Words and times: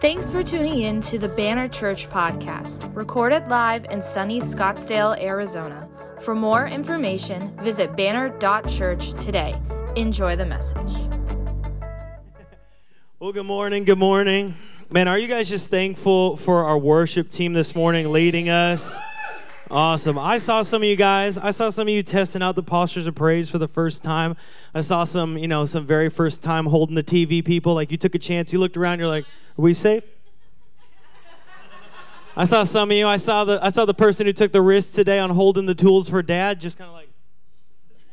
Thanks 0.00 0.30
for 0.30 0.42
tuning 0.42 0.78
in 0.78 1.02
to 1.02 1.18
the 1.18 1.28
Banner 1.28 1.68
Church 1.68 2.08
podcast, 2.08 2.90
recorded 2.96 3.48
live 3.48 3.84
in 3.90 4.00
sunny 4.00 4.40
Scottsdale, 4.40 5.20
Arizona. 5.20 5.86
For 6.20 6.34
more 6.34 6.66
information, 6.66 7.54
visit 7.62 7.94
banner.church 7.98 9.12
today. 9.22 9.60
Enjoy 9.96 10.36
the 10.36 10.46
message. 10.46 11.06
Well, 13.18 13.32
good 13.32 13.44
morning. 13.44 13.84
Good 13.84 13.98
morning. 13.98 14.54
Man, 14.90 15.06
are 15.06 15.18
you 15.18 15.28
guys 15.28 15.50
just 15.50 15.68
thankful 15.68 16.38
for 16.38 16.64
our 16.64 16.78
worship 16.78 17.28
team 17.28 17.52
this 17.52 17.74
morning 17.74 18.10
leading 18.10 18.48
us? 18.48 18.98
Awesome. 19.70 20.18
I 20.18 20.38
saw 20.38 20.62
some 20.62 20.82
of 20.82 20.88
you 20.88 20.96
guys. 20.96 21.38
I 21.38 21.52
saw 21.52 21.70
some 21.70 21.86
of 21.86 21.94
you 21.94 22.02
testing 22.02 22.42
out 22.42 22.56
the 22.56 22.62
postures 22.62 23.06
of 23.06 23.14
praise 23.14 23.48
for 23.48 23.58
the 23.58 23.68
first 23.68 24.02
time. 24.02 24.36
I 24.74 24.80
saw 24.80 25.04
some, 25.04 25.38
you 25.38 25.46
know, 25.46 25.64
some 25.64 25.86
very 25.86 26.10
first 26.10 26.42
time 26.42 26.66
holding 26.66 26.96
the 26.96 27.04
TV 27.04 27.44
people. 27.44 27.74
Like 27.74 27.92
you 27.92 27.96
took 27.96 28.16
a 28.16 28.18
chance, 28.18 28.52
you 28.52 28.58
looked 28.58 28.76
around, 28.76 28.98
you're 28.98 29.06
like, 29.06 29.26
"Are 29.26 29.62
we 29.62 29.72
safe?" 29.72 30.02
I 32.36 32.44
saw 32.44 32.64
some 32.64 32.90
of 32.90 32.96
you. 32.96 33.06
I 33.06 33.16
saw 33.16 33.44
the 33.44 33.60
I 33.62 33.68
saw 33.68 33.84
the 33.84 33.94
person 33.94 34.26
who 34.26 34.32
took 34.32 34.50
the 34.50 34.62
risk 34.62 34.94
today 34.94 35.20
on 35.20 35.30
holding 35.30 35.66
the 35.66 35.74
tools 35.76 36.08
for 36.08 36.20
dad, 36.20 36.60
just 36.60 36.76
kind 36.76 36.88
of 36.88 36.94
like 36.94 37.09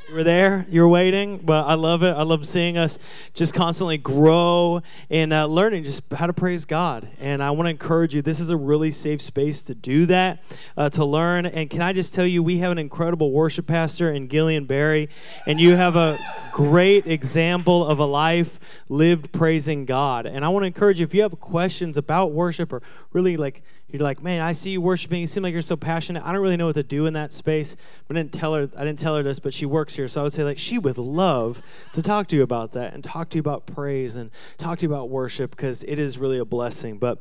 you 0.07 0.15
were 0.15 0.23
there, 0.23 0.65
you're 0.69 0.87
waiting, 0.87 1.37
but 1.39 1.65
I 1.65 1.73
love 1.73 2.01
it. 2.01 2.15
I 2.15 2.23
love 2.23 2.47
seeing 2.47 2.77
us 2.77 2.97
just 3.33 3.53
constantly 3.53 3.97
grow 3.97 4.81
and 5.09 5.33
uh, 5.33 5.47
learning 5.47 5.83
just 5.83 6.01
how 6.13 6.27
to 6.27 6.33
praise 6.33 6.63
God. 6.63 7.09
And 7.19 7.43
I 7.43 7.51
want 7.51 7.65
to 7.65 7.71
encourage 7.71 8.15
you, 8.15 8.21
this 8.21 8.39
is 8.39 8.49
a 8.49 8.55
really 8.55 8.91
safe 8.91 9.21
space 9.21 9.61
to 9.63 9.75
do 9.75 10.05
that, 10.05 10.41
uh, 10.77 10.89
to 10.91 11.03
learn. 11.03 11.45
And 11.45 11.69
can 11.69 11.81
I 11.81 11.91
just 11.91 12.13
tell 12.13 12.25
you, 12.25 12.41
we 12.41 12.59
have 12.59 12.71
an 12.71 12.77
incredible 12.77 13.31
worship 13.31 13.67
pastor 13.67 14.09
in 14.13 14.29
Gillian 14.29 14.65
Barry, 14.65 15.09
and 15.45 15.59
you 15.59 15.75
have 15.75 15.97
a 15.97 16.17
great 16.53 17.05
example 17.05 17.85
of 17.85 17.99
a 17.99 18.05
life 18.05 18.61
lived 18.87 19.33
praising 19.33 19.83
God. 19.85 20.25
And 20.25 20.45
I 20.45 20.47
want 20.47 20.63
to 20.63 20.67
encourage 20.67 20.99
you, 20.99 21.03
if 21.03 21.13
you 21.13 21.21
have 21.23 21.37
questions 21.41 21.97
about 21.97 22.31
worship 22.31 22.71
or 22.71 22.81
really 23.11 23.35
like, 23.35 23.61
you're 23.89 24.01
like, 24.01 24.21
man, 24.21 24.41
I 24.41 24.51
see 24.51 24.71
you 24.71 24.81
worshiping. 24.81 25.21
You 25.21 25.27
seem 25.27 25.43
like 25.43 25.53
you're 25.53 25.61
so 25.61 25.77
passionate. 25.77 26.21
I 26.25 26.33
don't 26.33 26.41
really 26.41 26.57
know 26.57 26.65
what 26.65 26.75
to 26.75 26.83
do 26.83 27.05
in 27.05 27.13
that 27.13 27.31
space. 27.31 27.77
But 28.07 28.17
I 28.17 28.19
didn't 28.19 28.33
tell 28.33 28.53
her. 28.53 28.69
I 28.75 28.83
didn't 28.83 28.99
tell 28.99 29.15
her 29.15 29.23
this, 29.23 29.39
but 29.39 29.53
she 29.53 29.65
works 29.65 29.95
here, 29.95 30.09
so 30.09 30.21
I 30.21 30.23
would 30.23 30.33
say 30.33 30.43
like 30.43 30.57
she 30.57 30.77
would 30.77 30.97
love 30.97 31.61
to 31.93 32.01
talk 32.01 32.27
to 32.27 32.35
you 32.35 32.43
about 32.43 32.73
that 32.73 32.93
and 32.93 33.01
talk 33.01 33.29
to 33.29 33.37
you 33.37 33.39
about 33.39 33.65
praise 33.65 34.17
and 34.17 34.29
talk 34.57 34.79
to 34.79 34.85
you 34.85 34.93
about 34.93 35.09
worship 35.09 35.51
because 35.51 35.83
it 35.83 35.99
is 35.99 36.17
really 36.17 36.37
a 36.37 36.45
blessing. 36.45 36.97
But 36.97 37.19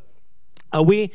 uh, 0.75 0.83
we. 0.83 1.13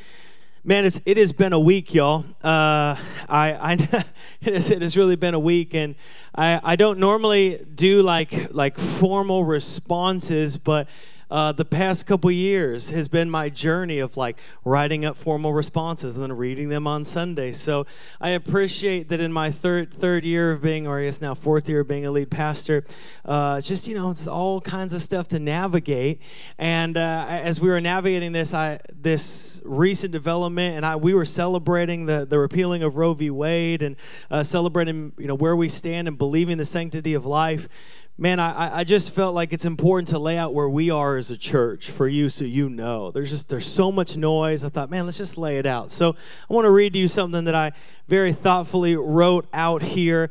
Man, 0.63 0.85
it's, 0.85 1.01
it 1.07 1.17
has 1.17 1.33
been 1.33 1.53
a 1.53 1.59
week, 1.59 1.91
y'all. 1.91 2.23
Uh, 2.43 2.95
I, 3.27 3.53
I 3.53 4.05
it, 4.41 4.53
has, 4.53 4.69
it 4.69 4.83
has 4.83 4.95
really 4.95 5.15
been 5.15 5.33
a 5.33 5.39
week, 5.39 5.73
and 5.73 5.95
I, 6.35 6.61
I 6.63 6.75
don't 6.75 6.99
normally 6.99 7.65
do 7.73 8.03
like 8.03 8.53
like 8.53 8.77
formal 8.77 9.43
responses, 9.43 10.57
but 10.57 10.87
uh, 11.31 11.53
the 11.53 11.63
past 11.63 12.05
couple 12.05 12.29
years 12.29 12.89
has 12.89 13.07
been 13.07 13.29
my 13.29 13.47
journey 13.47 13.99
of 13.99 14.17
like 14.17 14.37
writing 14.65 15.05
up 15.05 15.15
formal 15.15 15.53
responses 15.53 16.13
and 16.13 16.21
then 16.21 16.33
reading 16.33 16.67
them 16.67 16.85
on 16.85 17.05
Sunday. 17.05 17.53
So 17.53 17.85
I 18.19 18.31
appreciate 18.31 19.07
that 19.09 19.21
in 19.21 19.31
my 19.31 19.49
third 19.49 19.93
third 19.93 20.25
year 20.25 20.51
of 20.51 20.61
being, 20.61 20.87
or 20.87 20.99
I 20.99 21.05
guess 21.05 21.21
now 21.21 21.33
fourth 21.33 21.69
year 21.69 21.79
of 21.79 21.87
being 21.87 22.05
a 22.05 22.11
lead 22.11 22.29
pastor, 22.29 22.83
uh, 23.23 23.61
just 23.61 23.87
you 23.87 23.95
know, 23.95 24.11
it's 24.11 24.27
all 24.27 24.59
kinds 24.59 24.93
of 24.93 25.01
stuff 25.01 25.29
to 25.29 25.39
navigate. 25.39 26.21
And 26.57 26.97
uh, 26.97 27.25
as 27.29 27.61
we 27.61 27.69
were 27.69 27.79
navigating 27.79 28.33
this, 28.33 28.53
I 28.53 28.79
this 28.93 29.61
recent 29.63 30.11
development, 30.11 30.75
and 30.75 30.85
I 30.85 30.97
we 30.97 31.13
were 31.13 31.25
celebrating 31.25 32.07
the 32.07 32.25
the 32.25 32.39
repealing 32.39 32.83
of 32.83 32.97
Roe 32.97 33.13
v. 33.13 33.29
Wade 33.29 33.81
and 33.81 33.95
uh, 34.29 34.43
celebrating 34.43 35.13
you 35.17 35.27
know 35.27 35.35
where 35.35 35.55
we 35.55 35.69
stand 35.69 36.09
and 36.09 36.17
believing 36.17 36.57
the 36.57 36.65
sanctity 36.65 37.13
of 37.13 37.25
life 37.25 37.69
man, 38.17 38.39
I, 38.39 38.79
I 38.79 38.83
just 38.83 39.11
felt 39.11 39.33
like 39.33 39.53
it's 39.53 39.65
important 39.65 40.09
to 40.09 40.19
lay 40.19 40.37
out 40.37 40.53
where 40.53 40.69
we 40.69 40.89
are 40.89 41.17
as 41.17 41.31
a 41.31 41.37
church 41.37 41.89
for 41.89 42.07
you 42.07 42.29
so 42.29 42.45
you 42.45 42.69
know. 42.69 43.11
There's 43.11 43.29
just 43.29 43.49
there's 43.49 43.65
so 43.65 43.91
much 43.91 44.15
noise. 44.15 44.63
I 44.63 44.69
thought, 44.69 44.89
man, 44.89 45.05
let's 45.05 45.17
just 45.17 45.37
lay 45.37 45.57
it 45.57 45.65
out. 45.65 45.91
So 45.91 46.15
I 46.49 46.53
want 46.53 46.65
to 46.65 46.71
read 46.71 46.93
to 46.93 46.99
you 46.99 47.07
something 47.07 47.45
that 47.45 47.55
I 47.55 47.71
very 48.07 48.33
thoughtfully 48.33 48.95
wrote 48.95 49.47
out 49.53 49.81
here. 49.81 50.29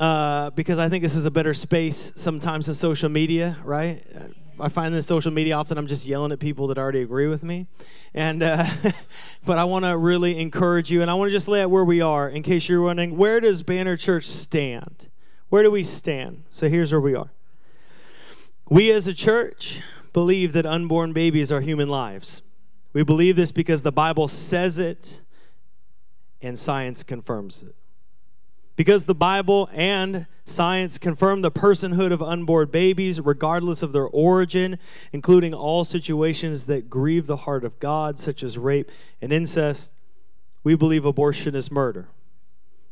Uh, 0.00 0.50
because 0.50 0.78
I 0.78 0.88
think 0.88 1.02
this 1.02 1.16
is 1.16 1.26
a 1.26 1.30
better 1.30 1.52
space 1.52 2.12
sometimes 2.14 2.66
than 2.66 2.76
social 2.76 3.08
media, 3.08 3.56
right? 3.64 4.00
I 4.60 4.68
find 4.68 4.94
in 4.94 5.02
social 5.02 5.32
media 5.32 5.56
often 5.56 5.76
I'm 5.78 5.86
just 5.86 6.06
yelling 6.06 6.32
at 6.32 6.38
people 6.38 6.68
that 6.68 6.78
already 6.78 7.02
agree 7.02 7.26
with 7.26 7.44
me, 7.44 7.66
and 8.14 8.42
uh, 8.42 8.64
but 9.44 9.58
I 9.58 9.64
want 9.64 9.84
to 9.84 9.96
really 9.96 10.38
encourage 10.38 10.90
you, 10.90 11.02
and 11.02 11.10
I 11.10 11.14
want 11.14 11.30
to 11.30 11.32
just 11.32 11.48
lay 11.48 11.62
out 11.62 11.70
where 11.70 11.84
we 11.84 12.00
are 12.00 12.28
in 12.28 12.42
case 12.42 12.68
you're 12.68 12.82
wondering 12.82 13.16
where 13.16 13.40
does 13.40 13.62
Banner 13.62 13.96
Church 13.96 14.26
stand. 14.26 15.08
Where 15.48 15.62
do 15.62 15.70
we 15.70 15.82
stand? 15.82 16.44
So 16.50 16.68
here's 16.68 16.92
where 16.92 17.00
we 17.00 17.14
are. 17.14 17.30
We 18.68 18.90
as 18.92 19.06
a 19.06 19.14
church 19.14 19.80
believe 20.12 20.52
that 20.52 20.66
unborn 20.66 21.12
babies 21.12 21.50
are 21.50 21.60
human 21.60 21.88
lives. 21.88 22.42
We 22.92 23.02
believe 23.02 23.36
this 23.36 23.52
because 23.52 23.82
the 23.82 23.92
Bible 23.92 24.28
says 24.28 24.78
it 24.78 25.22
and 26.42 26.58
science 26.58 27.02
confirms 27.02 27.62
it. 27.62 27.74
Because 28.76 29.06
the 29.06 29.14
Bible 29.14 29.68
and 29.72 30.26
science 30.44 30.98
confirm 30.98 31.42
the 31.42 31.50
personhood 31.50 32.12
of 32.12 32.22
unborn 32.22 32.68
babies, 32.68 33.20
regardless 33.20 33.82
of 33.82 33.92
their 33.92 34.06
origin, 34.06 34.78
including 35.12 35.52
all 35.52 35.84
situations 35.84 36.66
that 36.66 36.88
grieve 36.88 37.26
the 37.26 37.38
heart 37.38 37.64
of 37.64 37.78
God, 37.80 38.20
such 38.20 38.42
as 38.42 38.56
rape 38.56 38.90
and 39.20 39.32
incest, 39.32 39.92
we 40.62 40.76
believe 40.76 41.04
abortion 41.04 41.54
is 41.54 41.72
murder. 41.72 42.08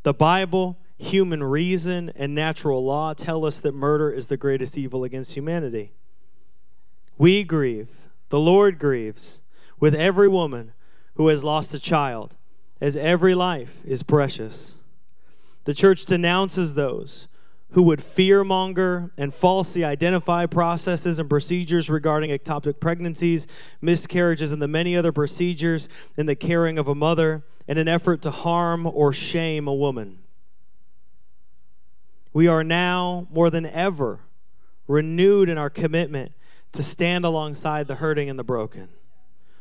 The 0.02 0.14
Bible 0.14 0.76
human 0.98 1.42
reason 1.42 2.10
and 2.16 2.34
natural 2.34 2.84
law 2.84 3.12
tell 3.12 3.44
us 3.44 3.60
that 3.60 3.74
murder 3.74 4.10
is 4.10 4.28
the 4.28 4.36
greatest 4.36 4.78
evil 4.78 5.04
against 5.04 5.34
humanity. 5.34 5.92
We 7.18 7.44
grieve, 7.44 7.88
the 8.28 8.40
Lord 8.40 8.78
grieves, 8.78 9.40
with 9.78 9.94
every 9.94 10.28
woman 10.28 10.72
who 11.14 11.28
has 11.28 11.44
lost 11.44 11.74
a 11.74 11.78
child, 11.78 12.36
as 12.80 12.96
every 12.96 13.34
life 13.34 13.82
is 13.84 14.02
precious. 14.02 14.78
The 15.64 15.74
church 15.74 16.06
denounces 16.06 16.74
those 16.74 17.28
who 17.70 17.82
would 17.82 18.00
fearmonger 18.00 19.10
and 19.18 19.34
falsely 19.34 19.84
identify 19.84 20.46
processes 20.46 21.18
and 21.18 21.28
procedures 21.28 21.90
regarding 21.90 22.30
ectopic 22.30 22.80
pregnancies, 22.80 23.46
miscarriages, 23.80 24.52
and 24.52 24.62
the 24.62 24.68
many 24.68 24.96
other 24.96 25.12
procedures 25.12 25.88
in 26.16 26.26
the 26.26 26.36
caring 26.36 26.78
of 26.78 26.88
a 26.88 26.94
mother 26.94 27.44
in 27.66 27.76
an 27.76 27.88
effort 27.88 28.22
to 28.22 28.30
harm 28.30 28.86
or 28.86 29.12
shame 29.12 29.66
a 29.66 29.74
woman. 29.74 30.18
We 32.36 32.48
are 32.48 32.62
now 32.62 33.26
more 33.30 33.48
than 33.48 33.64
ever 33.64 34.20
renewed 34.86 35.48
in 35.48 35.56
our 35.56 35.70
commitment 35.70 36.32
to 36.72 36.82
stand 36.82 37.24
alongside 37.24 37.86
the 37.86 37.94
hurting 37.94 38.28
and 38.28 38.38
the 38.38 38.44
broken. 38.44 38.90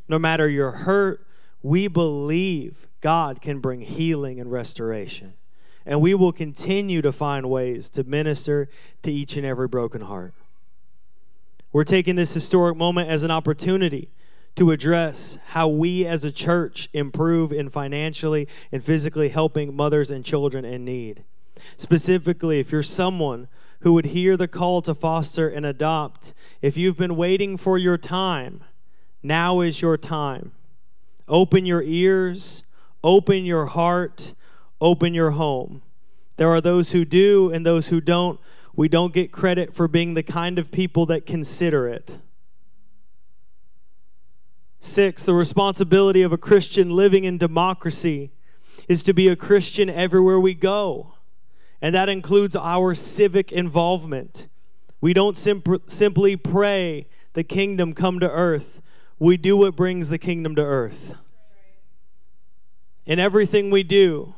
No 0.09 0.19
matter 0.19 0.49
your 0.49 0.71
hurt, 0.71 1.25
we 1.63 1.87
believe 1.87 2.89
God 2.99 3.39
can 3.39 3.61
bring 3.61 3.79
healing 3.79 4.41
and 4.41 4.51
restoration. 4.51 5.35
And 5.85 6.01
we 6.01 6.13
will 6.15 6.33
continue 6.33 7.01
to 7.01 7.13
find 7.13 7.49
ways 7.49 7.89
to 7.91 8.03
minister 8.03 8.67
to 9.03 9.09
each 9.09 9.37
and 9.37 9.45
every 9.45 9.69
broken 9.69 10.01
heart. 10.01 10.33
We're 11.71 11.85
taking 11.85 12.17
this 12.17 12.33
historic 12.33 12.75
moment 12.75 13.07
as 13.07 13.23
an 13.23 13.31
opportunity 13.31 14.09
to 14.57 14.71
address 14.71 15.37
how 15.51 15.69
we 15.69 16.05
as 16.05 16.25
a 16.25 16.31
church 16.31 16.89
improve 16.91 17.53
in 17.53 17.69
financially 17.69 18.49
and 18.69 18.83
physically 18.83 19.29
helping 19.29 19.73
mothers 19.73 20.11
and 20.11 20.25
children 20.25 20.65
in 20.65 20.83
need. 20.83 21.23
Specifically, 21.77 22.59
if 22.59 22.71
you're 22.71 22.83
someone 22.83 23.47
who 23.79 23.93
would 23.93 24.07
hear 24.07 24.35
the 24.35 24.47
call 24.47 24.81
to 24.81 24.95
foster 24.95 25.47
and 25.47 25.65
adopt, 25.65 26.33
if 26.61 26.77
you've 26.77 26.97
been 26.97 27.15
waiting 27.15 27.57
for 27.57 27.77
your 27.77 27.97
time, 27.97 28.63
now 29.21 29.61
is 29.61 29.81
your 29.81 29.97
time. 29.97 30.51
Open 31.27 31.65
your 31.65 31.83
ears, 31.83 32.63
open 33.03 33.45
your 33.45 33.67
heart, 33.67 34.33
open 34.79 35.13
your 35.13 35.31
home. 35.31 35.81
There 36.37 36.49
are 36.49 36.61
those 36.61 36.91
who 36.91 37.05
do 37.05 37.51
and 37.51 37.65
those 37.65 37.87
who 37.87 38.01
don't. 38.01 38.39
We 38.75 38.87
don't 38.89 39.13
get 39.13 39.31
credit 39.31 39.73
for 39.73 39.87
being 39.87 40.15
the 40.15 40.23
kind 40.23 40.59
of 40.59 40.71
people 40.71 41.05
that 41.05 41.25
consider 41.25 41.87
it. 41.87 42.19
Six, 44.79 45.23
the 45.23 45.33
responsibility 45.33 46.21
of 46.21 46.31
a 46.31 46.37
Christian 46.37 46.89
living 46.89 47.23
in 47.23 47.37
democracy 47.37 48.31
is 48.87 49.03
to 49.03 49.13
be 49.13 49.27
a 49.27 49.35
Christian 49.35 49.89
everywhere 49.89 50.39
we 50.39 50.53
go 50.53 51.14
and 51.85 51.93
that 51.93 52.09
includes 52.09 52.55
our 52.55 52.95
civic 52.95 53.51
involvement. 53.51 54.47
We 55.01 55.13
don't 55.13 55.37
simp- 55.37 55.87
simply 55.87 56.35
pray 56.35 57.05
the 57.33 57.43
kingdom 57.43 57.93
come 57.93 58.19
to 58.21 58.27
earth, 58.27 58.81
we 59.19 59.37
do 59.37 59.55
what 59.55 59.75
brings 59.75 60.09
the 60.09 60.17
kingdom 60.17 60.55
to 60.55 60.63
earth. 60.63 61.13
In 63.05 63.19
everything 63.19 63.69
we 63.69 63.83
do, 63.83 64.33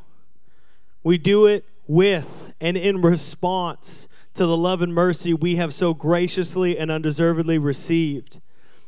we 1.03 1.17
do 1.17 1.45
it 1.45 1.63
with 1.88 2.53
and 2.59 2.75
in 2.75 3.01
response 3.01 4.09
to 4.33 4.45
the 4.45 4.57
love 4.57 4.81
and 4.81 4.94
mercy 4.94 5.33
we 5.33 5.55
have 5.55 5.73
so 5.73 5.94
graciously 5.94 6.77
and 6.77 6.91
undeservedly 6.91 7.57
received. 7.57 8.41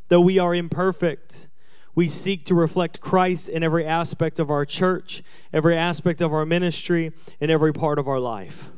Though 0.10 0.20
we 0.20 0.38
are 0.38 0.54
imperfect, 0.54 1.48
we 1.96 2.08
seek 2.08 2.46
to 2.46 2.56
reflect 2.56 3.00
Christ 3.00 3.50
in 3.50 3.64
every 3.64 3.86
aspect 3.86 4.40
of 4.40 4.50
our 4.50 4.66
church, 4.66 5.24
every 5.52 5.76
aspect 5.78 6.22
of 6.22 6.34
our 6.34 6.46
ministry, 6.46 7.12
in 7.40 7.50
every 7.50 7.74
part 7.74 8.00
of 8.00 8.08
our 8.08 8.20
life. 8.20 8.72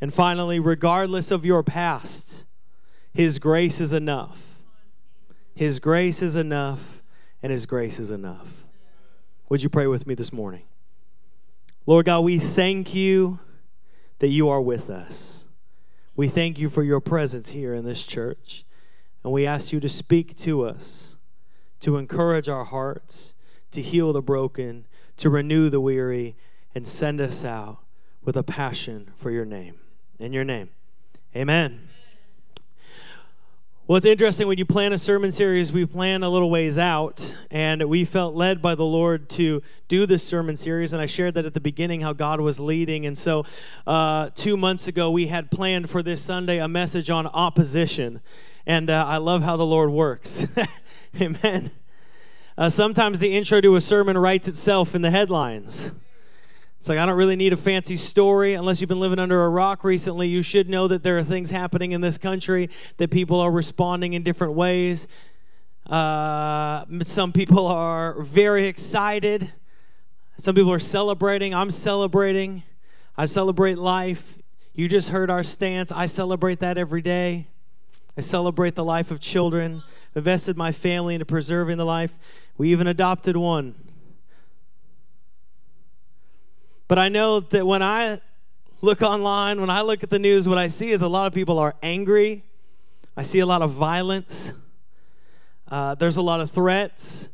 And 0.00 0.12
finally, 0.12 0.58
regardless 0.58 1.30
of 1.30 1.44
your 1.44 1.62
past, 1.62 2.44
His 3.12 3.38
grace 3.38 3.80
is 3.80 3.92
enough. 3.92 4.60
His 5.54 5.78
grace 5.78 6.20
is 6.20 6.36
enough, 6.36 7.02
and 7.42 7.50
His 7.52 7.64
grace 7.66 7.98
is 7.98 8.10
enough. 8.10 8.64
Would 9.48 9.62
you 9.62 9.68
pray 9.68 9.86
with 9.86 10.06
me 10.06 10.14
this 10.14 10.32
morning? 10.32 10.62
Lord 11.86 12.06
God, 12.06 12.20
we 12.20 12.38
thank 12.38 12.94
you 12.94 13.38
that 14.18 14.28
you 14.28 14.48
are 14.48 14.60
with 14.60 14.88
us. 14.88 15.46
We 16.16 16.28
thank 16.28 16.58
you 16.58 16.70
for 16.70 16.82
your 16.82 17.00
presence 17.00 17.50
here 17.50 17.74
in 17.74 17.84
this 17.84 18.04
church. 18.04 18.64
And 19.22 19.32
we 19.32 19.46
ask 19.46 19.72
you 19.72 19.80
to 19.80 19.88
speak 19.88 20.36
to 20.38 20.64
us, 20.64 21.16
to 21.84 21.98
encourage 21.98 22.48
our 22.48 22.64
hearts, 22.64 23.34
to 23.70 23.82
heal 23.82 24.10
the 24.14 24.22
broken, 24.22 24.86
to 25.18 25.28
renew 25.28 25.68
the 25.68 25.80
weary, 25.80 26.34
and 26.74 26.86
send 26.86 27.20
us 27.20 27.44
out 27.44 27.76
with 28.24 28.38
a 28.38 28.42
passion 28.42 29.12
for 29.14 29.30
your 29.30 29.44
name. 29.44 29.74
In 30.18 30.32
your 30.32 30.44
name, 30.44 30.70
amen. 31.36 31.88
Well, 33.86 33.98
it's 33.98 34.06
interesting 34.06 34.48
when 34.48 34.56
you 34.56 34.64
plan 34.64 34.94
a 34.94 34.98
sermon 34.98 35.30
series, 35.30 35.74
we 35.74 35.84
plan 35.84 36.22
a 36.22 36.30
little 36.30 36.48
ways 36.48 36.78
out, 36.78 37.36
and 37.50 37.86
we 37.86 38.06
felt 38.06 38.34
led 38.34 38.62
by 38.62 38.74
the 38.74 38.82
Lord 38.82 39.28
to 39.30 39.60
do 39.86 40.06
this 40.06 40.22
sermon 40.22 40.56
series. 40.56 40.94
And 40.94 41.02
I 41.02 41.06
shared 41.06 41.34
that 41.34 41.44
at 41.44 41.52
the 41.52 41.60
beginning 41.60 42.00
how 42.00 42.14
God 42.14 42.40
was 42.40 42.58
leading. 42.58 43.04
And 43.04 43.18
so, 43.18 43.44
uh, 43.86 44.30
two 44.34 44.56
months 44.56 44.88
ago, 44.88 45.10
we 45.10 45.26
had 45.26 45.50
planned 45.50 45.90
for 45.90 46.02
this 46.02 46.22
Sunday 46.22 46.60
a 46.60 46.66
message 46.66 47.10
on 47.10 47.26
opposition. 47.26 48.22
And 48.64 48.88
uh, 48.88 49.04
I 49.06 49.18
love 49.18 49.42
how 49.42 49.58
the 49.58 49.66
Lord 49.66 49.90
works. 49.90 50.46
Amen. 51.20 51.70
Uh, 52.58 52.68
sometimes 52.68 53.20
the 53.20 53.36
intro 53.36 53.60
to 53.60 53.76
a 53.76 53.80
sermon 53.80 54.18
writes 54.18 54.48
itself 54.48 54.94
in 54.94 55.02
the 55.02 55.10
headlines. 55.10 55.92
It's 56.80 56.88
like, 56.88 56.98
I 56.98 57.06
don't 57.06 57.16
really 57.16 57.36
need 57.36 57.52
a 57.52 57.56
fancy 57.56 57.96
story. 57.96 58.54
Unless 58.54 58.80
you've 58.80 58.88
been 58.88 59.00
living 59.00 59.20
under 59.20 59.44
a 59.44 59.48
rock 59.48 59.84
recently, 59.84 60.26
you 60.26 60.42
should 60.42 60.68
know 60.68 60.88
that 60.88 61.04
there 61.04 61.16
are 61.16 61.22
things 61.22 61.50
happening 61.50 61.92
in 61.92 62.00
this 62.00 62.18
country, 62.18 62.68
that 62.96 63.10
people 63.10 63.38
are 63.38 63.50
responding 63.50 64.12
in 64.14 64.24
different 64.24 64.54
ways. 64.54 65.06
Uh, 65.86 66.84
some 67.02 67.32
people 67.32 67.66
are 67.66 68.20
very 68.22 68.66
excited. 68.66 69.52
Some 70.36 70.56
people 70.56 70.72
are 70.72 70.80
celebrating. 70.80 71.54
I'm 71.54 71.70
celebrating. 71.70 72.64
I 73.16 73.26
celebrate 73.26 73.78
life. 73.78 74.38
You 74.72 74.88
just 74.88 75.10
heard 75.10 75.30
our 75.30 75.44
stance. 75.44 75.92
I 75.92 76.06
celebrate 76.06 76.58
that 76.58 76.76
every 76.76 77.02
day. 77.02 77.46
I 78.16 78.20
celebrate 78.20 78.76
the 78.76 78.84
life 78.84 79.10
of 79.10 79.18
children, 79.20 79.82
invested 80.14 80.56
my 80.56 80.72
family 80.72 81.14
into 81.14 81.24
preserving 81.24 81.78
the 81.78 81.84
life. 81.84 82.16
We 82.56 82.70
even 82.70 82.86
adopted 82.86 83.36
one. 83.36 83.74
But 86.86 86.98
I 86.98 87.08
know 87.08 87.40
that 87.40 87.66
when 87.66 87.82
I 87.82 88.20
look 88.82 89.02
online, 89.02 89.60
when 89.60 89.70
I 89.70 89.80
look 89.80 90.02
at 90.02 90.10
the 90.10 90.18
news, 90.18 90.48
what 90.48 90.58
I 90.58 90.68
see 90.68 90.90
is 90.90 91.02
a 91.02 91.08
lot 91.08 91.26
of 91.26 91.32
people 91.32 91.58
are 91.58 91.74
angry. 91.82 92.44
I 93.16 93.22
see 93.22 93.38
a 93.38 93.46
lot 93.46 93.62
of 93.62 93.70
violence. 93.70 94.52
Uh, 95.68 95.94
there's 95.94 96.18
a 96.18 96.22
lot 96.22 96.40
of 96.40 96.50
threats. 96.50 97.30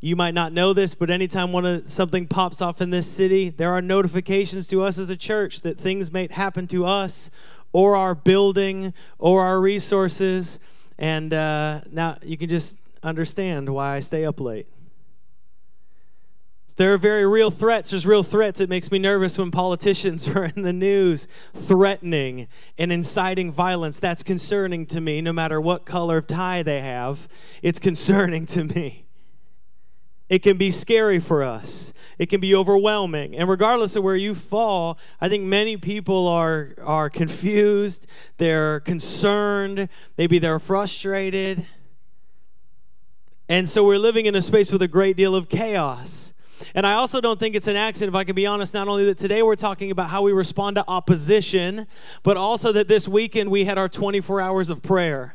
You 0.00 0.16
might 0.16 0.34
not 0.34 0.52
know 0.52 0.72
this, 0.72 0.94
but 0.94 1.10
anytime 1.10 1.52
one 1.52 1.66
of, 1.66 1.90
something 1.90 2.26
pops 2.26 2.60
off 2.60 2.80
in 2.80 2.90
this 2.90 3.06
city, 3.06 3.50
there 3.50 3.72
are 3.72 3.82
notifications 3.82 4.66
to 4.68 4.82
us 4.82 4.98
as 4.98 5.10
a 5.10 5.16
church 5.16 5.60
that 5.60 5.78
things 5.78 6.10
may 6.10 6.26
happen 6.30 6.66
to 6.68 6.86
us 6.86 7.30
or 7.72 7.96
our 7.96 8.14
building 8.14 8.94
or 9.18 9.44
our 9.44 9.60
resources. 9.60 10.58
And 11.00 11.32
uh, 11.32 11.80
now 11.90 12.18
you 12.22 12.36
can 12.36 12.48
just 12.48 12.76
understand 13.02 13.68
why 13.70 13.96
I 13.96 14.00
stay 14.00 14.24
up 14.24 14.38
late. 14.38 14.68
There 16.76 16.94
are 16.94 16.98
very 16.98 17.26
real 17.26 17.50
threats. 17.50 17.90
There's 17.90 18.06
real 18.06 18.22
threats. 18.22 18.58
It 18.58 18.70
makes 18.70 18.90
me 18.90 18.98
nervous 18.98 19.36
when 19.36 19.50
politicians 19.50 20.26
are 20.34 20.44
in 20.46 20.62
the 20.62 20.72
news 20.72 21.28
threatening 21.52 22.48
and 22.78 22.90
inciting 22.90 23.52
violence. 23.52 24.00
That's 24.00 24.22
concerning 24.22 24.86
to 24.86 25.00
me, 25.00 25.20
no 25.20 25.30
matter 25.30 25.60
what 25.60 25.84
color 25.84 26.16
of 26.16 26.26
tie 26.26 26.62
they 26.62 26.80
have. 26.80 27.28
It's 27.60 27.78
concerning 27.78 28.46
to 28.46 28.64
me. 28.64 29.04
It 30.30 30.44
can 30.44 30.56
be 30.56 30.70
scary 30.70 31.18
for 31.18 31.42
us. 31.42 31.92
It 32.16 32.26
can 32.26 32.40
be 32.40 32.54
overwhelming. 32.54 33.36
And 33.36 33.48
regardless 33.48 33.96
of 33.96 34.04
where 34.04 34.14
you 34.14 34.34
fall, 34.34 34.96
I 35.20 35.28
think 35.28 35.42
many 35.44 35.76
people 35.76 36.28
are, 36.28 36.74
are 36.82 37.10
confused, 37.10 38.06
they're 38.38 38.78
concerned, 38.80 39.88
maybe 40.16 40.38
they're 40.38 40.60
frustrated. 40.60 41.66
And 43.48 43.68
so 43.68 43.84
we're 43.84 43.98
living 43.98 44.26
in 44.26 44.36
a 44.36 44.42
space 44.42 44.70
with 44.70 44.82
a 44.82 44.88
great 44.88 45.16
deal 45.16 45.34
of 45.34 45.48
chaos. 45.48 46.32
And 46.76 46.86
I 46.86 46.92
also 46.92 47.20
don't 47.20 47.40
think 47.40 47.56
it's 47.56 47.66
an 47.66 47.74
accident, 47.74 48.14
if 48.14 48.16
I 48.16 48.22
can 48.22 48.36
be 48.36 48.46
honest, 48.46 48.72
not 48.72 48.86
only 48.86 49.04
that 49.06 49.18
today 49.18 49.42
we're 49.42 49.56
talking 49.56 49.90
about 49.90 50.10
how 50.10 50.22
we 50.22 50.32
respond 50.32 50.76
to 50.76 50.84
opposition, 50.86 51.88
but 52.22 52.36
also 52.36 52.70
that 52.70 52.86
this 52.86 53.08
weekend 53.08 53.50
we 53.50 53.64
had 53.64 53.78
our 53.78 53.88
24 53.88 54.40
hours 54.40 54.70
of 54.70 54.80
prayer. 54.80 55.34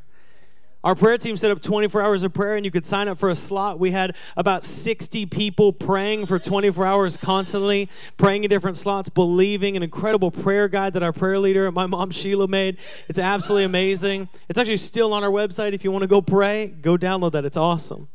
Our 0.85 0.93
prayer 0.93 1.17
team 1.17 1.35
set 1.35 1.49
up 1.49 1.63
24 1.63 1.99
hours 1.99 2.21
of 2.21 2.31
prayer, 2.31 2.55
and 2.55 2.63
you 2.63 2.69
could 2.69 2.85
sign 2.85 3.07
up 3.07 3.17
for 3.17 3.29
a 3.29 3.35
slot. 3.35 3.79
We 3.79 3.89
had 3.89 4.15
about 4.37 4.63
60 4.63 5.25
people 5.25 5.73
praying 5.73 6.27
for 6.27 6.37
24 6.37 6.85
hours 6.85 7.17
constantly, 7.17 7.89
praying 8.17 8.43
in 8.43 8.51
different 8.51 8.77
slots, 8.77 9.09
believing 9.09 9.75
an 9.75 9.81
incredible 9.81 10.29
prayer 10.29 10.67
guide 10.67 10.93
that 10.93 11.01
our 11.01 11.11
prayer 11.11 11.39
leader, 11.39 11.71
my 11.71 11.87
mom 11.87 12.11
Sheila, 12.11 12.47
made. 12.47 12.77
It's 13.07 13.17
absolutely 13.17 13.63
amazing. 13.63 14.29
It's 14.47 14.59
actually 14.59 14.77
still 14.77 15.11
on 15.11 15.23
our 15.23 15.31
website. 15.31 15.73
If 15.73 15.83
you 15.83 15.89
want 15.89 16.03
to 16.03 16.07
go 16.07 16.21
pray, 16.21 16.67
go 16.67 16.97
download 16.97 17.31
that. 17.31 17.45
It's 17.45 17.57
awesome 17.57 18.07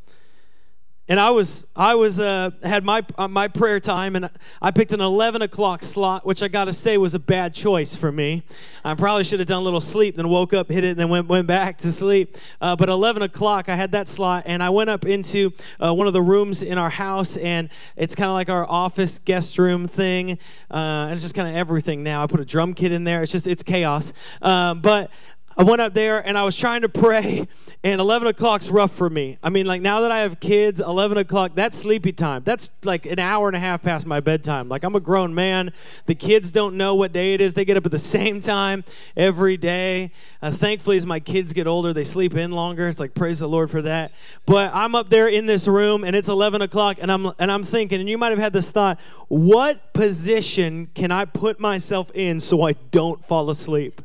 and 1.10 1.18
I 1.18 1.30
was 1.30 1.64
I 1.74 1.96
was 1.96 2.20
uh, 2.20 2.52
had 2.62 2.84
my 2.84 3.04
uh, 3.18 3.26
my 3.26 3.48
prayer 3.48 3.80
time, 3.80 4.14
and 4.14 4.30
I 4.62 4.70
picked 4.70 4.92
an 4.92 5.00
11 5.00 5.42
o'clock 5.42 5.82
slot, 5.82 6.24
which 6.24 6.40
I 6.40 6.46
got 6.46 6.66
to 6.66 6.72
say 6.72 6.96
was 6.98 7.14
a 7.16 7.18
bad 7.18 7.52
choice 7.52 7.96
for 7.96 8.12
me. 8.12 8.44
I 8.84 8.94
probably 8.94 9.24
should 9.24 9.40
have 9.40 9.48
done 9.48 9.60
a 9.60 9.64
little 9.64 9.80
sleep, 9.80 10.14
then 10.16 10.28
woke 10.28 10.54
up, 10.54 10.70
hit 10.70 10.84
it, 10.84 10.90
and 10.90 11.00
then 11.00 11.08
went 11.08 11.26
went 11.26 11.48
back 11.48 11.78
to 11.78 11.90
sleep. 11.90 12.38
Uh, 12.60 12.76
but 12.76 12.88
11 12.88 13.22
o'clock, 13.22 13.68
I 13.68 13.74
had 13.74 13.90
that 13.90 14.08
slot, 14.08 14.44
and 14.46 14.62
I 14.62 14.70
went 14.70 14.88
up 14.88 15.04
into 15.04 15.52
uh, 15.84 15.92
one 15.92 16.06
of 16.06 16.12
the 16.12 16.22
rooms 16.22 16.62
in 16.62 16.78
our 16.78 16.90
house, 16.90 17.36
and 17.36 17.70
it's 17.96 18.14
kind 18.14 18.28
of 18.28 18.34
like 18.34 18.48
our 18.48 18.64
office 18.70 19.18
guest 19.18 19.58
room 19.58 19.88
thing, 19.88 20.38
uh, 20.70 20.76
and 20.76 21.12
it's 21.14 21.22
just 21.22 21.34
kind 21.34 21.48
of 21.48 21.56
everything 21.56 22.04
now. 22.04 22.22
I 22.22 22.28
put 22.28 22.38
a 22.38 22.44
drum 22.44 22.72
kit 22.72 22.92
in 22.92 23.02
there. 23.02 23.24
It's 23.24 23.32
just 23.32 23.48
it's 23.48 23.64
chaos, 23.64 24.12
um, 24.42 24.80
but 24.80 25.10
I 25.56 25.64
went 25.64 25.80
up 25.80 25.94
there 25.94 26.26
and 26.26 26.38
I 26.38 26.44
was 26.44 26.56
trying 26.56 26.82
to 26.82 26.88
pray, 26.88 27.48
and 27.82 28.00
11 28.00 28.28
o'clock's 28.28 28.68
rough 28.68 28.92
for 28.92 29.10
me. 29.10 29.36
I 29.42 29.50
mean, 29.50 29.66
like 29.66 29.82
now 29.82 30.00
that 30.02 30.12
I 30.12 30.20
have 30.20 30.38
kids, 30.38 30.80
11 30.80 31.18
o'clock, 31.18 31.52
that's 31.54 31.76
sleepy 31.76 32.12
time. 32.12 32.42
That's 32.44 32.70
like 32.84 33.04
an 33.04 33.18
hour 33.18 33.48
and 33.48 33.56
a 33.56 33.60
half 33.60 33.82
past 33.82 34.06
my 34.06 34.20
bedtime. 34.20 34.68
Like 34.68 34.84
I'm 34.84 34.94
a 34.94 35.00
grown 35.00 35.34
man. 35.34 35.72
The 36.06 36.14
kids 36.14 36.52
don't 36.52 36.76
know 36.76 36.94
what 36.94 37.12
day 37.12 37.34
it 37.34 37.40
is. 37.40 37.54
They 37.54 37.64
get 37.64 37.76
up 37.76 37.84
at 37.84 37.92
the 37.92 37.98
same 38.16 38.40
time 38.40 38.84
every 39.16 39.56
day. 39.56 40.12
Uh, 40.40 40.50
thankfully, 40.50 40.96
as 40.96 41.04
my 41.04 41.20
kids 41.20 41.52
get 41.52 41.66
older, 41.66 41.92
they 41.92 42.04
sleep 42.04 42.34
in 42.36 42.52
longer. 42.52 42.88
It's 42.88 43.00
like, 43.00 43.14
praise 43.14 43.40
the 43.40 43.48
Lord 43.48 43.70
for 43.70 43.82
that. 43.82 44.12
But 44.46 44.72
I'm 44.72 44.94
up 44.94 45.08
there 45.08 45.26
in 45.26 45.46
this 45.46 45.66
room 45.66 46.04
and 46.04 46.14
it's 46.14 46.28
11 46.28 46.62
o'clock, 46.62 46.98
and 47.00 47.10
I'm, 47.10 47.32
and 47.38 47.50
I'm 47.50 47.64
thinking, 47.64 48.00
and 48.00 48.08
you 48.08 48.18
might 48.18 48.30
have 48.30 48.38
had 48.38 48.52
this 48.52 48.70
thought 48.70 48.98
what 49.28 49.92
position 49.92 50.88
can 50.94 51.12
I 51.12 51.24
put 51.24 51.60
myself 51.60 52.10
in 52.14 52.40
so 52.40 52.62
I 52.64 52.72
don't 52.72 53.24
fall 53.24 53.48
asleep? 53.48 54.02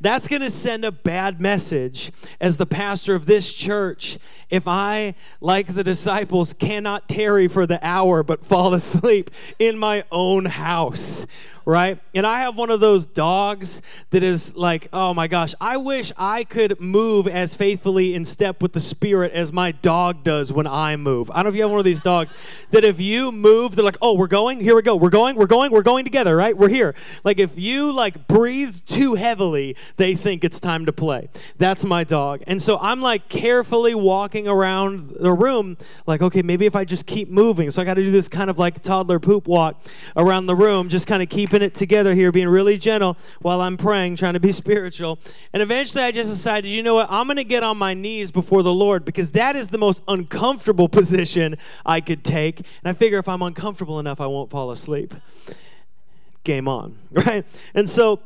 That's 0.00 0.28
going 0.28 0.42
to 0.42 0.50
send 0.50 0.84
a 0.84 0.92
bad 0.92 1.40
message 1.40 2.12
as 2.40 2.56
the 2.56 2.66
pastor 2.66 3.14
of 3.14 3.26
this 3.26 3.52
church. 3.52 4.18
If 4.50 4.66
I, 4.66 5.14
like 5.40 5.74
the 5.74 5.84
disciples, 5.84 6.54
cannot 6.54 7.08
tarry 7.08 7.48
for 7.48 7.66
the 7.66 7.84
hour 7.84 8.22
but 8.22 8.44
fall 8.44 8.74
asleep 8.74 9.30
in 9.58 9.78
my 9.78 10.04
own 10.10 10.46
house 10.46 11.26
right? 11.68 12.00
And 12.14 12.26
I 12.26 12.40
have 12.40 12.56
one 12.56 12.70
of 12.70 12.80
those 12.80 13.06
dogs 13.06 13.82
that 14.08 14.22
is 14.22 14.56
like, 14.56 14.88
oh 14.90 15.12
my 15.12 15.28
gosh, 15.28 15.54
I 15.60 15.76
wish 15.76 16.10
I 16.16 16.44
could 16.44 16.80
move 16.80 17.28
as 17.28 17.54
faithfully 17.54 18.14
in 18.14 18.24
step 18.24 18.62
with 18.62 18.72
the 18.72 18.80
Spirit 18.80 19.32
as 19.32 19.52
my 19.52 19.72
dog 19.72 20.24
does 20.24 20.50
when 20.50 20.66
I 20.66 20.96
move. 20.96 21.30
I 21.30 21.34
don't 21.34 21.44
know 21.44 21.48
if 21.50 21.54
you 21.56 21.60
have 21.60 21.70
one 21.70 21.78
of 21.78 21.84
these 21.84 22.00
dogs 22.00 22.32
that 22.70 22.84
if 22.84 22.98
you 23.02 23.30
move, 23.30 23.76
they're 23.76 23.84
like, 23.84 23.98
oh, 24.00 24.14
we're 24.14 24.28
going, 24.28 24.60
here 24.60 24.74
we 24.74 24.80
go, 24.80 24.96
we're 24.96 25.10
going, 25.10 25.36
we're 25.36 25.46
going, 25.46 25.70
we're 25.70 25.82
going 25.82 26.04
together, 26.04 26.34
right? 26.34 26.56
We're 26.56 26.70
here. 26.70 26.94
Like 27.22 27.38
if 27.38 27.58
you 27.58 27.92
like 27.92 28.26
breathe 28.26 28.74
too 28.86 29.16
heavily, 29.16 29.76
they 29.98 30.14
think 30.14 30.44
it's 30.44 30.60
time 30.60 30.86
to 30.86 30.92
play. 30.92 31.28
That's 31.58 31.84
my 31.84 32.02
dog. 32.02 32.42
And 32.46 32.62
so 32.62 32.78
I'm 32.80 33.02
like 33.02 33.28
carefully 33.28 33.94
walking 33.94 34.48
around 34.48 35.16
the 35.20 35.34
room, 35.34 35.76
like, 36.06 36.22
okay, 36.22 36.40
maybe 36.40 36.64
if 36.64 36.74
I 36.74 36.86
just 36.86 37.04
keep 37.04 37.28
moving. 37.28 37.70
So 37.70 37.82
I 37.82 37.84
got 37.84 37.94
to 37.94 38.02
do 38.02 38.10
this 38.10 38.30
kind 38.30 38.48
of 38.48 38.58
like 38.58 38.80
toddler 38.80 39.18
poop 39.18 39.46
walk 39.46 39.82
around 40.16 40.46
the 40.46 40.56
room, 40.56 40.88
just 40.88 41.06
kind 41.06 41.22
of 41.22 41.28
keeping 41.28 41.57
keeping 41.58 41.66
it 41.66 41.74
together 41.74 42.14
here, 42.14 42.30
being 42.30 42.48
really 42.48 42.78
gentle 42.78 43.16
while 43.40 43.60
I'm 43.60 43.76
praying, 43.76 44.16
trying 44.16 44.34
to 44.34 44.40
be 44.40 44.52
spiritual. 44.64 45.18
And 45.52 45.62
eventually 45.62 46.04
I 46.04 46.12
just 46.12 46.30
decided, 46.30 46.68
you 46.68 46.82
know 46.82 46.94
what? 46.94 47.08
I'm 47.10 47.26
going 47.26 47.36
to 47.36 47.44
get 47.44 47.62
on 47.62 47.76
my 47.76 47.94
knees 47.94 48.30
before 48.30 48.62
the 48.62 48.72
Lord 48.72 49.04
because 49.04 49.32
that 49.32 49.56
is 49.56 49.68
the 49.68 49.78
most 49.78 50.02
uncomfortable 50.08 50.88
position 50.98 51.56
I 51.84 52.00
could 52.00 52.24
take. 52.24 52.58
And 52.58 52.66
I 52.84 52.92
figure 52.92 53.18
if 53.18 53.28
I'm 53.28 53.42
uncomfortable 53.42 53.98
enough, 53.98 54.20
I 54.20 54.26
won't 54.26 54.50
fall 54.50 54.70
asleep. 54.70 55.14
Game 56.44 56.68
on, 56.68 56.96
right? 57.10 57.44
And 57.74 57.88
so 57.88 58.20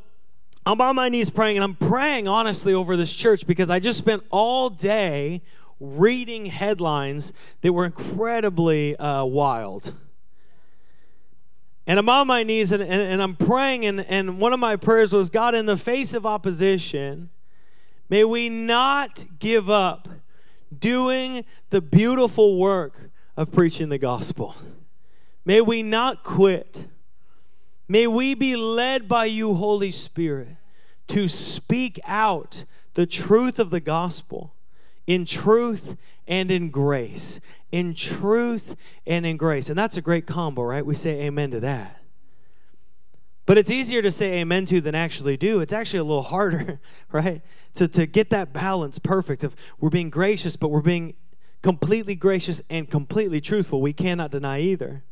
I'm 0.64 0.80
on 0.80 0.94
my 0.94 1.08
knees 1.08 1.30
praying, 1.30 1.56
and 1.56 1.64
I'm 1.64 1.74
praying 1.74 2.28
honestly 2.28 2.72
over 2.74 2.96
this 2.96 3.12
church 3.12 3.46
because 3.46 3.68
I 3.68 3.80
just 3.80 3.98
spent 3.98 4.22
all 4.30 4.70
day 4.70 5.42
reading 5.80 6.46
headlines 6.46 7.32
that 7.62 7.72
were 7.72 7.84
incredibly 7.84 8.96
uh, 8.96 9.24
wild 9.24 9.92
and 11.86 11.98
I'm 11.98 12.08
on 12.08 12.26
my 12.26 12.42
knees 12.42 12.72
and, 12.72 12.82
and, 12.82 13.02
and, 13.02 13.22
I'm 13.22 13.36
praying, 13.36 13.84
and, 13.84 14.00
and 14.00 14.38
one 14.38 14.52
of 14.52 14.60
my 14.60 14.76
prayers 14.76 15.12
was 15.12 15.30
God, 15.30 15.54
in 15.54 15.66
the 15.66 15.76
face 15.76 16.14
of 16.14 16.24
opposition, 16.24 17.30
may 18.08 18.24
we 18.24 18.48
not 18.48 19.26
give 19.38 19.68
up 19.68 20.08
doing 20.76 21.44
the 21.70 21.80
beautiful 21.80 22.58
work 22.58 23.10
of 23.36 23.52
preaching 23.52 23.88
the 23.88 23.98
gospel. 23.98 24.54
May 25.44 25.60
we 25.60 25.82
not 25.82 26.22
quit. 26.22 26.86
May 27.88 28.06
we 28.06 28.34
be 28.34 28.56
led 28.56 29.08
by 29.08 29.24
you, 29.24 29.54
Holy 29.54 29.90
Spirit, 29.90 30.56
to 31.08 31.28
speak 31.28 31.98
out 32.06 32.64
the 32.94 33.06
truth 33.06 33.58
of 33.58 33.70
the 33.70 33.80
gospel 33.80 34.54
in 35.06 35.24
truth 35.24 35.96
and 36.26 36.50
in 36.50 36.70
grace. 36.70 37.40
In 37.72 37.94
truth 37.94 38.76
and 39.06 39.26
in 39.26 39.36
grace. 39.36 39.68
And 39.68 39.78
that's 39.78 39.96
a 39.96 40.02
great 40.02 40.26
combo, 40.26 40.62
right? 40.62 40.86
We 40.86 40.94
say 40.94 41.22
amen 41.22 41.50
to 41.50 41.60
that. 41.60 41.98
But 43.44 43.58
it's 43.58 43.70
easier 43.70 44.02
to 44.02 44.10
say 44.10 44.38
amen 44.40 44.66
to 44.66 44.80
than 44.80 44.94
actually 44.94 45.36
do. 45.36 45.60
It's 45.60 45.72
actually 45.72 45.98
a 45.98 46.04
little 46.04 46.22
harder, 46.34 46.80
right? 47.10 47.42
To, 47.74 47.88
to 47.88 48.06
get 48.06 48.30
that 48.30 48.52
balance 48.52 48.98
perfect 48.98 49.42
of 49.42 49.56
we're 49.80 49.90
being 49.90 50.10
gracious, 50.10 50.54
but 50.54 50.68
we're 50.68 50.80
being 50.80 51.14
completely 51.62 52.14
gracious 52.14 52.62
and 52.70 52.90
completely 52.90 53.40
truthful. 53.40 53.80
We 53.80 53.92
cannot 53.92 54.30
deny 54.30 54.60
either. 54.60 55.02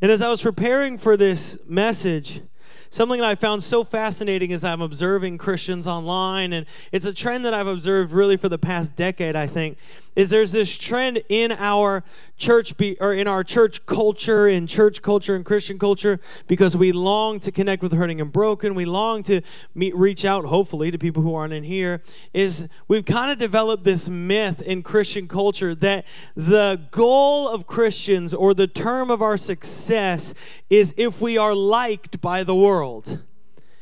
And 0.00 0.10
as 0.10 0.20
I 0.20 0.28
was 0.28 0.42
preparing 0.42 0.98
for 0.98 1.16
this 1.16 1.58
message, 1.68 2.42
something 2.90 3.20
that 3.20 3.26
I 3.26 3.34
found 3.36 3.62
so 3.62 3.84
fascinating 3.84 4.52
as 4.52 4.64
I'm 4.64 4.82
observing 4.82 5.38
Christians 5.38 5.86
online, 5.86 6.52
and 6.52 6.66
it's 6.90 7.06
a 7.06 7.12
trend 7.12 7.44
that 7.44 7.54
I've 7.54 7.66
observed 7.66 8.12
really 8.12 8.36
for 8.36 8.48
the 8.48 8.58
past 8.58 8.96
decade, 8.96 9.36
I 9.36 9.46
think, 9.46 9.78
is 10.14 10.30
there's 10.30 10.52
this 10.52 10.76
trend 10.76 11.22
in 11.28 11.52
our 11.52 12.04
church 12.36 12.76
be, 12.76 12.96
or 13.00 13.14
in 13.14 13.26
our 13.26 13.42
church 13.42 13.86
culture, 13.86 14.46
in 14.46 14.66
church 14.66 15.00
culture 15.00 15.34
and 15.34 15.44
Christian 15.44 15.78
culture, 15.78 16.20
because 16.46 16.76
we 16.76 16.92
long 16.92 17.40
to 17.40 17.52
connect 17.52 17.82
with 17.82 17.92
hurting 17.92 18.20
and 18.20 18.32
broken. 18.32 18.74
We 18.74 18.84
long 18.84 19.22
to 19.24 19.40
meet, 19.74 19.94
reach 19.96 20.24
out, 20.24 20.44
hopefully, 20.44 20.90
to 20.90 20.98
people 20.98 21.22
who 21.22 21.34
aren't 21.34 21.54
in 21.54 21.64
here. 21.64 22.02
Is 22.32 22.68
we've 22.88 23.04
kind 23.04 23.30
of 23.30 23.38
developed 23.38 23.84
this 23.84 24.08
myth 24.08 24.60
in 24.60 24.82
Christian 24.82 25.28
culture 25.28 25.74
that 25.74 26.04
the 26.36 26.80
goal 26.90 27.48
of 27.48 27.66
Christians 27.66 28.34
or 28.34 28.54
the 28.54 28.66
term 28.66 29.10
of 29.10 29.22
our 29.22 29.36
success 29.36 30.34
is 30.68 30.94
if 30.96 31.20
we 31.20 31.38
are 31.38 31.54
liked 31.54 32.20
by 32.20 32.44
the 32.44 32.54
world. 32.54 33.20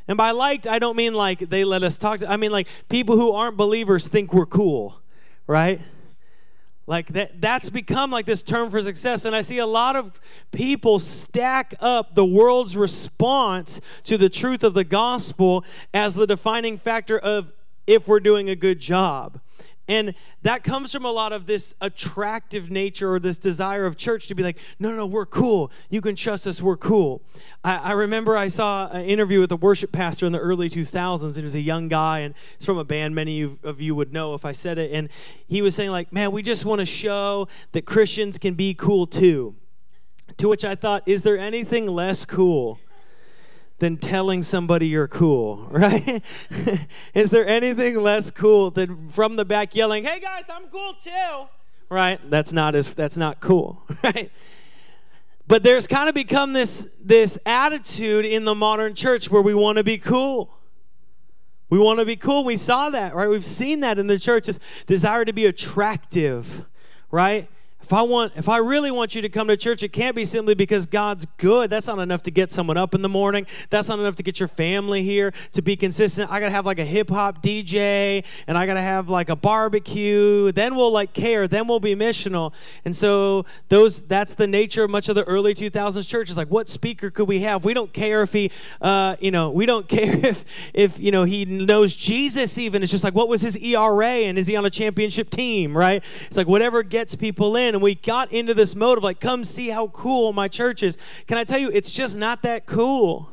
And 0.06 0.16
by 0.16 0.32
liked, 0.32 0.66
I 0.66 0.80
don't 0.80 0.96
mean 0.96 1.14
like 1.14 1.38
they 1.38 1.62
let 1.62 1.84
us 1.84 1.96
talk 1.96 2.18
to, 2.18 2.30
I 2.30 2.36
mean 2.36 2.50
like 2.50 2.66
people 2.88 3.16
who 3.16 3.32
aren't 3.32 3.56
believers 3.56 4.08
think 4.08 4.34
we're 4.34 4.44
cool, 4.44 5.00
right? 5.46 5.80
Like 6.86 7.08
that 7.08 7.40
that's 7.40 7.70
become 7.70 8.10
like 8.10 8.26
this 8.26 8.42
term 8.42 8.70
for 8.70 8.82
success 8.82 9.24
and 9.24 9.36
I 9.36 9.42
see 9.42 9.58
a 9.58 9.66
lot 9.66 9.94
of 9.94 10.20
people 10.50 10.98
stack 10.98 11.74
up 11.78 12.14
the 12.14 12.24
world's 12.24 12.76
response 12.76 13.80
to 14.04 14.18
the 14.18 14.28
truth 14.28 14.64
of 14.64 14.74
the 14.74 14.82
gospel 14.82 15.64
as 15.94 16.14
the 16.16 16.26
defining 16.26 16.76
factor 16.76 17.18
of 17.18 17.52
if 17.86 18.08
we're 18.08 18.20
doing 18.20 18.48
a 18.48 18.56
good 18.56 18.80
job. 18.80 19.40
And 19.90 20.14
that 20.42 20.62
comes 20.62 20.92
from 20.92 21.04
a 21.04 21.10
lot 21.10 21.32
of 21.32 21.46
this 21.46 21.74
attractive 21.80 22.70
nature 22.70 23.12
or 23.12 23.18
this 23.18 23.38
desire 23.38 23.86
of 23.86 23.96
church 23.96 24.28
to 24.28 24.36
be 24.36 24.44
like, 24.44 24.56
no, 24.78 24.94
no, 24.94 25.04
we're 25.04 25.26
cool. 25.26 25.72
You 25.90 26.00
can 26.00 26.14
trust 26.14 26.46
us, 26.46 26.62
we're 26.62 26.76
cool. 26.76 27.22
I, 27.64 27.76
I 27.78 27.92
remember 27.92 28.36
I 28.36 28.46
saw 28.46 28.88
an 28.90 29.04
interview 29.04 29.40
with 29.40 29.50
a 29.50 29.56
worship 29.56 29.90
pastor 29.90 30.26
in 30.26 30.32
the 30.32 30.38
early 30.38 30.70
2000s. 30.70 31.34
He 31.34 31.42
was 31.42 31.56
a 31.56 31.60
young 31.60 31.88
guy, 31.88 32.20
and 32.20 32.36
it's 32.54 32.64
from 32.64 32.78
a 32.78 32.84
band 32.84 33.16
many 33.16 33.42
of 33.42 33.80
you 33.80 33.96
would 33.96 34.12
know 34.12 34.34
if 34.34 34.44
I 34.44 34.52
said 34.52 34.78
it. 34.78 34.92
And 34.92 35.08
he 35.48 35.60
was 35.60 35.74
saying, 35.74 35.90
like, 35.90 36.12
man, 36.12 36.30
we 36.30 36.44
just 36.44 36.64
want 36.64 36.78
to 36.78 36.86
show 36.86 37.48
that 37.72 37.84
Christians 37.84 38.38
can 38.38 38.54
be 38.54 38.74
cool 38.74 39.08
too. 39.08 39.56
To 40.36 40.48
which 40.48 40.64
I 40.64 40.76
thought, 40.76 41.02
is 41.08 41.24
there 41.24 41.36
anything 41.36 41.88
less 41.88 42.24
cool? 42.24 42.78
Than 43.80 43.96
telling 43.96 44.42
somebody 44.42 44.86
you're 44.86 45.08
cool, 45.08 45.66
right? 45.70 46.22
Is 47.12 47.30
there 47.30 47.46
anything 47.46 48.00
less 48.00 48.30
cool 48.30 48.70
than 48.70 49.08
from 49.08 49.36
the 49.36 49.44
back 49.44 49.74
yelling, 49.74 50.04
"Hey 50.04 50.20
guys, 50.20 50.44
I'm 50.48 50.68
cool 50.68 50.94
too." 50.94 51.48
Right? 51.88 52.20
That's 52.30 52.52
not 52.52 52.76
as 52.76 52.94
that's 52.94 53.16
not 53.16 53.40
cool, 53.40 53.82
right? 54.04 54.30
But 55.48 55.64
there's 55.64 55.88
kind 55.88 56.08
of 56.08 56.14
become 56.14 56.52
this 56.52 56.88
this 57.02 57.38
attitude 57.44 58.24
in 58.24 58.44
the 58.44 58.54
modern 58.54 58.94
church 58.94 59.30
where 59.30 59.42
we 59.42 59.54
want 59.54 59.78
to 59.78 59.84
be 59.84 59.98
cool. 59.98 60.50
We 61.70 61.78
want 61.78 62.00
to 62.00 62.04
be 62.04 62.16
cool. 62.16 62.44
We 62.44 62.56
saw 62.56 62.90
that, 62.90 63.14
right? 63.14 63.28
We've 63.28 63.44
seen 63.44 63.80
that 63.80 63.98
in 63.98 64.08
the 64.08 64.18
church 64.18 64.46
this 64.46 64.60
desire 64.86 65.24
to 65.24 65.32
be 65.32 65.46
attractive, 65.46 66.66
right? 67.10 67.48
If 67.90 67.94
I 67.94 68.02
want 68.02 68.34
if 68.36 68.48
I 68.48 68.58
really 68.58 68.92
want 68.92 69.16
you 69.16 69.22
to 69.22 69.28
come 69.28 69.48
to 69.48 69.56
church, 69.56 69.82
it 69.82 69.88
can't 69.88 70.14
be 70.14 70.24
simply 70.24 70.54
because 70.54 70.86
God's 70.86 71.26
good. 71.38 71.70
That's 71.70 71.88
not 71.88 71.98
enough 71.98 72.22
to 72.22 72.30
get 72.30 72.52
someone 72.52 72.76
up 72.76 72.94
in 72.94 73.02
the 73.02 73.08
morning. 73.08 73.48
That's 73.68 73.88
not 73.88 73.98
enough 73.98 74.14
to 74.14 74.22
get 74.22 74.38
your 74.38 74.46
family 74.46 75.02
here 75.02 75.32
to 75.54 75.60
be 75.60 75.74
consistent. 75.74 76.30
I 76.30 76.38
got 76.38 76.46
to 76.46 76.52
have 76.52 76.64
like 76.64 76.78
a 76.78 76.84
hip 76.84 77.10
hop 77.10 77.42
DJ 77.42 78.22
and 78.46 78.56
I 78.56 78.66
got 78.66 78.74
to 78.74 78.80
have 78.80 79.08
like 79.08 79.28
a 79.28 79.34
barbecue. 79.34 80.52
Then 80.52 80.76
we'll 80.76 80.92
like 80.92 81.14
care. 81.14 81.48
Then 81.48 81.66
we'll 81.66 81.80
be 81.80 81.96
missional. 81.96 82.54
And 82.84 82.94
so 82.94 83.44
those 83.70 84.04
that's 84.04 84.34
the 84.34 84.46
nature 84.46 84.84
of 84.84 84.90
much 84.90 85.08
of 85.08 85.16
the 85.16 85.24
early 85.24 85.52
2000s 85.52 86.06
churches. 86.06 86.36
Like 86.36 86.48
what 86.48 86.68
speaker 86.68 87.10
could 87.10 87.26
we 87.26 87.40
have? 87.40 87.64
We 87.64 87.74
don't 87.74 87.92
care 87.92 88.22
if 88.22 88.32
he 88.32 88.52
uh, 88.80 89.16
you 89.18 89.32
know, 89.32 89.50
we 89.50 89.66
don't 89.66 89.88
care 89.88 90.14
if 90.14 90.44
if 90.74 91.00
you 91.00 91.10
know 91.10 91.24
he 91.24 91.44
knows 91.44 91.96
Jesus 91.96 92.56
even. 92.56 92.84
It's 92.84 92.92
just 92.92 93.02
like 93.02 93.16
what 93.16 93.26
was 93.26 93.40
his 93.40 93.56
ERA 93.56 94.06
and 94.06 94.38
is 94.38 94.46
he 94.46 94.54
on 94.54 94.64
a 94.64 94.70
championship 94.70 95.28
team, 95.28 95.76
right? 95.76 96.04
It's 96.28 96.36
like 96.36 96.46
whatever 96.46 96.84
gets 96.84 97.16
people 97.16 97.56
in 97.56 97.79
and 97.80 97.84
we 97.84 97.94
got 97.94 98.30
into 98.30 98.52
this 98.52 98.76
mode 98.76 98.98
of 98.98 99.04
like, 99.04 99.20
come 99.20 99.42
see 99.42 99.70
how 99.70 99.86
cool 99.86 100.34
my 100.34 100.48
church 100.48 100.82
is. 100.82 100.98
Can 101.26 101.38
I 101.38 101.44
tell 101.44 101.58
you, 101.58 101.70
it's 101.70 101.90
just 101.90 102.14
not 102.14 102.42
that 102.42 102.66
cool. 102.66 103.30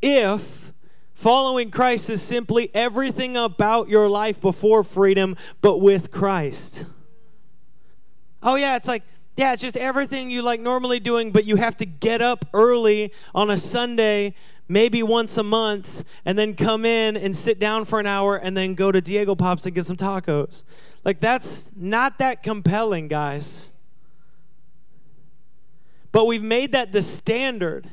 If 0.00 0.72
following 1.12 1.70
Christ 1.70 2.08
is 2.08 2.22
simply 2.22 2.70
everything 2.72 3.36
about 3.36 3.90
your 3.90 4.08
life 4.08 4.40
before 4.40 4.82
freedom, 4.82 5.36
but 5.60 5.76
with 5.76 6.10
Christ. 6.10 6.86
Oh, 8.42 8.54
yeah, 8.54 8.76
it's 8.76 8.88
like, 8.88 9.02
yeah, 9.36 9.52
it's 9.52 9.60
just 9.60 9.76
everything 9.76 10.30
you 10.30 10.40
like 10.40 10.60
normally 10.60 10.98
doing, 10.98 11.30
but 11.30 11.44
you 11.44 11.56
have 11.56 11.76
to 11.76 11.84
get 11.84 12.22
up 12.22 12.46
early 12.54 13.12
on 13.34 13.50
a 13.50 13.58
Sunday, 13.58 14.34
maybe 14.68 15.02
once 15.02 15.36
a 15.36 15.42
month, 15.42 16.02
and 16.24 16.38
then 16.38 16.54
come 16.54 16.86
in 16.86 17.14
and 17.14 17.36
sit 17.36 17.60
down 17.60 17.84
for 17.84 18.00
an 18.00 18.06
hour 18.06 18.36
and 18.36 18.56
then 18.56 18.74
go 18.74 18.90
to 18.90 19.02
Diego 19.02 19.34
Pops 19.34 19.66
and 19.66 19.74
get 19.74 19.84
some 19.84 19.98
tacos. 19.98 20.64
Like, 21.08 21.20
that's 21.20 21.70
not 21.74 22.18
that 22.18 22.42
compelling, 22.42 23.08
guys. 23.08 23.72
But 26.12 26.26
we've 26.26 26.42
made 26.42 26.72
that 26.72 26.92
the 26.92 27.02
standard. 27.02 27.88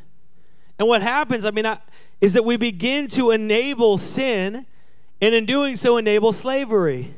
And 0.77 0.89
what 0.89 1.01
happens, 1.01 1.45
I 1.45 1.51
mean, 1.51 1.65
I, 1.65 1.77
is 2.19 2.33
that 2.33 2.43
we 2.43 2.57
begin 2.57 3.07
to 3.11 3.31
enable 3.31 3.97
sin, 3.97 4.65
and 5.21 5.33
in 5.33 5.45
doing 5.45 5.77
so, 5.77 5.95
enable 5.95 6.33
slavery. 6.33 7.13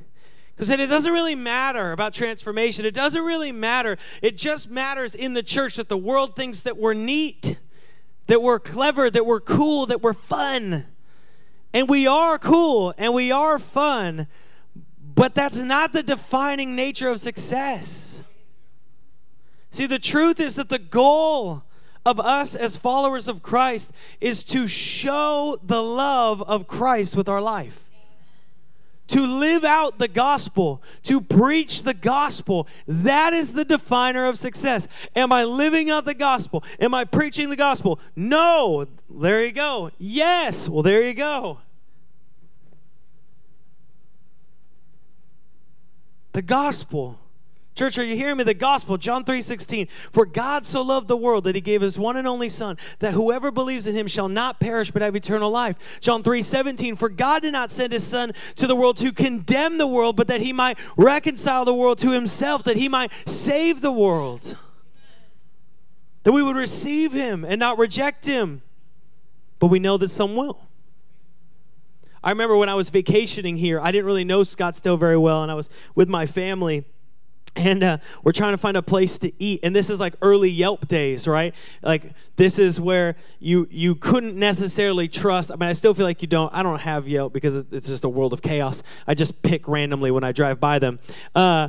Because 0.55 0.69
it 0.69 0.77
doesn't 0.87 1.11
really 1.11 1.33
matter 1.33 1.93
about 1.93 2.13
transformation. 2.13 2.85
It 2.85 2.93
doesn't 2.93 3.23
really 3.23 3.51
matter. 3.51 3.97
It 4.21 4.37
just 4.37 4.69
matters 4.69 5.15
in 5.15 5.33
the 5.33 5.41
church 5.41 5.77
that 5.77 5.89
the 5.89 5.97
world 5.97 6.35
thinks 6.35 6.61
that 6.61 6.77
we're 6.77 6.93
neat, 6.93 7.57
that 8.27 8.43
we're 8.43 8.59
clever, 8.59 9.09
that 9.09 9.25
we're 9.25 9.39
cool, 9.39 9.87
that 9.87 10.03
we're 10.03 10.13
fun. 10.13 10.85
And 11.73 11.89
we 11.89 12.05
are 12.05 12.37
cool 12.37 12.93
and 12.99 13.15
we 13.15 13.31
are 13.31 13.57
fun. 13.57 14.27
But 15.17 15.33
that's 15.33 15.57
not 15.57 15.93
the 15.93 16.03
defining 16.03 16.75
nature 16.75 17.09
of 17.09 17.19
success. 17.19 18.21
See, 19.71 19.87
the 19.87 19.97
truth 19.97 20.39
is 20.39 20.57
that 20.57 20.69
the 20.69 20.77
goal 20.77 21.63
of 22.05 22.19
us 22.19 22.55
as 22.55 22.77
followers 22.77 23.27
of 23.27 23.41
Christ 23.41 23.91
is 24.21 24.43
to 24.45 24.67
show 24.67 25.57
the 25.63 25.81
love 25.81 26.43
of 26.43 26.67
Christ 26.67 27.15
with 27.15 27.27
our 27.27 27.41
life. 27.41 27.89
To 29.07 29.25
live 29.25 29.65
out 29.65 29.97
the 29.97 30.07
gospel, 30.07 30.83
to 31.03 31.19
preach 31.19 31.81
the 31.81 31.95
gospel. 31.95 32.67
That 32.85 33.33
is 33.33 33.53
the 33.53 33.65
definer 33.65 34.27
of 34.27 34.37
success. 34.37 34.87
Am 35.15 35.33
I 35.33 35.45
living 35.45 35.89
out 35.89 36.05
the 36.05 36.13
gospel? 36.13 36.63
Am 36.79 36.93
I 36.93 37.05
preaching 37.05 37.49
the 37.49 37.55
gospel? 37.55 37.99
No. 38.15 38.85
There 39.09 39.43
you 39.43 39.51
go. 39.51 39.89
Yes. 39.97 40.69
Well, 40.69 40.83
there 40.83 41.01
you 41.01 41.15
go. 41.15 41.57
The 46.37 46.43
gospel. 46.43 47.19
Church, 47.73 47.97
are 47.97 48.03
you 48.03 48.15
hearing 48.15 48.37
me? 48.37 48.43
The 48.43 48.53
gospel, 48.53 48.99
John 48.99 49.25
3 49.25 49.41
16. 49.41 49.87
For 50.11 50.23
God 50.23 50.67
so 50.67 50.83
loved 50.83 51.07
the 51.07 51.17
world 51.17 51.45
that 51.45 51.55
he 51.55 51.61
gave 51.61 51.81
his 51.81 51.97
one 51.97 52.15
and 52.15 52.27
only 52.27 52.47
Son, 52.47 52.77
that 52.99 53.15
whoever 53.15 53.49
believes 53.49 53.87
in 53.87 53.95
him 53.95 54.05
shall 54.05 54.29
not 54.29 54.59
perish 54.59 54.91
but 54.91 55.01
have 55.01 55.15
eternal 55.15 55.49
life. 55.49 55.99
John 55.99 56.21
3 56.21 56.43
17. 56.43 56.95
For 56.95 57.09
God 57.09 57.41
did 57.41 57.53
not 57.53 57.71
send 57.71 57.91
his 57.91 58.05
Son 58.05 58.33
to 58.55 58.67
the 58.67 58.75
world 58.75 58.97
to 58.97 59.11
condemn 59.11 59.79
the 59.79 59.87
world, 59.87 60.15
but 60.15 60.27
that 60.27 60.41
he 60.41 60.53
might 60.53 60.77
reconcile 60.95 61.65
the 61.65 61.73
world 61.73 61.97
to 61.97 62.11
himself, 62.11 62.63
that 62.65 62.77
he 62.77 62.87
might 62.87 63.11
save 63.25 63.81
the 63.81 63.91
world. 63.91 64.59
That 66.21 66.33
we 66.33 66.43
would 66.43 66.55
receive 66.55 67.13
him 67.13 67.43
and 67.45 67.59
not 67.59 67.79
reject 67.79 68.27
him. 68.27 68.61
But 69.57 69.67
we 69.69 69.79
know 69.79 69.97
that 69.97 70.09
some 70.09 70.35
will. 70.35 70.67
I 72.23 72.29
remember 72.29 72.57
when 72.57 72.69
I 72.69 72.73
was 72.75 72.89
vacationing 72.89 73.57
here, 73.57 73.79
I 73.79 73.91
didn't 73.91 74.05
really 74.05 74.23
know 74.23 74.41
Scottsdale 74.41 74.99
very 74.99 75.17
well, 75.17 75.43
and 75.43 75.51
I 75.51 75.55
was 75.55 75.69
with 75.95 76.09
my 76.09 76.25
family. 76.25 76.85
and 77.55 77.83
uh, 77.83 77.97
we're 78.23 78.31
trying 78.31 78.53
to 78.53 78.57
find 78.57 78.77
a 78.77 78.83
place 78.83 79.17
to 79.17 79.31
eat 79.41 79.59
and 79.63 79.75
this 79.75 79.89
is 79.89 79.99
like 79.99 80.15
early 80.21 80.49
yelp 80.49 80.87
days 80.87 81.27
right 81.27 81.55
like 81.81 82.13
this 82.35 82.59
is 82.59 82.79
where 82.79 83.15
you 83.39 83.67
you 83.71 83.95
couldn't 83.95 84.35
necessarily 84.37 85.07
trust 85.07 85.51
i 85.51 85.55
mean 85.55 85.67
i 85.67 85.73
still 85.73 85.95
feel 85.95 86.05
like 86.05 86.21
you 86.21 86.27
don't 86.27 86.53
i 86.53 86.61
don't 86.61 86.81
have 86.81 87.07
yelp 87.07 87.33
because 87.33 87.55
it's 87.71 87.87
just 87.87 88.03
a 88.03 88.09
world 88.09 88.31
of 88.31 88.43
chaos 88.43 88.83
i 89.07 89.15
just 89.15 89.41
pick 89.41 89.67
randomly 89.67 90.11
when 90.11 90.23
i 90.23 90.31
drive 90.31 90.59
by 90.59 90.77
them 90.77 90.99
uh, 91.33 91.67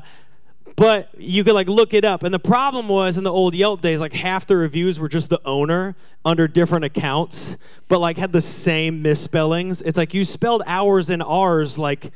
but 0.78 1.08
you 1.18 1.42
could 1.42 1.54
like 1.54 1.68
look 1.68 1.92
it 1.92 2.04
up 2.04 2.22
and 2.22 2.32
the 2.32 2.38
problem 2.38 2.88
was 2.88 3.18
in 3.18 3.24
the 3.24 3.32
old 3.32 3.52
yelp 3.52 3.80
days 3.80 4.00
like 4.00 4.12
half 4.12 4.46
the 4.46 4.56
reviews 4.56 5.00
were 5.00 5.08
just 5.08 5.28
the 5.28 5.40
owner 5.44 5.96
under 6.24 6.46
different 6.46 6.84
accounts 6.84 7.56
but 7.88 7.98
like 7.98 8.16
had 8.16 8.30
the 8.30 8.40
same 8.40 9.02
misspellings 9.02 9.82
it's 9.82 9.98
like 9.98 10.14
you 10.14 10.24
spelled 10.24 10.62
hours 10.66 11.10
and 11.10 11.20
ours 11.20 11.78
like 11.78 12.12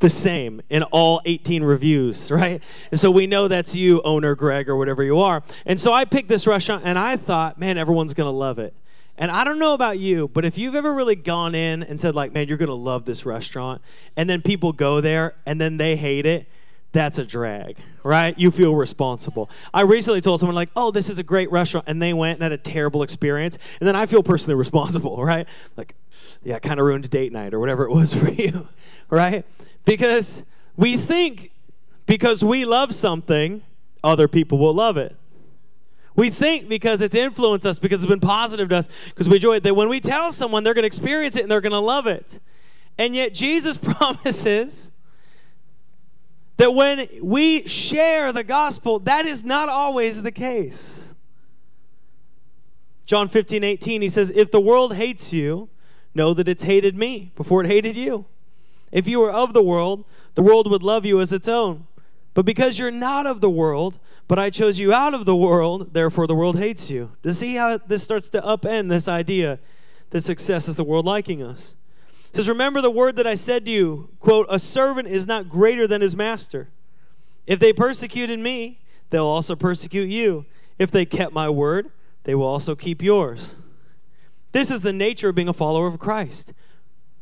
the 0.00 0.10
same 0.10 0.60
in 0.68 0.82
all 0.82 1.22
18 1.24 1.62
reviews, 1.62 2.30
right? 2.30 2.62
And 2.90 3.00
so 3.00 3.10
we 3.10 3.26
know 3.26 3.48
that's 3.48 3.74
you, 3.74 4.02
owner 4.02 4.34
Greg, 4.34 4.68
or 4.68 4.76
whatever 4.76 5.02
you 5.02 5.18
are. 5.20 5.42
And 5.64 5.80
so 5.80 5.94
I 5.94 6.04
picked 6.04 6.28
this 6.28 6.46
restaurant 6.46 6.82
and 6.84 6.98
I 6.98 7.16
thought, 7.16 7.58
man, 7.58 7.78
everyone's 7.78 8.12
to 8.26 8.36
love 8.36 8.58
it. 8.58 8.74
And 9.16 9.30
I 9.30 9.44
don't 9.44 9.60
know 9.60 9.72
about 9.72 9.98
you, 10.00 10.28
but 10.28 10.44
if 10.44 10.58
you've 10.58 10.74
ever 10.74 10.92
really 10.92 11.14
gone 11.14 11.54
in 11.54 11.84
and 11.84 11.98
said, 11.98 12.14
like, 12.16 12.32
man, 12.32 12.48
you're 12.48 12.58
to 12.68 12.74
love 12.74 13.04
this 13.04 13.24
restaurant, 13.24 13.80
and 14.16 14.28
then 14.28 14.42
people 14.42 14.72
go 14.72 15.00
there 15.00 15.34
and 15.46 15.60
then 15.60 15.76
they 15.76 15.94
hate 15.94 16.26
it, 16.26 16.48
that's 16.94 17.18
a 17.18 17.24
drag, 17.26 17.76
right? 18.04 18.38
You 18.38 18.50
feel 18.50 18.74
responsible. 18.74 19.50
I 19.74 19.82
recently 19.82 20.20
told 20.20 20.40
someone, 20.40 20.54
like, 20.54 20.70
oh, 20.76 20.90
this 20.90 21.10
is 21.10 21.18
a 21.18 21.22
great 21.22 21.50
restaurant, 21.50 21.86
and 21.88 22.00
they 22.00 22.14
went 22.14 22.36
and 22.36 22.44
had 22.44 22.52
a 22.52 22.56
terrible 22.56 23.02
experience, 23.02 23.58
and 23.80 23.86
then 23.86 23.96
I 23.96 24.06
feel 24.06 24.22
personally 24.22 24.54
responsible, 24.58 25.22
right? 25.22 25.46
Like, 25.76 25.94
yeah, 26.42 26.56
I 26.56 26.58
kind 26.60 26.80
of 26.80 26.86
ruined 26.86 27.10
date 27.10 27.32
night 27.32 27.52
or 27.52 27.60
whatever 27.60 27.84
it 27.84 27.90
was 27.90 28.14
for 28.20 28.30
you, 28.30 28.68
right? 29.10 29.44
Because 29.84 30.44
we 30.76 30.96
think 30.96 31.50
because 32.06 32.44
we 32.44 32.64
love 32.64 32.94
something, 32.94 33.62
other 34.02 34.28
people 34.28 34.58
will 34.58 34.74
love 34.74 34.96
it. 34.96 35.16
We 36.16 36.30
think 36.30 36.68
because 36.68 37.00
it's 37.00 37.14
influenced 37.14 37.66
us, 37.66 37.78
because 37.78 38.02
it's 38.02 38.08
been 38.08 38.20
positive 38.20 38.68
to 38.68 38.76
us, 38.76 38.88
because 39.06 39.28
we 39.28 39.36
enjoy 39.36 39.56
it, 39.56 39.62
that 39.64 39.74
when 39.74 39.88
we 39.88 40.00
tell 40.00 40.30
someone, 40.30 40.62
they're 40.62 40.74
going 40.74 40.82
to 40.82 40.86
experience 40.86 41.34
it 41.34 41.42
and 41.42 41.50
they're 41.50 41.62
going 41.62 41.72
to 41.72 41.78
love 41.78 42.06
it. 42.06 42.38
And 42.98 43.16
yet, 43.16 43.34
Jesus 43.34 43.76
promises 43.82 44.92
that 46.56 46.72
when 46.72 47.08
we 47.20 47.66
share 47.66 48.32
the 48.32 48.44
gospel, 48.44 48.98
that 49.00 49.26
is 49.26 49.44
not 49.44 49.68
always 49.68 50.22
the 50.22 50.32
case. 50.32 51.14
John 53.06 53.28
15, 53.28 53.64
18, 53.64 54.02
he 54.02 54.08
says, 54.08 54.30
If 54.34 54.50
the 54.50 54.60
world 54.60 54.94
hates 54.94 55.32
you, 55.32 55.68
know 56.14 56.32
that 56.32 56.48
it's 56.48 56.62
hated 56.62 56.96
me 56.96 57.32
before 57.36 57.62
it 57.62 57.66
hated 57.66 57.96
you. 57.96 58.26
If 58.92 59.08
you 59.08 59.20
were 59.20 59.32
of 59.32 59.52
the 59.52 59.62
world, 59.62 60.04
the 60.34 60.42
world 60.42 60.70
would 60.70 60.82
love 60.82 61.04
you 61.04 61.20
as 61.20 61.32
its 61.32 61.48
own. 61.48 61.86
But 62.32 62.44
because 62.44 62.78
you're 62.78 62.90
not 62.90 63.26
of 63.26 63.40
the 63.40 63.50
world, 63.50 63.98
but 64.26 64.38
I 64.38 64.50
chose 64.50 64.78
you 64.78 64.92
out 64.92 65.14
of 65.14 65.24
the 65.24 65.36
world, 65.36 65.94
therefore 65.94 66.26
the 66.26 66.34
world 66.34 66.58
hates 66.58 66.90
you. 66.90 67.12
To 67.22 67.34
see 67.34 67.56
how 67.56 67.78
this 67.78 68.02
starts 68.02 68.28
to 68.30 68.40
upend 68.40 68.88
this 68.88 69.06
idea 69.06 69.58
that 70.10 70.24
success 70.24 70.68
is 70.68 70.76
the 70.76 70.84
world 70.84 71.04
liking 71.04 71.42
us. 71.42 71.74
It 72.34 72.38
says, 72.38 72.48
Remember 72.48 72.80
the 72.80 72.90
word 72.90 73.14
that 73.14 73.28
I 73.28 73.36
said 73.36 73.64
to 73.66 73.70
you, 73.70 74.08
quote, 74.18 74.48
a 74.50 74.58
servant 74.58 75.06
is 75.06 75.24
not 75.24 75.48
greater 75.48 75.86
than 75.86 76.00
his 76.00 76.16
master. 76.16 76.68
If 77.46 77.60
they 77.60 77.72
persecuted 77.72 78.40
me, 78.40 78.80
they'll 79.10 79.24
also 79.24 79.54
persecute 79.54 80.08
you. 80.08 80.44
If 80.76 80.90
they 80.90 81.04
kept 81.04 81.32
my 81.32 81.48
word, 81.48 81.92
they 82.24 82.34
will 82.34 82.48
also 82.48 82.74
keep 82.74 83.02
yours. 83.02 83.54
This 84.50 84.68
is 84.68 84.80
the 84.80 84.92
nature 84.92 85.28
of 85.28 85.36
being 85.36 85.48
a 85.48 85.52
follower 85.52 85.86
of 85.86 86.00
Christ. 86.00 86.52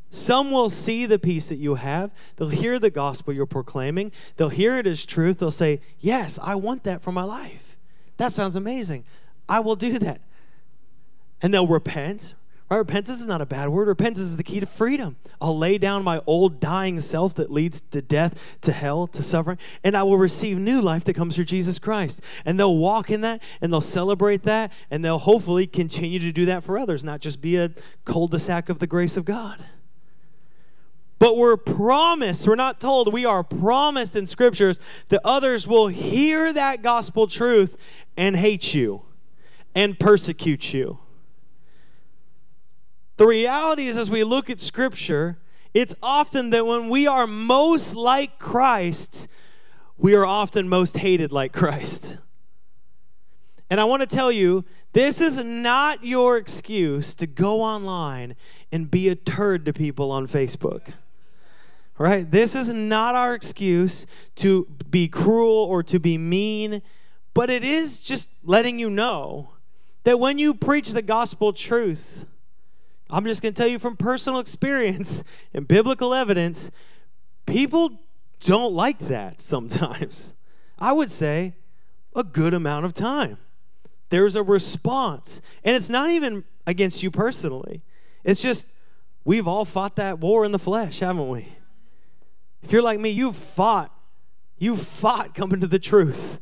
Some 0.08 0.50
will 0.50 0.70
see 0.70 1.04
the 1.04 1.18
peace 1.18 1.50
that 1.50 1.56
you 1.56 1.74
have. 1.74 2.10
They'll 2.36 2.48
hear 2.48 2.78
the 2.78 2.88
gospel 2.88 3.34
you're 3.34 3.44
proclaiming. 3.44 4.12
They'll 4.38 4.48
hear 4.48 4.78
it 4.78 4.86
as 4.86 5.04
truth. 5.04 5.40
They'll 5.40 5.50
say, 5.50 5.82
Yes, 5.98 6.38
I 6.42 6.54
want 6.54 6.84
that 6.84 7.02
for 7.02 7.12
my 7.12 7.24
life. 7.24 7.76
That 8.16 8.32
sounds 8.32 8.56
amazing. 8.56 9.04
I 9.46 9.60
will 9.60 9.76
do 9.76 9.98
that. 9.98 10.22
And 11.42 11.52
they'll 11.52 11.66
repent. 11.66 12.32
Right? 12.72 12.78
Repentance 12.78 13.20
is 13.20 13.26
not 13.26 13.42
a 13.42 13.46
bad 13.46 13.68
word. 13.68 13.86
Repentance 13.86 14.24
is 14.28 14.38
the 14.38 14.42
key 14.42 14.58
to 14.58 14.64
freedom. 14.64 15.16
I'll 15.42 15.58
lay 15.58 15.76
down 15.76 16.02
my 16.02 16.22
old 16.26 16.58
dying 16.58 17.00
self 17.00 17.34
that 17.34 17.50
leads 17.50 17.82
to 17.90 18.00
death, 18.00 18.34
to 18.62 18.72
hell, 18.72 19.06
to 19.08 19.22
suffering, 19.22 19.58
and 19.84 19.94
I 19.94 20.04
will 20.04 20.16
receive 20.16 20.56
new 20.56 20.80
life 20.80 21.04
that 21.04 21.12
comes 21.12 21.34
through 21.34 21.44
Jesus 21.44 21.78
Christ. 21.78 22.22
And 22.46 22.58
they'll 22.58 22.74
walk 22.74 23.10
in 23.10 23.20
that 23.20 23.42
and 23.60 23.70
they'll 23.70 23.82
celebrate 23.82 24.44
that 24.44 24.72
and 24.90 25.04
they'll 25.04 25.18
hopefully 25.18 25.66
continue 25.66 26.18
to 26.20 26.32
do 26.32 26.46
that 26.46 26.64
for 26.64 26.78
others, 26.78 27.04
not 27.04 27.20
just 27.20 27.42
be 27.42 27.56
a 27.56 27.72
cul 28.06 28.26
de 28.26 28.38
sac 28.38 28.70
of 28.70 28.78
the 28.78 28.86
grace 28.86 29.18
of 29.18 29.26
God. 29.26 29.62
But 31.18 31.36
we're 31.36 31.58
promised, 31.58 32.46
we're 32.46 32.54
not 32.54 32.80
told, 32.80 33.12
we 33.12 33.26
are 33.26 33.44
promised 33.44 34.16
in 34.16 34.26
scriptures 34.26 34.80
that 35.08 35.20
others 35.26 35.68
will 35.68 35.88
hear 35.88 36.54
that 36.54 36.80
gospel 36.80 37.26
truth 37.26 37.76
and 38.16 38.34
hate 38.34 38.72
you 38.72 39.02
and 39.74 40.00
persecute 40.00 40.72
you. 40.72 41.01
The 43.22 43.28
reality 43.28 43.86
is, 43.86 43.96
as 43.96 44.10
we 44.10 44.24
look 44.24 44.50
at 44.50 44.60
scripture, 44.60 45.38
it's 45.72 45.94
often 46.02 46.50
that 46.50 46.66
when 46.66 46.88
we 46.88 47.06
are 47.06 47.24
most 47.24 47.94
like 47.94 48.40
Christ, 48.40 49.28
we 49.96 50.16
are 50.16 50.26
often 50.26 50.68
most 50.68 50.96
hated 50.96 51.30
like 51.30 51.52
Christ. 51.52 52.16
And 53.70 53.80
I 53.80 53.84
want 53.84 54.00
to 54.00 54.08
tell 54.08 54.32
you, 54.32 54.64
this 54.92 55.20
is 55.20 55.38
not 55.38 56.04
your 56.04 56.36
excuse 56.36 57.14
to 57.14 57.28
go 57.28 57.62
online 57.62 58.34
and 58.72 58.90
be 58.90 59.08
a 59.08 59.14
turd 59.14 59.66
to 59.66 59.72
people 59.72 60.10
on 60.10 60.26
Facebook 60.26 60.92
right? 61.98 62.28
This 62.28 62.56
is 62.56 62.70
not 62.70 63.14
our 63.14 63.34
excuse 63.34 64.04
to 64.34 64.66
be 64.90 65.06
cruel 65.06 65.62
or 65.66 65.84
to 65.84 66.00
be 66.00 66.18
mean, 66.18 66.82
but 67.34 67.50
it 67.50 67.62
is 67.62 68.00
just 68.00 68.30
letting 68.42 68.80
you 68.80 68.90
know 68.90 69.50
that 70.02 70.18
when 70.18 70.40
you 70.40 70.54
preach 70.54 70.90
the 70.90 71.02
gospel 71.02 71.52
truth, 71.52 72.24
I'm 73.12 73.26
just 73.26 73.42
going 73.42 73.52
to 73.52 73.62
tell 73.62 73.68
you 73.68 73.78
from 73.78 73.96
personal 73.96 74.40
experience 74.40 75.22
and 75.54 75.68
biblical 75.68 76.14
evidence, 76.14 76.70
people 77.46 78.00
don't 78.40 78.72
like 78.72 78.98
that 79.00 79.40
sometimes. 79.40 80.34
I 80.78 80.92
would 80.92 81.10
say 81.10 81.54
a 82.16 82.24
good 82.24 82.54
amount 82.54 82.86
of 82.86 82.94
time. 82.94 83.36
There's 84.08 84.34
a 84.34 84.42
response. 84.42 85.42
And 85.62 85.76
it's 85.76 85.90
not 85.90 86.10
even 86.10 86.44
against 86.66 87.02
you 87.02 87.10
personally, 87.10 87.82
it's 88.24 88.40
just 88.40 88.66
we've 89.24 89.48
all 89.48 89.64
fought 89.64 89.96
that 89.96 90.18
war 90.18 90.44
in 90.44 90.52
the 90.52 90.58
flesh, 90.58 91.00
haven't 91.00 91.28
we? 91.28 91.56
If 92.62 92.72
you're 92.72 92.82
like 92.82 93.00
me, 93.00 93.10
you've 93.10 93.36
fought. 93.36 93.92
You've 94.58 94.82
fought 94.82 95.34
coming 95.34 95.60
to 95.60 95.66
the 95.66 95.80
truth. 95.80 96.38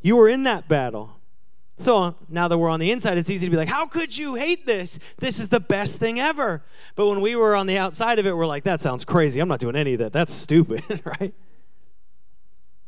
You 0.00 0.16
were 0.16 0.28
in 0.28 0.44
that 0.44 0.66
battle. 0.66 1.20
So 1.76 2.14
now 2.28 2.46
that 2.48 2.56
we're 2.56 2.68
on 2.68 2.78
the 2.78 2.90
inside, 2.92 3.18
it's 3.18 3.30
easy 3.30 3.46
to 3.46 3.50
be 3.50 3.56
like, 3.56 3.68
how 3.68 3.86
could 3.86 4.16
you 4.16 4.36
hate 4.36 4.64
this? 4.64 4.98
This 5.18 5.40
is 5.40 5.48
the 5.48 5.60
best 5.60 5.98
thing 5.98 6.20
ever. 6.20 6.62
But 6.94 7.08
when 7.08 7.20
we 7.20 7.34
were 7.34 7.56
on 7.56 7.66
the 7.66 7.78
outside 7.78 8.18
of 8.18 8.26
it, 8.26 8.36
we're 8.36 8.46
like, 8.46 8.64
that 8.64 8.80
sounds 8.80 9.04
crazy. 9.04 9.40
I'm 9.40 9.48
not 9.48 9.58
doing 9.58 9.74
any 9.74 9.94
of 9.94 9.98
that. 9.98 10.12
That's 10.12 10.32
stupid, 10.32 11.02
right? 11.04 11.34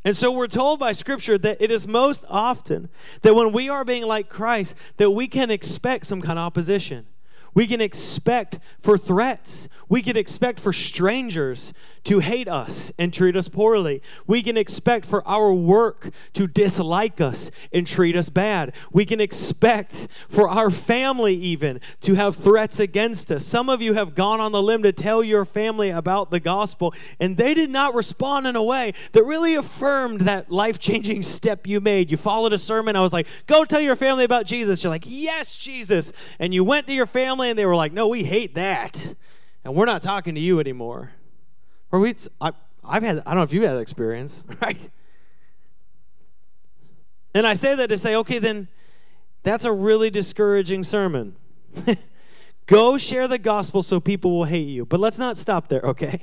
And 0.04 0.16
so 0.16 0.30
we're 0.30 0.46
told 0.46 0.78
by 0.78 0.92
scripture 0.92 1.36
that 1.36 1.60
it 1.60 1.72
is 1.72 1.88
most 1.88 2.24
often 2.30 2.88
that 3.22 3.34
when 3.34 3.52
we 3.52 3.68
are 3.68 3.84
being 3.84 4.06
like 4.06 4.28
Christ, 4.28 4.76
that 4.98 5.10
we 5.10 5.26
can 5.26 5.50
expect 5.50 6.06
some 6.06 6.20
kind 6.22 6.38
of 6.38 6.44
opposition. 6.44 7.06
We 7.54 7.66
can 7.66 7.80
expect 7.80 8.60
for 8.78 8.98
threats. 8.98 9.68
We 9.88 10.02
can 10.02 10.16
expect 10.16 10.60
for 10.60 10.72
strangers 10.72 11.72
to 12.06 12.20
hate 12.20 12.48
us 12.48 12.90
and 12.98 13.12
treat 13.12 13.36
us 13.36 13.48
poorly. 13.48 14.02
We 14.26 14.42
can 14.42 14.56
expect 14.56 15.06
for 15.06 15.26
our 15.28 15.52
work 15.52 16.10
to 16.32 16.46
dislike 16.46 17.20
us 17.20 17.50
and 17.72 17.86
treat 17.86 18.16
us 18.16 18.28
bad. 18.28 18.72
We 18.90 19.04
can 19.04 19.20
expect 19.20 20.08
for 20.28 20.48
our 20.48 20.70
family, 20.70 21.34
even, 21.34 21.80
to 22.00 22.14
have 22.14 22.36
threats 22.36 22.80
against 22.80 23.30
us. 23.30 23.44
Some 23.44 23.68
of 23.68 23.82
you 23.82 23.94
have 23.94 24.14
gone 24.14 24.40
on 24.40 24.52
the 24.52 24.62
limb 24.62 24.82
to 24.82 24.92
tell 24.92 25.22
your 25.22 25.44
family 25.44 25.90
about 25.90 26.30
the 26.30 26.40
gospel, 26.40 26.94
and 27.20 27.36
they 27.36 27.54
did 27.54 27.70
not 27.70 27.94
respond 27.94 28.46
in 28.46 28.56
a 28.56 28.62
way 28.62 28.94
that 29.12 29.24
really 29.24 29.54
affirmed 29.54 30.22
that 30.22 30.50
life 30.50 30.78
changing 30.78 31.22
step 31.22 31.66
you 31.66 31.80
made. 31.80 32.10
You 32.10 32.16
followed 32.16 32.52
a 32.52 32.58
sermon. 32.58 32.96
I 32.96 33.00
was 33.00 33.12
like, 33.12 33.26
go 33.46 33.64
tell 33.64 33.80
your 33.80 33.96
family 33.96 34.24
about 34.24 34.46
Jesus. 34.46 34.82
You're 34.82 34.90
like, 34.90 35.04
yes, 35.06 35.56
Jesus. 35.56 36.12
And 36.38 36.54
you 36.54 36.64
went 36.64 36.86
to 36.86 36.92
your 36.92 37.06
family 37.06 37.26
family 37.36 37.50
and 37.50 37.58
they 37.58 37.66
were 37.66 37.74
like, 37.74 37.92
no, 37.92 38.08
we 38.08 38.24
hate 38.24 38.54
that. 38.54 39.14
And 39.64 39.74
we're 39.74 39.86
not 39.86 40.00
talking 40.00 40.34
to 40.36 40.40
you 40.40 40.60
anymore. 40.60 41.10
Or 41.92 42.00
we, 42.00 42.14
I, 42.40 42.52
I've 42.84 43.02
had, 43.02 43.18
I 43.20 43.30
don't 43.30 43.36
know 43.36 43.42
if 43.42 43.52
you've 43.52 43.64
had 43.64 43.74
that 43.74 43.80
experience, 43.80 44.44
right? 44.60 44.90
And 47.34 47.46
I 47.46 47.54
say 47.54 47.74
that 47.74 47.88
to 47.88 47.98
say, 47.98 48.14
okay, 48.16 48.38
then 48.38 48.68
that's 49.42 49.64
a 49.64 49.72
really 49.72 50.10
discouraging 50.10 50.84
sermon. 50.84 51.36
Go 52.66 52.98
share 52.98 53.28
the 53.28 53.38
gospel 53.38 53.82
so 53.82 54.00
people 54.00 54.36
will 54.36 54.44
hate 54.44 54.68
you. 54.68 54.84
But 54.84 55.00
let's 55.00 55.18
not 55.18 55.36
stop 55.36 55.68
there, 55.68 55.82
okay? 55.82 56.22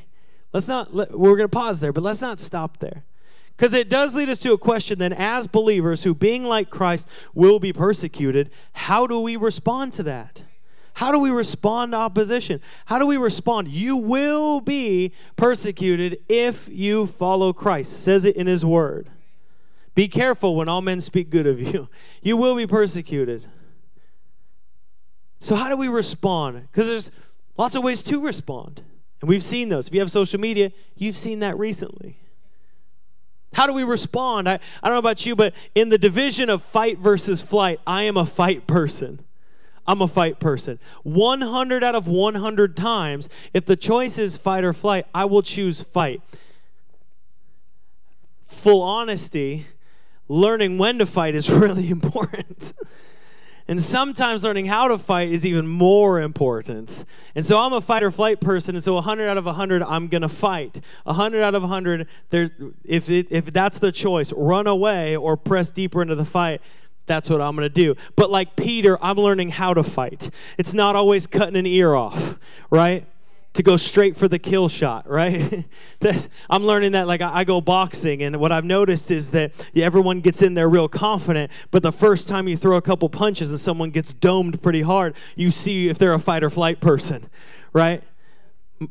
Let's 0.51 0.67
not, 0.67 0.93
let, 0.93 1.17
we're 1.17 1.37
going 1.37 1.49
to 1.49 1.57
pause 1.57 1.79
there, 1.79 1.93
but 1.93 2.03
let's 2.03 2.21
not 2.21 2.39
stop 2.39 2.77
there. 2.79 3.03
Because 3.55 3.73
it 3.73 3.89
does 3.89 4.15
lead 4.15 4.29
us 4.29 4.39
to 4.39 4.53
a 4.53 4.57
question 4.57 4.99
then, 4.99 5.13
as 5.13 5.47
believers 5.47 6.03
who, 6.03 6.15
being 6.15 6.43
like 6.43 6.69
Christ, 6.69 7.07
will 7.33 7.59
be 7.59 7.71
persecuted, 7.71 8.49
how 8.73 9.05
do 9.05 9.19
we 9.19 9.35
respond 9.35 9.93
to 9.93 10.03
that? 10.03 10.43
How 10.93 11.11
do 11.11 11.19
we 11.19 11.31
respond 11.31 11.93
to 11.93 11.97
opposition? 11.97 12.61
How 12.85 12.99
do 12.99 13.07
we 13.07 13.17
respond? 13.17 13.67
You 13.67 13.97
will 13.97 14.61
be 14.61 15.11
persecuted 15.35 16.19
if 16.29 16.69
you 16.71 17.07
follow 17.07 17.51
Christ. 17.51 18.03
Says 18.03 18.25
it 18.25 18.35
in 18.35 18.47
his 18.47 18.63
word. 18.63 19.09
Be 19.95 20.07
careful 20.07 20.55
when 20.55 20.69
all 20.69 20.81
men 20.81 21.01
speak 21.01 21.29
good 21.29 21.47
of 21.47 21.59
you. 21.59 21.89
You 22.21 22.37
will 22.37 22.55
be 22.55 22.65
persecuted. 22.65 23.45
So 25.39 25.55
how 25.55 25.67
do 25.67 25.75
we 25.75 25.89
respond? 25.89 26.69
Because 26.71 26.87
there's 26.87 27.11
lots 27.57 27.75
of 27.75 27.83
ways 27.83 28.01
to 28.03 28.21
respond. 28.21 28.81
And 29.19 29.27
we've 29.27 29.43
seen 29.43 29.67
those. 29.67 29.89
If 29.89 29.93
you 29.93 29.99
have 29.99 30.09
social 30.09 30.39
media, 30.39 30.71
you've 30.95 31.17
seen 31.17 31.39
that 31.39 31.57
recently. 31.59 32.17
How 33.53 33.67
do 33.67 33.73
we 33.73 33.83
respond? 33.83 34.47
I, 34.47 34.53
I 34.81 34.87
don't 34.87 34.95
know 34.95 34.99
about 34.99 35.25
you, 35.25 35.35
but 35.35 35.53
in 35.75 35.89
the 35.89 35.97
division 35.97 36.49
of 36.49 36.63
fight 36.63 36.97
versus 36.97 37.41
flight, 37.41 37.81
I 37.85 38.03
am 38.03 38.15
a 38.15 38.25
fight 38.25 38.67
person. 38.67 39.19
I'm 39.85 40.01
a 40.01 40.07
fight 40.07 40.39
person. 40.39 40.79
100 41.03 41.83
out 41.83 41.95
of 41.95 42.07
100 42.07 42.77
times, 42.77 43.29
if 43.53 43.65
the 43.65 43.75
choice 43.75 44.17
is 44.17 44.37
fight 44.37 44.63
or 44.63 44.73
flight, 44.73 45.05
I 45.13 45.25
will 45.25 45.41
choose 45.41 45.81
fight. 45.81 46.21
Full 48.45 48.81
honesty, 48.81 49.67
learning 50.27 50.77
when 50.77 50.99
to 50.99 51.05
fight 51.05 51.35
is 51.35 51.49
really 51.49 51.89
important. 51.89 52.73
And 53.67 53.81
sometimes 53.81 54.43
learning 54.43 54.65
how 54.65 54.89
to 54.89 54.97
fight 54.97 55.29
is 55.29 55.45
even 55.45 55.67
more 55.67 56.19
important. 56.19 57.05
And 57.33 57.45
so 57.45 57.61
I'm 57.61 57.71
a 57.71 57.79
fight 57.79 58.03
or 58.03 58.11
flight 58.11 58.41
person, 58.41 58.75
and 58.75 58.83
so 58.83 58.95
100 58.95 59.27
out 59.27 59.37
of 59.37 59.45
100, 59.45 59.81
I'm 59.83 60.09
going 60.09 60.21
to 60.21 60.29
fight. 60.29 60.81
100 61.05 61.41
out 61.41 61.55
of 61.55 61.61
100, 61.61 62.07
there, 62.29 62.51
if, 62.83 63.09
it, 63.09 63.27
if 63.29 63.45
that's 63.45 63.79
the 63.79 63.91
choice, 63.93 64.33
run 64.35 64.67
away 64.67 65.15
or 65.15 65.37
press 65.37 65.71
deeper 65.71 66.01
into 66.01 66.15
the 66.15 66.25
fight, 66.25 66.61
that's 67.05 67.29
what 67.29 67.41
I'm 67.41 67.55
going 67.55 67.67
to 67.67 67.73
do. 67.73 67.95
But 68.15 68.29
like 68.29 68.55
Peter, 68.55 68.97
I'm 69.01 69.17
learning 69.17 69.49
how 69.49 69.73
to 69.73 69.83
fight. 69.83 70.29
It's 70.57 70.73
not 70.73 70.95
always 70.95 71.27
cutting 71.27 71.55
an 71.55 71.65
ear 71.65 71.95
off, 71.95 72.39
right? 72.69 73.05
to 73.53 73.61
go 73.61 73.77
straight 73.77 74.17
for 74.17 74.27
the 74.27 74.39
kill 74.39 74.67
shot, 74.67 75.07
right? 75.09 75.65
I'm 76.49 76.63
learning 76.63 76.93
that 76.93 77.07
like 77.07 77.21
I, 77.21 77.39
I, 77.39 77.43
go 77.43 77.61
boxing, 77.61 78.23
and 78.23 78.37
what 78.37 78.51
I've 78.51 78.65
noticed 78.65 79.11
is 79.11 79.31
that 79.31 79.51
yeah, 79.73 79.85
everyone 79.85 80.21
gets 80.21 80.41
in 80.41 80.55
there 80.55 80.69
real 80.69 80.87
confident, 80.87 81.51
but 81.71 81.83
the 81.83 81.91
first 81.91 82.27
time 82.27 82.47
you 82.47 82.57
throw 82.57 82.77
a 82.77 82.81
couple 82.81 83.09
punches 83.09 83.49
and 83.49 83.59
someone 83.59 83.91
gets 83.91 84.13
domed 84.13 84.61
pretty 84.61 84.81
hard, 84.81 85.15
you 85.35 85.51
see 85.51 85.87
if 85.87 85.97
they're 85.97 86.13
a 86.13 86.19
fight 86.19 86.43
or 86.43 86.49
flight 86.49 86.79
person, 86.79 87.29
right? 87.73 88.03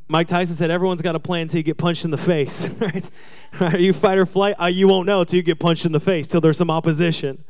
Mike 0.09 0.29
Tyson 0.29 0.57
said 0.57 0.71
everyone's 0.71 1.03
got 1.03 1.17
a 1.17 1.21
plan 1.21 1.43
until 1.43 1.59
you 1.59 1.65
get 1.65 1.77
punched 1.77 2.05
in 2.05 2.11
the 2.11 2.19
face, 2.19 2.69
right? 2.81 3.11
Are 3.61 3.79
you 3.79 3.93
fight 3.93 4.17
or 4.17 4.27
flight? 4.27 4.55
Uh, 4.61 4.67
you 4.67 4.89
won't 4.89 5.07
know 5.07 5.21
until 5.21 5.37
you 5.37 5.43
get 5.43 5.59
punched 5.59 5.85
in 5.85 5.93
the 5.93 6.01
face, 6.01 6.29
till 6.29 6.41
there's 6.41 6.57
some 6.57 6.71
opposition. 6.71 7.45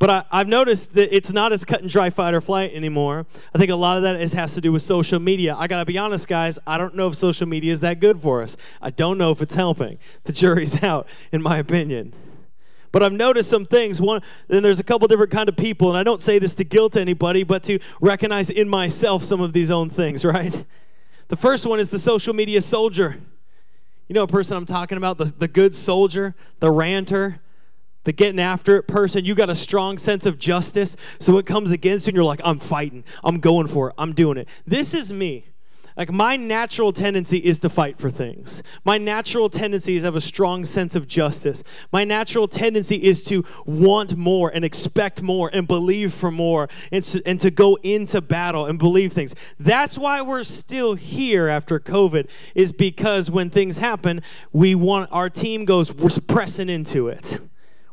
But 0.00 0.26
I, 0.32 0.38
have 0.38 0.48
noticed 0.48 0.94
that 0.94 1.14
it's 1.14 1.30
not 1.30 1.52
as 1.52 1.62
cut 1.66 1.82
and 1.82 1.90
dry 1.90 2.08
fight 2.08 2.32
or 2.32 2.40
flight 2.40 2.72
anymore. 2.72 3.26
I 3.54 3.58
think 3.58 3.70
a 3.70 3.76
lot 3.76 3.98
of 3.98 4.02
that 4.02 4.18
is, 4.18 4.32
has 4.32 4.54
to 4.54 4.60
do 4.62 4.72
with 4.72 4.80
social 4.80 5.18
media. 5.18 5.54
I 5.58 5.66
gotta 5.66 5.84
be 5.84 5.98
honest, 5.98 6.26
guys, 6.26 6.58
I 6.66 6.78
don't 6.78 6.94
know 6.94 7.08
if 7.08 7.16
social 7.16 7.46
media 7.46 7.70
is 7.70 7.80
that 7.80 8.00
good 8.00 8.18
for 8.18 8.42
us. 8.42 8.56
I 8.80 8.88
don't 8.88 9.18
know 9.18 9.30
if 9.30 9.42
it's 9.42 9.52
helping. 9.52 9.98
The 10.24 10.32
jury's 10.32 10.82
out, 10.82 11.06
in 11.32 11.42
my 11.42 11.58
opinion. 11.58 12.14
But 12.92 13.02
I've 13.02 13.12
noticed 13.12 13.50
some 13.50 13.66
things. 13.66 14.00
One, 14.00 14.22
then 14.48 14.62
there's 14.62 14.80
a 14.80 14.84
couple 14.84 15.06
different 15.06 15.32
kind 15.32 15.50
of 15.50 15.56
people, 15.56 15.90
and 15.90 15.98
I 15.98 16.02
don't 16.02 16.22
say 16.22 16.38
this 16.38 16.54
to 16.54 16.64
guilt 16.64 16.96
anybody, 16.96 17.42
but 17.42 17.62
to 17.64 17.78
recognize 18.00 18.48
in 18.48 18.70
myself 18.70 19.22
some 19.22 19.42
of 19.42 19.52
these 19.52 19.70
own 19.70 19.90
things, 19.90 20.24
right? 20.24 20.64
The 21.28 21.36
first 21.36 21.66
one 21.66 21.78
is 21.78 21.90
the 21.90 21.98
social 21.98 22.32
media 22.32 22.62
soldier. 22.62 23.20
You 24.08 24.14
know 24.14 24.22
a 24.22 24.26
person 24.26 24.56
I'm 24.56 24.64
talking 24.64 24.96
about? 24.96 25.18
The, 25.18 25.26
the 25.26 25.46
good 25.46 25.74
soldier, 25.74 26.34
the 26.58 26.70
ranter, 26.70 27.42
the 28.10 28.14
getting 28.14 28.40
after 28.40 28.76
it 28.76 28.88
person, 28.88 29.24
you 29.24 29.36
got 29.36 29.50
a 29.50 29.54
strong 29.54 29.96
sense 29.96 30.26
of 30.26 30.36
justice. 30.36 30.96
So 31.20 31.38
it 31.38 31.46
comes 31.46 31.70
against 31.70 32.08
you, 32.08 32.10
and 32.10 32.16
you're 32.16 32.24
like, 32.24 32.40
I'm 32.42 32.58
fighting. 32.58 33.04
I'm 33.22 33.38
going 33.38 33.68
for 33.68 33.90
it. 33.90 33.94
I'm 33.96 34.14
doing 34.14 34.36
it. 34.36 34.48
This 34.66 34.94
is 34.94 35.12
me. 35.12 35.46
Like, 35.96 36.10
my 36.10 36.34
natural 36.34 36.92
tendency 36.92 37.38
is 37.38 37.60
to 37.60 37.68
fight 37.68 37.98
for 37.98 38.10
things. 38.10 38.64
My 38.84 38.98
natural 38.98 39.48
tendency 39.48 39.94
is 39.94 40.02
to 40.02 40.06
have 40.06 40.16
a 40.16 40.20
strong 40.20 40.64
sense 40.64 40.96
of 40.96 41.06
justice. 41.06 41.62
My 41.92 42.02
natural 42.02 42.48
tendency 42.48 42.96
is 42.96 43.22
to 43.24 43.44
want 43.64 44.16
more 44.16 44.50
and 44.52 44.64
expect 44.64 45.22
more 45.22 45.48
and 45.52 45.68
believe 45.68 46.12
for 46.12 46.32
more 46.32 46.68
and 46.90 47.22
and 47.24 47.38
to 47.38 47.50
go 47.52 47.76
into 47.84 48.20
battle 48.20 48.66
and 48.66 48.76
believe 48.76 49.12
things. 49.12 49.36
That's 49.60 49.96
why 49.96 50.20
we're 50.20 50.42
still 50.42 50.96
here 50.96 51.46
after 51.46 51.78
COVID, 51.78 52.28
is 52.56 52.72
because 52.72 53.30
when 53.30 53.50
things 53.50 53.78
happen, 53.78 54.20
we 54.52 54.74
want 54.74 55.10
our 55.12 55.30
team 55.30 55.64
goes, 55.64 55.92
we're 55.92 56.10
pressing 56.26 56.68
into 56.68 57.06
it. 57.06 57.38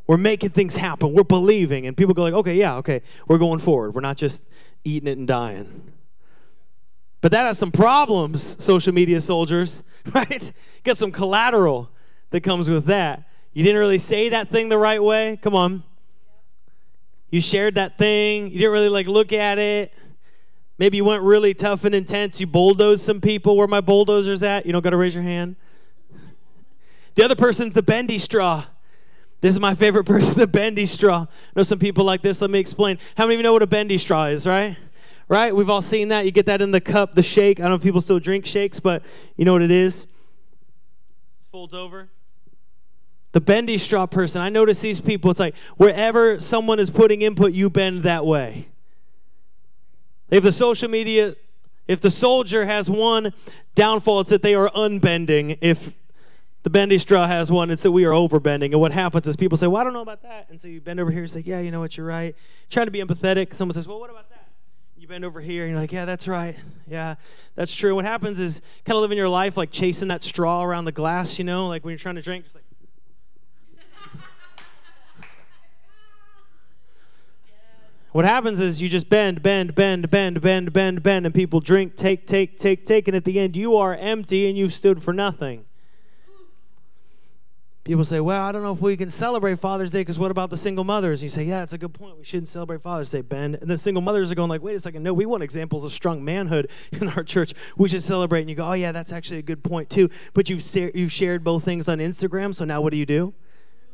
We're 0.07 0.17
making 0.17 0.51
things 0.51 0.77
happen. 0.77 1.13
We're 1.13 1.23
believing. 1.23 1.85
And 1.85 1.95
people 1.95 2.13
go 2.13 2.23
like, 2.23 2.33
okay, 2.33 2.55
yeah, 2.55 2.75
okay, 2.77 3.01
we're 3.27 3.37
going 3.37 3.59
forward. 3.59 3.93
We're 3.93 4.01
not 4.01 4.17
just 4.17 4.43
eating 4.85 5.07
it 5.07 5.17
and 5.17 5.27
dying. 5.27 5.91
But 7.19 7.31
that 7.33 7.45
has 7.45 7.57
some 7.57 7.71
problems, 7.71 8.63
social 8.63 8.93
media 8.93 9.19
soldiers, 9.19 9.83
right? 10.13 10.51
Got 10.83 10.97
some 10.97 11.11
collateral 11.11 11.89
that 12.29 12.41
comes 12.41 12.69
with 12.69 12.85
that. 12.85 13.27
You 13.53 13.63
didn't 13.63 13.79
really 13.79 13.97
say 13.97 14.29
that 14.29 14.49
thing 14.49 14.69
the 14.69 14.77
right 14.77 15.01
way. 15.03 15.37
Come 15.41 15.55
on. 15.55 15.83
You 17.29 17.41
shared 17.41 17.75
that 17.75 17.97
thing. 17.97 18.47
You 18.51 18.59
didn't 18.59 18.71
really 18.71 18.89
like 18.89 19.07
look 19.07 19.33
at 19.33 19.57
it. 19.57 19.93
Maybe 20.77 20.97
you 20.97 21.03
went 21.03 21.23
really 21.23 21.53
tough 21.53 21.83
and 21.83 21.93
intense. 21.95 22.39
You 22.39 22.47
bulldozed 22.47 23.01
some 23.01 23.19
people. 23.19 23.57
Where 23.57 23.67
my 23.67 23.81
bulldozers 23.81 24.43
at? 24.43 24.65
You 24.65 24.71
don't 24.71 24.83
got 24.83 24.91
to 24.91 24.97
raise 24.97 25.15
your 25.15 25.23
hand. 25.23 25.55
The 27.15 27.25
other 27.25 27.35
person's 27.35 27.73
the 27.73 27.81
bendy 27.81 28.19
straw. 28.19 28.65
This 29.47 29.55
is 29.55 29.61
my 29.61 29.75
favorite 29.75 30.03
person, 30.03 30.37
the 30.37 30.45
bendy 30.45 30.85
straw. 30.85 31.21
I 31.21 31.27
know 31.55 31.63
some 31.63 31.79
people 31.79 32.03
like 32.03 32.21
this. 32.21 32.41
Let 32.41 32.49
me 32.49 32.59
explain. 32.59 32.99
How 33.15 33.23
many 33.23 33.35
of 33.35 33.39
you 33.39 33.43
know 33.43 33.53
what 33.53 33.63
a 33.63 33.67
bendy 33.67 33.97
straw 33.97 34.25
is, 34.25 34.45
right? 34.45 34.75
Right? 35.29 35.55
We've 35.55 35.69
all 35.69 35.81
seen 35.81 36.09
that. 36.09 36.25
You 36.25 36.31
get 36.31 36.47
that 36.47 36.61
in 36.61 36.71
the 36.71 36.81
cup, 36.81 37.15
the 37.15 37.23
shake. 37.23 37.61
I 37.61 37.63
don't 37.63 37.71
know 37.71 37.75
if 37.75 37.81
people 37.81 38.01
still 38.01 38.19
drink 38.19 38.45
shakes, 38.45 38.81
but 38.81 39.03
you 39.37 39.45
know 39.45 39.53
what 39.53 39.61
it 39.61 39.71
is? 39.71 40.03
It 40.03 41.47
folds 41.49 41.73
over. 41.73 42.09
The 43.31 43.39
bendy 43.39 43.77
straw 43.77 44.05
person. 44.05 44.41
I 44.41 44.49
notice 44.49 44.81
these 44.81 44.99
people, 44.99 45.31
it's 45.31 45.39
like 45.39 45.55
wherever 45.77 46.41
someone 46.41 46.77
is 46.77 46.89
putting 46.89 47.21
input, 47.21 47.53
you 47.53 47.69
bend 47.69 48.03
that 48.03 48.25
way. 48.25 48.67
If 50.29 50.43
the 50.43 50.51
social 50.51 50.89
media, 50.89 51.35
if 51.87 52.01
the 52.01 52.11
soldier 52.11 52.65
has 52.65 52.89
one 52.89 53.31
downfall, 53.75 54.19
it's 54.19 54.29
that 54.29 54.41
they 54.41 54.55
are 54.55 54.69
unbending. 54.75 55.57
If 55.61 55.93
the 56.67 56.71
bendy 56.71 56.97
straw 56.97 57.25
has 57.25 57.49
one. 57.49 57.71
It's 57.71 57.83
that 57.83 57.93
we 57.93 58.03
are 58.03 58.11
overbending. 58.11 58.73
And 58.73 58.81
what 58.81 58.91
happens 58.91 59.25
is 59.25 59.37
people 59.37 59.57
say, 59.57 59.67
Well, 59.67 59.79
I 59.79 59.85
don't 59.85 59.93
know 59.93 60.01
about 60.01 60.21
that. 60.23 60.47
And 60.49 60.59
so 60.59 60.67
you 60.67 60.81
bend 60.81 60.99
over 60.99 61.09
here 61.09 61.21
and 61.21 61.31
say, 61.31 61.39
Yeah, 61.39 61.61
you 61.61 61.71
know 61.71 61.79
what? 61.79 61.95
You're 61.95 62.05
right. 62.05 62.35
Trying 62.69 62.87
to 62.87 62.91
be 62.91 62.99
empathetic. 62.99 63.55
Someone 63.55 63.73
says, 63.73 63.87
Well, 63.87 64.01
what 64.01 64.09
about 64.09 64.29
that? 64.31 64.49
You 64.97 65.07
bend 65.07 65.23
over 65.23 65.39
here 65.39 65.63
and 65.63 65.71
you're 65.71 65.79
like, 65.79 65.93
Yeah, 65.93 66.03
that's 66.03 66.27
right. 66.27 66.57
Yeah, 66.85 67.15
that's 67.55 67.73
true. 67.73 67.95
What 67.95 68.03
happens 68.03 68.37
is 68.41 68.61
kind 68.83 68.97
of 68.97 69.01
living 69.01 69.17
your 69.17 69.29
life 69.29 69.55
like 69.55 69.71
chasing 69.71 70.09
that 70.09 70.25
straw 70.25 70.61
around 70.61 70.83
the 70.83 70.91
glass, 70.91 71.39
you 71.39 71.45
know, 71.45 71.69
like 71.69 71.85
when 71.85 71.93
you're 71.93 71.99
trying 71.99 72.15
to 72.15 72.21
drink, 72.21 72.43
just 72.43 72.55
like, 72.55 72.65
What 78.11 78.25
happens 78.25 78.59
is 78.59 78.81
you 78.81 78.89
just 78.89 79.07
bend, 79.07 79.41
bend, 79.41 79.73
bend, 79.73 80.09
bend, 80.09 80.41
bend, 80.41 80.73
bend, 80.73 81.01
bend, 81.01 81.25
and 81.25 81.33
people 81.33 81.61
drink, 81.61 81.95
take, 81.95 82.27
take, 82.27 82.59
take, 82.59 82.85
take, 82.85 83.07
and 83.07 83.15
at 83.15 83.23
the 83.23 83.39
end 83.39 83.55
you 83.55 83.77
are 83.77 83.95
empty 83.95 84.49
and 84.49 84.57
you've 84.57 84.73
stood 84.73 85.01
for 85.01 85.13
nothing. 85.13 85.63
People 87.87 88.03
say, 88.03 88.19
well, 88.19 88.41
I 88.41 88.51
don't 88.51 88.63
know 88.63 88.73
if 88.73 88.81
we 88.81 88.97
can 88.97 89.09
celebrate 89.09 89.59
Father's 89.59 89.93
Day 89.93 90.01
because 90.01 90.19
what 90.19 90.29
about 90.29 90.49
the 90.49 90.57
single 90.57 90.83
mothers? 90.83 91.21
And 91.21 91.23
you 91.23 91.29
say, 91.29 91.45
yeah, 91.45 91.59
that's 91.59 91.71
a 91.71 91.77
good 91.77 91.93
point. 91.93 92.17
We 92.17 92.25
shouldn't 92.25 92.49
celebrate 92.49 92.81
Father's 92.81 93.09
Day, 93.09 93.21
Ben. 93.21 93.55
And 93.55 93.71
the 93.71 93.77
single 93.77 94.01
mothers 94.01 94.29
are 94.29 94.35
going 94.35 94.49
like, 94.49 94.61
wait 94.61 94.75
a 94.75 94.79
second, 94.81 95.03
no, 95.03 95.13
we 95.13 95.25
want 95.25 95.41
examples 95.41 95.85
of 95.85 95.93
strong 95.93 96.21
manhood 96.21 96.69
in 96.91 97.07
our 97.07 97.23
church. 97.23 97.53
We 97.77 97.87
should 97.87 98.03
celebrate. 98.03 98.41
And 98.41 98.49
you 98.49 98.57
go, 98.57 98.67
oh, 98.67 98.73
yeah, 98.73 98.91
that's 98.91 99.13
actually 99.13 99.37
a 99.37 99.41
good 99.41 99.63
point 99.63 99.89
too. 99.89 100.09
But 100.33 100.49
you've, 100.49 100.61
you've 100.93 101.13
shared 101.13 101.45
both 101.45 101.63
things 101.63 101.87
on 101.87 101.99
Instagram, 101.99 102.53
so 102.53 102.65
now 102.65 102.81
what 102.81 102.91
do 102.91 102.97
you 102.97 103.05
do? 103.05 103.33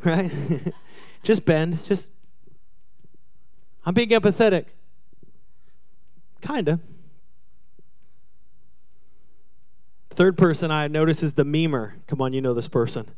Right? 0.04 0.32
just 1.24 1.46
bend. 1.46 1.84
Just, 1.84 2.10
I'm 3.86 3.94
being 3.94 4.10
empathetic. 4.10 4.66
Kind 6.42 6.68
of. 6.68 6.82
Third 10.10 10.36
person 10.36 10.72
I 10.72 10.88
notice 10.88 11.22
is 11.24 11.34
the 11.34 11.46
memer. 11.46 11.94
Come 12.08 12.22
on, 12.22 12.34
you 12.34 12.42
know 12.42 12.54
this 12.54 12.68
person. 12.68 13.12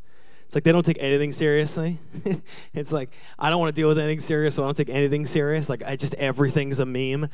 It's 0.46 0.54
like 0.54 0.62
they 0.62 0.70
don't 0.72 0.86
take 0.86 0.98
anything 1.00 1.32
seriously. 1.32 1.98
it's 2.74 2.92
like 2.92 3.10
I 3.38 3.50
don't 3.50 3.60
want 3.60 3.74
to 3.74 3.80
deal 3.80 3.88
with 3.88 3.98
anything 3.98 4.20
serious, 4.20 4.54
so 4.54 4.62
I 4.62 4.66
don't 4.66 4.76
take 4.76 4.88
anything 4.88 5.26
serious. 5.26 5.68
Like 5.68 5.82
I 5.84 5.96
just 5.96 6.14
everything's 6.14 6.78
a 6.78 6.86
meme. 6.86 7.28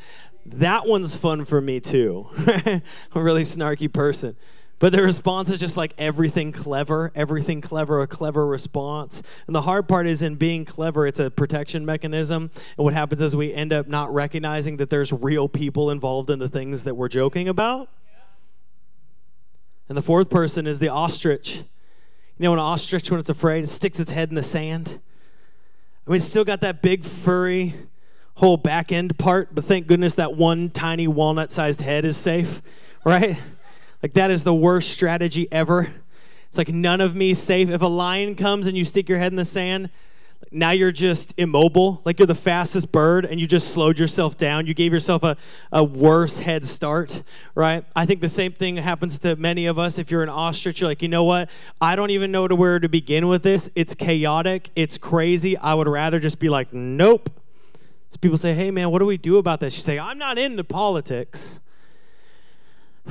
That 0.46 0.86
one's 0.86 1.14
fun 1.14 1.44
for 1.44 1.60
me 1.60 1.78
too. 1.78 2.28
I'm 2.38 2.82
a 3.14 3.22
really 3.22 3.42
snarky 3.42 3.92
person. 3.92 4.34
But 4.78 4.92
the 4.92 5.02
response 5.02 5.48
is 5.48 5.60
just 5.60 5.76
like 5.76 5.94
everything 5.96 6.50
clever, 6.50 7.12
everything 7.14 7.60
clever, 7.60 8.00
a 8.00 8.08
clever 8.08 8.44
response. 8.44 9.22
And 9.46 9.54
the 9.54 9.62
hard 9.62 9.86
part 9.86 10.08
is 10.08 10.22
in 10.22 10.34
being 10.34 10.64
clever, 10.64 11.06
it's 11.06 11.20
a 11.20 11.30
protection 11.30 11.86
mechanism. 11.86 12.50
And 12.76 12.84
what 12.84 12.92
happens 12.92 13.20
is 13.20 13.36
we 13.36 13.54
end 13.54 13.72
up 13.72 13.86
not 13.86 14.12
recognizing 14.12 14.78
that 14.78 14.90
there's 14.90 15.12
real 15.12 15.48
people 15.48 15.88
involved 15.90 16.30
in 16.30 16.40
the 16.40 16.48
things 16.48 16.82
that 16.82 16.96
we're 16.96 17.08
joking 17.08 17.46
about. 17.46 17.90
And 19.88 19.96
the 19.96 20.02
fourth 20.02 20.30
person 20.30 20.66
is 20.66 20.80
the 20.80 20.88
ostrich. 20.88 21.62
You 22.42 22.48
know, 22.48 22.54
an 22.54 22.58
ostrich, 22.58 23.08
when 23.08 23.20
it's 23.20 23.30
afraid, 23.30 23.62
it 23.62 23.68
sticks 23.68 24.00
its 24.00 24.10
head 24.10 24.30
in 24.30 24.34
the 24.34 24.42
sand. 24.42 24.98
I 26.04 26.10
mean, 26.10 26.16
it's 26.16 26.26
still 26.26 26.44
got 26.44 26.60
that 26.62 26.82
big, 26.82 27.04
furry, 27.04 27.76
whole 28.34 28.56
back 28.56 28.90
end 28.90 29.16
part, 29.16 29.54
but 29.54 29.64
thank 29.64 29.86
goodness 29.86 30.14
that 30.14 30.34
one 30.34 30.68
tiny 30.68 31.06
walnut 31.06 31.52
sized 31.52 31.82
head 31.82 32.04
is 32.04 32.16
safe, 32.16 32.60
right? 33.04 33.38
Like, 34.02 34.14
that 34.14 34.32
is 34.32 34.42
the 34.42 34.52
worst 34.52 34.90
strategy 34.90 35.46
ever. 35.52 35.92
It's 36.48 36.58
like 36.58 36.70
none 36.70 37.00
of 37.00 37.14
me 37.14 37.32
safe. 37.32 37.70
If 37.70 37.80
a 37.80 37.86
lion 37.86 38.34
comes 38.34 38.66
and 38.66 38.76
you 38.76 38.84
stick 38.84 39.08
your 39.08 39.18
head 39.18 39.30
in 39.30 39.36
the 39.36 39.44
sand, 39.44 39.88
now 40.50 40.70
you're 40.70 40.92
just 40.92 41.34
immobile, 41.36 42.02
like 42.04 42.18
you're 42.18 42.26
the 42.26 42.34
fastest 42.34 42.92
bird 42.92 43.24
and 43.24 43.40
you 43.40 43.46
just 43.46 43.72
slowed 43.72 43.98
yourself 43.98 44.36
down. 44.36 44.66
You 44.66 44.74
gave 44.74 44.92
yourself 44.92 45.22
a, 45.22 45.36
a 45.70 45.84
worse 45.84 46.40
head 46.40 46.64
start, 46.64 47.22
right? 47.54 47.84
I 47.94 48.06
think 48.06 48.20
the 48.20 48.28
same 48.28 48.52
thing 48.52 48.76
happens 48.76 49.18
to 49.20 49.36
many 49.36 49.66
of 49.66 49.78
us. 49.78 49.98
If 49.98 50.10
you're 50.10 50.22
an 50.22 50.28
ostrich, 50.28 50.80
you're 50.80 50.90
like, 50.90 51.02
you 51.02 51.08
know 51.08 51.24
what? 51.24 51.48
I 51.80 51.96
don't 51.96 52.10
even 52.10 52.32
know 52.32 52.48
to 52.48 52.56
where 52.56 52.78
to 52.78 52.88
begin 52.88 53.28
with 53.28 53.42
this. 53.42 53.70
It's 53.74 53.94
chaotic, 53.94 54.70
it's 54.74 54.98
crazy. 54.98 55.56
I 55.56 55.74
would 55.74 55.88
rather 55.88 56.18
just 56.18 56.38
be 56.38 56.48
like, 56.48 56.72
nope. 56.72 57.30
So 58.10 58.18
people 58.20 58.36
say, 58.36 58.52
hey 58.54 58.70
man, 58.70 58.90
what 58.90 58.98
do 58.98 59.06
we 59.06 59.16
do 59.16 59.38
about 59.38 59.60
this? 59.60 59.76
You 59.76 59.82
say, 59.82 59.98
I'm 59.98 60.18
not 60.18 60.38
into 60.38 60.64
politics. 60.64 61.60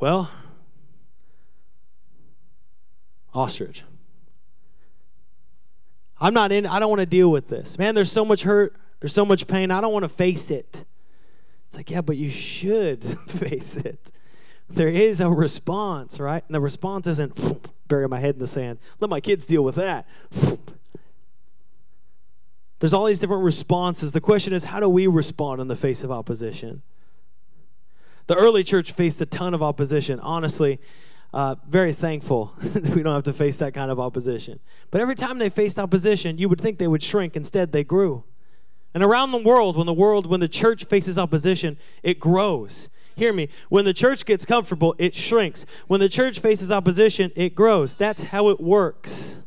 well, 0.00 0.30
ostrich. 3.32 3.84
I'm 6.24 6.32
not 6.32 6.52
in, 6.52 6.64
I 6.64 6.78
don't 6.78 6.88
want 6.88 7.00
to 7.00 7.06
deal 7.06 7.30
with 7.30 7.48
this. 7.48 7.78
Man, 7.78 7.94
there's 7.94 8.10
so 8.10 8.24
much 8.24 8.44
hurt, 8.44 8.74
there's 9.00 9.12
so 9.12 9.26
much 9.26 9.46
pain, 9.46 9.70
I 9.70 9.82
don't 9.82 9.92
want 9.92 10.06
to 10.06 10.08
face 10.08 10.50
it. 10.50 10.86
It's 11.66 11.76
like, 11.76 11.90
yeah, 11.90 12.00
but 12.00 12.16
you 12.16 12.30
should 12.30 13.04
face 13.28 13.76
it. 13.76 14.10
There 14.70 14.88
is 14.88 15.20
a 15.20 15.30
response, 15.30 16.18
right? 16.18 16.42
And 16.48 16.54
the 16.54 16.62
response 16.62 17.06
isn't 17.08 17.68
bury 17.88 18.08
my 18.08 18.20
head 18.20 18.36
in 18.36 18.40
the 18.40 18.46
sand. 18.46 18.78
Let 19.00 19.10
my 19.10 19.20
kids 19.20 19.44
deal 19.44 19.62
with 19.62 19.74
that. 19.74 20.08
There's 22.78 22.94
all 22.94 23.04
these 23.04 23.18
different 23.18 23.42
responses. 23.42 24.12
The 24.12 24.20
question 24.22 24.54
is, 24.54 24.64
how 24.64 24.80
do 24.80 24.88
we 24.88 25.06
respond 25.06 25.60
in 25.60 25.68
the 25.68 25.76
face 25.76 26.02
of 26.02 26.10
opposition? 26.10 26.80
The 28.28 28.34
early 28.34 28.64
church 28.64 28.92
faced 28.92 29.20
a 29.20 29.26
ton 29.26 29.52
of 29.52 29.62
opposition. 29.62 30.20
Honestly, 30.20 30.80
uh, 31.34 31.56
very 31.68 31.92
thankful 31.92 32.54
that 32.58 32.94
we 32.94 33.02
don't 33.02 33.12
have 33.12 33.24
to 33.24 33.32
face 33.32 33.56
that 33.56 33.74
kind 33.74 33.90
of 33.90 33.98
opposition. 33.98 34.60
But 34.92 35.00
every 35.00 35.16
time 35.16 35.38
they 35.38 35.50
faced 35.50 35.80
opposition, 35.80 36.38
you 36.38 36.48
would 36.48 36.60
think 36.60 36.78
they 36.78 36.86
would 36.86 37.02
shrink. 37.02 37.34
Instead, 37.34 37.72
they 37.72 37.82
grew. 37.82 38.22
And 38.94 39.02
around 39.02 39.32
the 39.32 39.38
world, 39.38 39.76
when 39.76 39.86
the 39.86 39.92
world, 39.92 40.26
when 40.26 40.38
the 40.38 40.46
church 40.46 40.84
faces 40.84 41.18
opposition, 41.18 41.76
it 42.04 42.20
grows. 42.20 42.88
Hear 43.16 43.32
me. 43.32 43.48
When 43.68 43.84
the 43.84 43.92
church 43.92 44.24
gets 44.24 44.44
comfortable, 44.44 44.94
it 44.96 45.16
shrinks. 45.16 45.66
When 45.88 45.98
the 45.98 46.08
church 46.08 46.38
faces 46.38 46.70
opposition, 46.70 47.32
it 47.34 47.56
grows. 47.56 47.96
That's 47.96 48.22
how 48.22 48.48
it 48.48 48.60
works. 48.60 49.38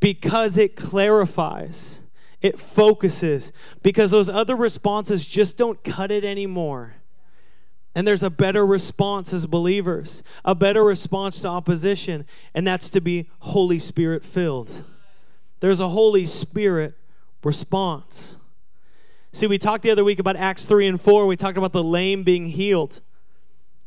Because 0.00 0.58
it 0.58 0.74
clarifies, 0.74 2.00
it 2.42 2.58
focuses, 2.58 3.52
because 3.82 4.10
those 4.10 4.28
other 4.28 4.56
responses 4.56 5.24
just 5.24 5.56
don't 5.56 5.84
cut 5.84 6.10
it 6.10 6.24
anymore. 6.24 6.96
And 7.94 8.08
there's 8.08 8.22
a 8.22 8.30
better 8.30 8.66
response 8.66 9.32
as 9.32 9.46
believers, 9.46 10.22
a 10.44 10.54
better 10.54 10.82
response 10.82 11.40
to 11.42 11.48
opposition, 11.48 12.26
and 12.52 12.66
that's 12.66 12.90
to 12.90 13.00
be 13.00 13.28
Holy 13.40 13.78
Spirit 13.78 14.24
filled. 14.24 14.84
There's 15.60 15.80
a 15.80 15.88
Holy 15.88 16.26
Spirit 16.26 16.94
response. 17.44 18.36
See, 19.32 19.46
we 19.46 19.58
talked 19.58 19.82
the 19.82 19.90
other 19.90 20.04
week 20.04 20.18
about 20.18 20.36
Acts 20.36 20.64
3 20.64 20.86
and 20.86 21.00
4. 21.00 21.26
We 21.26 21.36
talked 21.36 21.58
about 21.58 21.72
the 21.72 21.82
lame 21.82 22.22
being 22.22 22.46
healed. 22.46 23.00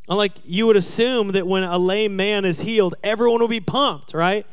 Unlike 0.09 0.33
you 0.45 0.65
would 0.67 0.77
assume 0.77 1.33
that 1.33 1.47
when 1.47 1.63
a 1.63 1.77
lame 1.77 2.15
man 2.15 2.45
is 2.45 2.61
healed, 2.61 2.95
everyone 3.03 3.41
will 3.41 3.47
be 3.47 3.59
pumped, 3.59 4.13
right? 4.13 4.45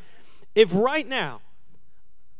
If 0.55 0.75
right 0.75 1.07
now 1.07 1.41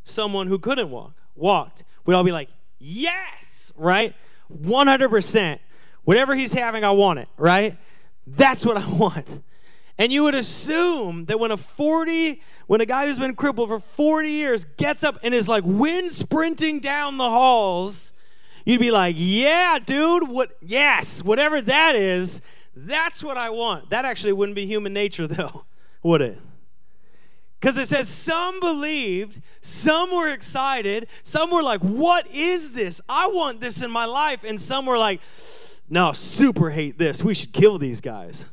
someone 0.03 0.49
who 0.49 0.59
couldn't 0.59 0.91
walk 0.91 1.15
walked, 1.37 1.85
we'd 2.05 2.15
all 2.15 2.25
be 2.25 2.33
like, 2.33 2.49
yes, 2.79 3.73
right? 3.77 4.15
100%. 4.53 5.59
Whatever 6.05 6.35
he's 6.35 6.53
having, 6.53 6.85
I 6.85 6.91
want 6.91 7.19
it, 7.19 7.29
right? 7.37 7.77
That's 8.27 8.65
what 8.65 8.77
I 8.77 8.87
want. 8.99 9.41
And 9.97 10.13
you 10.13 10.25
would 10.25 10.35
assume 10.35 11.27
that 11.27 11.39
when 11.39 11.51
a 11.51 11.57
40, 11.57 12.41
when 12.67 12.81
a 12.81 12.87
guy 12.87 13.07
who's 13.07 13.19
been 13.19 13.35
crippled 13.35 13.69
for 13.69 13.79
40 13.79 14.29
years 14.29 14.65
gets 14.65 15.05
up 15.05 15.19
and 15.23 15.33
is 15.33 15.49
like 15.49 15.63
wind 15.65 16.11
sprinting 16.11 16.81
down 16.81 17.17
the 17.17 17.29
halls, 17.29 18.13
you'd 18.65 18.81
be 18.81 18.91
like, 18.91 19.15
yeah, 19.19 19.79
dude, 19.79 20.29
what, 20.29 20.57
yes, 20.61 21.23
whatever 21.23 21.61
that 21.61 21.95
is, 21.95 22.43
that's 22.75 23.23
what 23.23 23.37
I 23.37 23.51
want. 23.51 23.91
That 23.91 24.05
actually 24.05 24.33
wouldn't 24.33 24.57
be 24.57 24.67
human 24.67 24.93
nature, 24.93 25.27
though, 25.29 25.65
would 26.03 26.23
it? 26.23 26.39
Because 27.61 27.79
it 27.79 27.89
says 27.89 28.09
some 28.09 28.61
believed, 28.61 29.41
some 29.63 30.15
were 30.15 30.29
excited, 30.29 31.07
some 31.23 31.51
were 31.51 31.63
like, 31.63 31.81
what 31.81 32.27
is 32.31 32.73
this? 32.73 33.01
I 33.09 33.29
want 33.29 33.61
this 33.61 33.83
in 33.83 33.91
my 33.91 34.05
life. 34.05 34.45
And 34.45 34.61
some 34.61 34.85
were 34.85 34.99
like, 34.99 35.23
no, 35.89 36.13
super 36.13 36.71
hate 36.71 36.99
this. 36.99 37.23
We 37.23 37.35
should 37.35 37.53
kill 37.53 37.79
these 37.79 38.01
guys. 38.01 38.47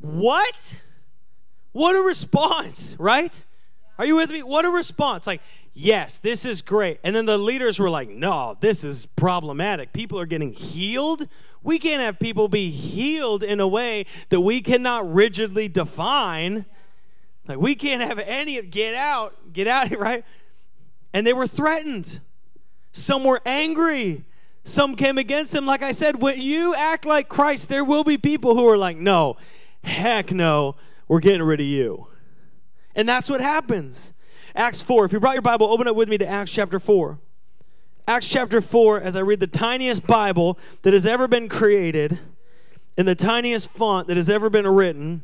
What? 0.00 0.80
What 1.72 1.96
a 1.96 2.00
response, 2.00 2.96
right? 2.98 3.44
Are 3.98 4.06
you 4.06 4.16
with 4.16 4.30
me? 4.30 4.42
What 4.42 4.64
a 4.64 4.70
response. 4.70 5.26
Like, 5.26 5.40
yes, 5.72 6.18
this 6.18 6.44
is 6.44 6.62
great. 6.62 7.00
And 7.02 7.16
then 7.16 7.26
the 7.26 7.38
leaders 7.38 7.78
were 7.78 7.90
like, 7.90 8.08
no, 8.08 8.56
this 8.60 8.84
is 8.84 9.06
problematic. 9.06 9.92
People 9.92 10.20
are 10.20 10.26
getting 10.26 10.52
healed. 10.52 11.26
We 11.62 11.78
can't 11.78 12.02
have 12.02 12.18
people 12.18 12.48
be 12.48 12.70
healed 12.70 13.42
in 13.42 13.58
a 13.58 13.66
way 13.66 14.06
that 14.28 14.40
we 14.40 14.60
cannot 14.60 15.12
rigidly 15.12 15.68
define. 15.68 16.66
Like, 17.48 17.58
we 17.58 17.74
can't 17.74 18.02
have 18.02 18.18
any, 18.18 18.60
get 18.62 18.94
out, 18.94 19.52
get 19.52 19.66
out 19.66 19.88
here, 19.88 19.98
right? 20.00 20.24
And 21.12 21.26
they 21.26 21.32
were 21.32 21.46
threatened. 21.46 22.20
Some 22.92 23.24
were 23.24 23.40
angry. 23.44 24.24
Some 24.66 24.96
came 24.96 25.16
against 25.16 25.54
him. 25.54 25.64
Like 25.64 25.82
I 25.82 25.92
said, 25.92 26.20
when 26.20 26.40
you 26.40 26.74
act 26.74 27.04
like 27.04 27.28
Christ, 27.28 27.68
there 27.68 27.84
will 27.84 28.02
be 28.02 28.18
people 28.18 28.56
who 28.56 28.68
are 28.68 28.76
like, 28.76 28.96
no, 28.96 29.36
heck 29.84 30.32
no, 30.32 30.74
we're 31.06 31.20
getting 31.20 31.44
rid 31.44 31.60
of 31.60 31.66
you. 31.66 32.08
And 32.96 33.08
that's 33.08 33.30
what 33.30 33.40
happens. 33.40 34.12
Acts 34.56 34.82
4. 34.82 35.04
If 35.04 35.12
you 35.12 35.20
brought 35.20 35.34
your 35.34 35.42
Bible, 35.42 35.68
open 35.68 35.86
up 35.86 35.94
with 35.94 36.08
me 36.08 36.18
to 36.18 36.26
Acts 36.26 36.50
chapter 36.50 36.80
4. 36.80 37.20
Acts 38.08 38.26
chapter 38.26 38.60
4, 38.60 39.00
as 39.00 39.14
I 39.14 39.20
read 39.20 39.38
the 39.38 39.46
tiniest 39.46 40.04
Bible 40.04 40.58
that 40.82 40.92
has 40.92 41.06
ever 41.06 41.28
been 41.28 41.48
created, 41.48 42.18
in 42.98 43.06
the 43.06 43.14
tiniest 43.14 43.70
font 43.70 44.08
that 44.08 44.16
has 44.16 44.28
ever 44.28 44.50
been 44.50 44.66
written. 44.66 45.22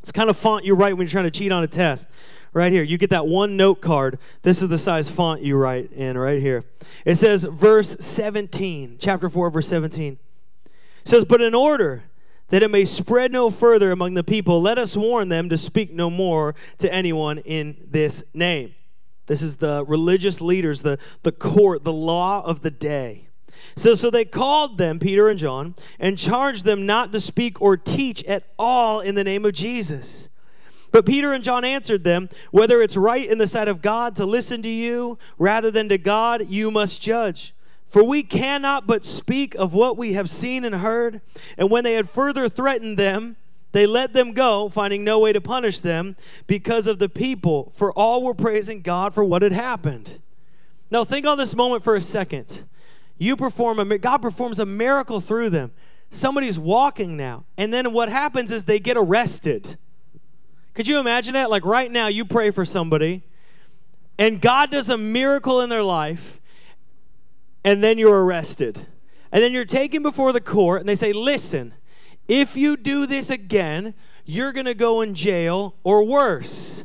It's 0.00 0.12
kind 0.12 0.30
of 0.30 0.38
font 0.38 0.64
you 0.64 0.74
write 0.74 0.96
when 0.96 1.06
you're 1.06 1.12
trying 1.12 1.24
to 1.24 1.30
cheat 1.30 1.52
on 1.52 1.62
a 1.62 1.66
test 1.66 2.08
right 2.54 2.72
here. 2.72 2.82
You 2.82 2.96
get 2.96 3.10
that 3.10 3.26
one 3.26 3.56
note 3.58 3.82
card. 3.82 4.18
This 4.42 4.62
is 4.62 4.68
the 4.68 4.78
size 4.78 5.10
font 5.10 5.42
you 5.42 5.56
write 5.56 5.92
in 5.92 6.16
right 6.16 6.40
here. 6.40 6.64
It 7.04 7.16
says, 7.16 7.44
verse 7.44 7.96
17, 8.00 8.96
chapter 8.98 9.28
4, 9.28 9.50
verse 9.50 9.68
17. 9.68 10.18
It 10.64 10.70
says, 11.04 11.26
But 11.26 11.42
in 11.42 11.54
order 11.54 12.04
that 12.48 12.62
it 12.62 12.70
may 12.70 12.84
spread 12.84 13.32
no 13.32 13.50
further 13.50 13.90
among 13.90 14.14
the 14.14 14.24
people, 14.24 14.62
let 14.62 14.78
us 14.78 14.96
warn 14.96 15.28
them 15.28 15.48
to 15.48 15.58
speak 15.58 15.92
no 15.92 16.08
more 16.08 16.54
to 16.78 16.92
anyone 16.92 17.38
in 17.38 17.76
this 17.90 18.24
name. 18.32 18.74
This 19.26 19.42
is 19.42 19.56
the 19.56 19.84
religious 19.84 20.40
leaders, 20.40 20.82
the, 20.82 20.98
the 21.22 21.32
court, 21.32 21.84
the 21.84 21.92
law 21.92 22.42
of 22.44 22.60
the 22.60 22.70
day. 22.70 23.28
So, 23.76 23.94
so 23.94 24.10
they 24.10 24.24
called 24.24 24.78
them, 24.78 24.98
Peter 24.98 25.28
and 25.28 25.38
John, 25.38 25.74
and 25.98 26.18
charged 26.18 26.64
them 26.64 26.86
not 26.86 27.10
to 27.12 27.20
speak 27.20 27.60
or 27.60 27.76
teach 27.76 28.22
at 28.24 28.44
all 28.58 29.00
in 29.00 29.14
the 29.14 29.24
name 29.24 29.44
of 29.44 29.54
Jesus. 29.54 30.28
But 30.94 31.06
Peter 31.06 31.32
and 31.32 31.42
John 31.42 31.64
answered 31.64 32.04
them, 32.04 32.28
Whether 32.52 32.80
it's 32.80 32.96
right 32.96 33.28
in 33.28 33.38
the 33.38 33.48
sight 33.48 33.66
of 33.66 33.82
God 33.82 34.14
to 34.14 34.24
listen 34.24 34.62
to 34.62 34.68
you 34.68 35.18
rather 35.38 35.68
than 35.68 35.88
to 35.88 35.98
God, 35.98 36.46
you 36.48 36.70
must 36.70 37.02
judge. 37.02 37.52
For 37.84 38.04
we 38.04 38.22
cannot 38.22 38.86
but 38.86 39.04
speak 39.04 39.56
of 39.56 39.74
what 39.74 39.98
we 39.98 40.12
have 40.12 40.30
seen 40.30 40.64
and 40.64 40.76
heard. 40.76 41.20
And 41.58 41.68
when 41.68 41.82
they 41.82 41.94
had 41.94 42.08
further 42.08 42.48
threatened 42.48 42.96
them, 42.96 43.34
they 43.72 43.86
let 43.86 44.12
them 44.12 44.34
go, 44.34 44.68
finding 44.68 45.02
no 45.02 45.18
way 45.18 45.32
to 45.32 45.40
punish 45.40 45.80
them 45.80 46.14
because 46.46 46.86
of 46.86 47.00
the 47.00 47.08
people, 47.08 47.72
for 47.74 47.92
all 47.94 48.22
were 48.22 48.32
praising 48.32 48.80
God 48.80 49.12
for 49.12 49.24
what 49.24 49.42
had 49.42 49.50
happened. 49.50 50.20
Now, 50.92 51.02
think 51.02 51.26
on 51.26 51.38
this 51.38 51.56
moment 51.56 51.82
for 51.82 51.96
a 51.96 52.02
second. 52.02 52.66
You 53.18 53.34
perform 53.34 53.80
a 53.80 53.98
God 53.98 54.18
performs 54.18 54.60
a 54.60 54.64
miracle 54.64 55.20
through 55.20 55.50
them. 55.50 55.72
Somebody's 56.08 56.56
walking 56.56 57.16
now, 57.16 57.46
and 57.58 57.74
then 57.74 57.92
what 57.92 58.10
happens 58.10 58.52
is 58.52 58.62
they 58.62 58.78
get 58.78 58.96
arrested. 58.96 59.76
Could 60.74 60.88
you 60.88 60.98
imagine 60.98 61.34
that? 61.34 61.50
Like 61.50 61.64
right 61.64 61.90
now, 61.90 62.08
you 62.08 62.24
pray 62.24 62.50
for 62.50 62.64
somebody, 62.64 63.22
and 64.18 64.40
God 64.40 64.70
does 64.70 64.88
a 64.88 64.98
miracle 64.98 65.60
in 65.60 65.68
their 65.68 65.82
life, 65.82 66.40
and 67.64 67.82
then 67.82 67.96
you're 67.98 68.24
arrested. 68.24 68.86
And 69.32 69.42
then 69.42 69.52
you're 69.52 69.64
taken 69.64 70.02
before 70.02 70.32
the 70.32 70.40
court, 70.40 70.80
and 70.80 70.88
they 70.88 70.94
say, 70.94 71.12
Listen, 71.12 71.74
if 72.28 72.56
you 72.56 72.76
do 72.76 73.06
this 73.06 73.30
again, 73.30 73.94
you're 74.24 74.52
going 74.52 74.66
to 74.66 74.74
go 74.74 75.00
in 75.00 75.14
jail 75.14 75.74
or 75.82 76.04
worse. 76.04 76.84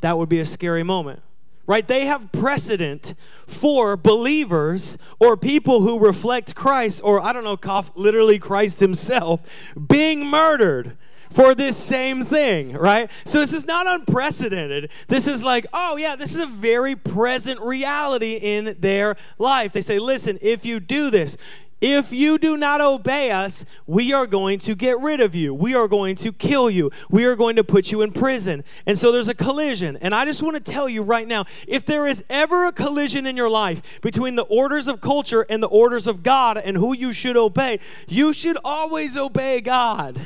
That 0.00 0.18
would 0.18 0.28
be 0.28 0.40
a 0.40 0.46
scary 0.46 0.82
moment 0.82 1.20
right? 1.66 1.86
They 1.86 2.06
have 2.06 2.30
precedent 2.32 3.14
for 3.46 3.96
believers 3.96 4.98
or 5.18 5.36
people 5.36 5.80
who 5.80 5.98
reflect 5.98 6.54
Christ, 6.54 7.00
or 7.02 7.22
I 7.22 7.32
don't 7.32 7.44
know, 7.44 7.58
literally 7.94 8.38
Christ 8.38 8.80
himself, 8.80 9.40
being 9.88 10.26
murdered 10.26 10.96
for 11.34 11.54
this 11.54 11.76
same 11.76 12.24
thing, 12.24 12.72
right? 12.72 13.10
So 13.24 13.40
this 13.40 13.52
is 13.52 13.66
not 13.66 13.88
unprecedented. 13.88 14.90
This 15.08 15.26
is 15.26 15.42
like, 15.42 15.66
oh, 15.72 15.96
yeah, 15.96 16.14
this 16.14 16.34
is 16.34 16.42
a 16.42 16.46
very 16.46 16.94
present 16.94 17.60
reality 17.60 18.34
in 18.34 18.76
their 18.78 19.16
life. 19.36 19.72
They 19.72 19.80
say, 19.80 19.98
listen, 19.98 20.38
if 20.40 20.64
you 20.64 20.78
do 20.78 21.10
this, 21.10 21.36
if 21.80 22.12
you 22.12 22.38
do 22.38 22.56
not 22.56 22.80
obey 22.80 23.30
us, 23.32 23.66
we 23.86 24.12
are 24.12 24.26
going 24.26 24.58
to 24.60 24.74
get 24.74 24.98
rid 25.00 25.20
of 25.20 25.34
you. 25.34 25.52
We 25.52 25.74
are 25.74 25.88
going 25.88 26.14
to 26.16 26.32
kill 26.32 26.70
you. 26.70 26.90
We 27.10 27.24
are 27.24 27.36
going 27.36 27.56
to 27.56 27.64
put 27.64 27.90
you 27.90 28.00
in 28.00 28.12
prison. 28.12 28.64
And 28.86 28.96
so 28.96 29.10
there's 29.10 29.28
a 29.28 29.34
collision. 29.34 29.98
And 29.98 30.14
I 30.14 30.24
just 30.24 30.40
want 30.40 30.54
to 30.54 30.62
tell 30.72 30.88
you 30.88 31.02
right 31.02 31.28
now 31.28 31.44
if 31.66 31.84
there 31.84 32.06
is 32.06 32.24
ever 32.30 32.64
a 32.64 32.72
collision 32.72 33.26
in 33.26 33.36
your 33.36 33.50
life 33.50 34.00
between 34.00 34.36
the 34.36 34.44
orders 34.44 34.88
of 34.88 35.00
culture 35.00 35.42
and 35.50 35.62
the 35.62 35.66
orders 35.66 36.06
of 36.06 36.22
God 36.22 36.56
and 36.56 36.76
who 36.76 36.94
you 36.94 37.12
should 37.12 37.36
obey, 37.36 37.80
you 38.08 38.32
should 38.32 38.56
always 38.64 39.16
obey 39.16 39.60
God. 39.60 40.24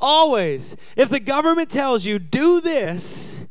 Always. 0.00 0.76
If 0.96 1.10
the 1.10 1.20
government 1.20 1.70
tells 1.70 2.04
you, 2.04 2.18
do 2.18 2.60
this, 2.60 3.46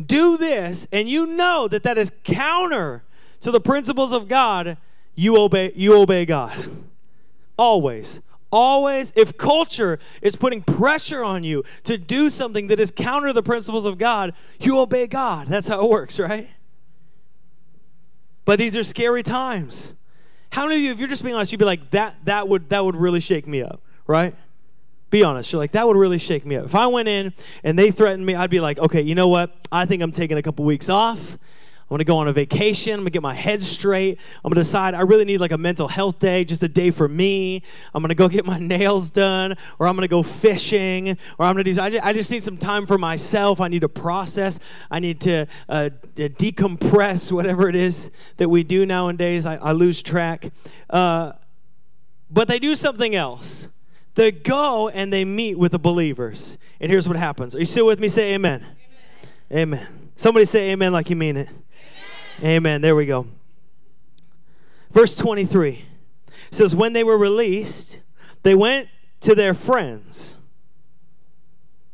do 0.00 0.36
this, 0.36 0.86
and 0.92 1.08
you 1.08 1.26
know 1.26 1.68
that 1.68 1.82
that 1.82 1.98
is 1.98 2.12
counter 2.24 3.04
to 3.40 3.50
the 3.50 3.60
principles 3.60 4.12
of 4.12 4.28
God, 4.28 4.78
you 5.14 5.38
obey 5.38 5.72
you 5.74 5.94
obey 5.94 6.24
God. 6.24 6.68
Always. 7.58 8.20
Always 8.50 9.12
if 9.14 9.36
culture 9.36 9.98
is 10.22 10.36
putting 10.36 10.62
pressure 10.62 11.22
on 11.22 11.44
you 11.44 11.64
to 11.84 11.98
do 11.98 12.30
something 12.30 12.68
that 12.68 12.80
is 12.80 12.90
counter 12.90 13.28
to 13.28 13.32
the 13.34 13.42
principles 13.42 13.84
of 13.84 13.98
God, 13.98 14.32
you 14.58 14.78
obey 14.78 15.06
God. 15.06 15.48
That's 15.48 15.68
how 15.68 15.84
it 15.84 15.90
works, 15.90 16.18
right? 16.18 16.48
But 18.46 18.58
these 18.58 18.74
are 18.74 18.84
scary 18.84 19.22
times. 19.22 19.94
How 20.50 20.64
many 20.64 20.76
of 20.76 20.82
you 20.82 20.92
if 20.92 20.98
you're 20.98 21.08
just 21.08 21.22
being 21.22 21.34
honest, 21.34 21.52
you'd 21.52 21.58
be 21.58 21.66
like 21.66 21.90
that 21.90 22.16
that 22.24 22.48
would 22.48 22.70
that 22.70 22.84
would 22.84 22.96
really 22.96 23.20
shake 23.20 23.46
me 23.46 23.60
up, 23.62 23.82
right? 24.06 24.34
Be 25.10 25.24
honest. 25.24 25.52
You're 25.52 25.58
like, 25.58 25.72
that 25.72 25.86
would 25.86 25.96
really 25.96 26.18
shake 26.18 26.44
me 26.44 26.56
up. 26.56 26.66
If 26.66 26.74
I 26.74 26.86
went 26.86 27.08
in 27.08 27.32
and 27.64 27.78
they 27.78 27.90
threatened 27.90 28.26
me, 28.26 28.34
I'd 28.34 28.50
be 28.50 28.60
like, 28.60 28.78
okay, 28.78 29.00
you 29.00 29.14
know 29.14 29.28
what? 29.28 29.54
I 29.72 29.86
think 29.86 30.02
I'm 30.02 30.12
taking 30.12 30.36
a 30.36 30.42
couple 30.42 30.64
weeks 30.64 30.88
off. 30.88 31.38
I'm 31.90 31.94
gonna 31.94 32.04
go 32.04 32.18
on 32.18 32.28
a 32.28 32.34
vacation. 32.34 32.92
I'm 32.92 33.00
gonna 33.00 33.10
get 33.10 33.22
my 33.22 33.32
head 33.32 33.62
straight. 33.62 34.18
I'm 34.44 34.50
gonna 34.50 34.60
decide 34.60 34.92
I 34.92 35.00
really 35.00 35.24
need 35.24 35.38
like 35.38 35.52
a 35.52 35.58
mental 35.58 35.88
health 35.88 36.18
day, 36.18 36.44
just 36.44 36.62
a 36.62 36.68
day 36.68 36.90
for 36.90 37.08
me. 37.08 37.62
I'm 37.94 38.02
gonna 38.02 38.14
go 38.14 38.28
get 38.28 38.44
my 38.44 38.58
nails 38.58 39.10
done, 39.10 39.56
or 39.78 39.88
I'm 39.88 39.94
gonna 39.94 40.06
go 40.06 40.22
fishing, 40.22 41.16
or 41.38 41.46
I'm 41.46 41.54
gonna 41.54 41.64
do. 41.64 41.80
I 41.80 41.88
just, 41.88 42.04
I 42.04 42.12
just 42.12 42.30
need 42.30 42.42
some 42.42 42.58
time 42.58 42.84
for 42.84 42.98
myself. 42.98 43.58
I 43.58 43.68
need 43.68 43.80
to 43.80 43.88
process. 43.88 44.60
I 44.90 44.98
need 44.98 45.18
to 45.22 45.46
uh, 45.70 45.88
decompress 46.14 47.32
whatever 47.32 47.70
it 47.70 47.76
is 47.76 48.10
that 48.36 48.50
we 48.50 48.64
do 48.64 48.84
nowadays. 48.84 49.46
I, 49.46 49.56
I 49.56 49.72
lose 49.72 50.02
track. 50.02 50.52
Uh, 50.90 51.32
but 52.28 52.48
they 52.48 52.58
do 52.58 52.76
something 52.76 53.14
else. 53.14 53.68
They 54.18 54.32
go 54.32 54.88
and 54.88 55.12
they 55.12 55.24
meet 55.24 55.60
with 55.60 55.70
the 55.70 55.78
believers. 55.78 56.58
And 56.80 56.90
here's 56.90 57.06
what 57.06 57.16
happens. 57.16 57.54
Are 57.54 57.60
you 57.60 57.64
still 57.64 57.86
with 57.86 58.00
me? 58.00 58.08
Say 58.08 58.34
amen. 58.34 58.66
Amen. 59.52 59.78
amen. 59.78 60.10
Somebody 60.16 60.44
say 60.44 60.70
amen 60.70 60.92
like 60.92 61.08
you 61.08 61.14
mean 61.14 61.36
it. 61.36 61.48
Amen. 62.42 62.80
There 62.80 62.96
we 62.96 63.06
go. 63.06 63.28
Verse 64.90 65.14
23 65.14 65.84
says, 66.50 66.74
When 66.74 66.94
they 66.94 67.04
were 67.04 67.16
released, 67.16 68.00
they 68.42 68.56
went 68.56 68.88
to 69.20 69.36
their 69.36 69.54
friends. 69.54 70.36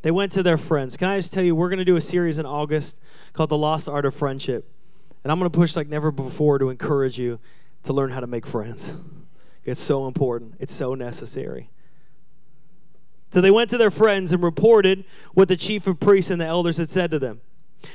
They 0.00 0.10
went 0.10 0.32
to 0.32 0.42
their 0.42 0.56
friends. 0.56 0.96
Can 0.96 1.10
I 1.10 1.18
just 1.18 1.34
tell 1.34 1.44
you, 1.44 1.54
we're 1.54 1.68
going 1.68 1.76
to 1.76 1.84
do 1.84 1.96
a 1.96 2.00
series 2.00 2.38
in 2.38 2.46
August 2.46 2.98
called 3.34 3.50
The 3.50 3.58
Lost 3.58 3.86
Art 3.86 4.06
of 4.06 4.14
Friendship. 4.14 4.66
And 5.24 5.30
I'm 5.30 5.38
going 5.38 5.50
to 5.50 5.58
push 5.58 5.76
like 5.76 5.88
never 5.88 6.10
before 6.10 6.58
to 6.58 6.70
encourage 6.70 7.18
you 7.18 7.38
to 7.82 7.92
learn 7.92 8.12
how 8.12 8.20
to 8.20 8.26
make 8.26 8.46
friends. 8.46 8.94
It's 9.66 9.80
so 9.82 10.06
important, 10.06 10.54
it's 10.58 10.72
so 10.72 10.94
necessary. 10.94 11.68
So 13.34 13.40
they 13.40 13.50
went 13.50 13.68
to 13.70 13.78
their 13.78 13.90
friends 13.90 14.30
and 14.30 14.44
reported 14.44 15.04
what 15.32 15.48
the 15.48 15.56
chief 15.56 15.88
of 15.88 15.98
priests 15.98 16.30
and 16.30 16.40
the 16.40 16.46
elders 16.46 16.76
had 16.76 16.88
said 16.88 17.10
to 17.10 17.18
them. 17.18 17.40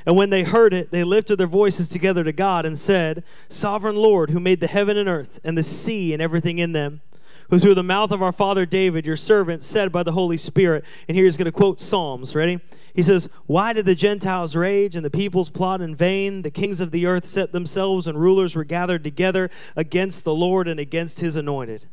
And 0.05 0.17
when 0.17 0.31
they 0.31 0.43
heard 0.43 0.73
it, 0.73 0.91
they 0.91 1.05
lifted 1.05 1.37
their 1.37 1.47
voices 1.47 1.87
together 1.87 2.25
to 2.25 2.33
God 2.33 2.65
and 2.65 2.77
said, 2.77 3.23
Sovereign 3.47 3.95
Lord, 3.95 4.31
who 4.31 4.41
made 4.41 4.59
the 4.59 4.67
heaven 4.67 4.97
and 4.97 5.07
earth 5.07 5.39
and 5.45 5.57
the 5.57 5.63
sea 5.63 6.11
and 6.11 6.21
everything 6.21 6.59
in 6.59 6.73
them, 6.73 6.99
who 7.49 7.57
through 7.57 7.75
the 7.75 7.83
mouth 7.83 8.11
of 8.11 8.21
our 8.21 8.33
father 8.33 8.65
David, 8.65 9.05
your 9.05 9.15
servant, 9.15 9.63
said 9.63 9.93
by 9.93 10.03
the 10.03 10.11
Holy 10.11 10.35
Spirit, 10.35 10.83
and 11.07 11.15
here 11.15 11.23
he's 11.23 11.37
going 11.37 11.45
to 11.45 11.53
quote 11.53 11.79
Psalms, 11.79 12.35
ready? 12.35 12.59
He 12.93 13.01
says, 13.01 13.29
Why 13.45 13.71
did 13.71 13.85
the 13.85 13.95
Gentiles 13.95 14.57
rage 14.57 14.93
and 14.93 15.05
the 15.05 15.09
peoples 15.09 15.49
plot 15.49 15.79
in 15.79 15.95
vain? 15.95 16.41
The 16.41 16.51
kings 16.51 16.81
of 16.81 16.91
the 16.91 17.05
earth 17.05 17.25
set 17.25 17.53
themselves, 17.53 18.07
and 18.07 18.19
rulers 18.19 18.57
were 18.57 18.65
gathered 18.65 19.05
together 19.05 19.49
against 19.77 20.25
the 20.25 20.35
Lord 20.35 20.67
and 20.67 20.81
against 20.81 21.21
his 21.21 21.37
anointed. 21.37 21.87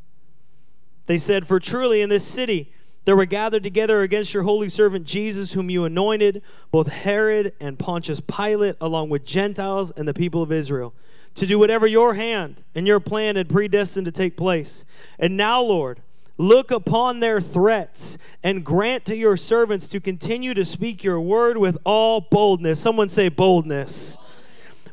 They 1.07 1.19
said, 1.19 1.47
For 1.47 1.61
truly 1.61 2.03
in 2.03 2.09
this 2.09 2.27
city, 2.27 2.73
there 3.07 3.17
were 3.17 3.25
gathered 3.25 3.63
together 3.63 4.03
against 4.03 4.35
your 4.35 4.43
holy 4.43 4.69
servant 4.69 5.07
Jesus, 5.07 5.53
whom 5.53 5.71
you 5.71 5.85
anointed, 5.85 6.43
both 6.73 6.89
Herod 6.89 7.55
and 7.61 7.79
Pontius 7.79 8.21
Pilate, 8.21 8.75
along 8.81 9.11
with 9.11 9.25
Gentiles 9.25 9.93
and 9.93 10.09
the 10.09 10.13
people 10.13 10.43
of 10.43 10.51
Israel, 10.51 10.93
to 11.37 11.47
do 11.47 11.57
whatever 11.57 11.87
your 11.87 12.15
hand 12.15 12.65
and 12.75 12.85
your 12.85 12.99
plan 12.99 13.37
had 13.37 13.49
predestined 13.49 14.07
to 14.07 14.13
take 14.13 14.37
place. 14.37 14.85
And 15.21 15.37
now, 15.37 15.63
Lord, 15.63 16.03
look 16.37 16.73
upon 16.73 17.21
their 17.21 17.41
threats 17.41 18.19
and 18.43 18.65
grant 18.65 19.05
to 19.05 19.17
your 19.17 19.37
servants 19.37 19.87
to 19.89 20.01
continue 20.01 20.53
to 20.55 20.65
speak 20.65 21.05
your 21.05 21.21
word 21.21 21.59
with 21.59 21.79
all 21.85 22.21
boldness. 22.21 22.81
Someone 22.81 23.09
say, 23.09 23.29
boldness. 23.29 24.19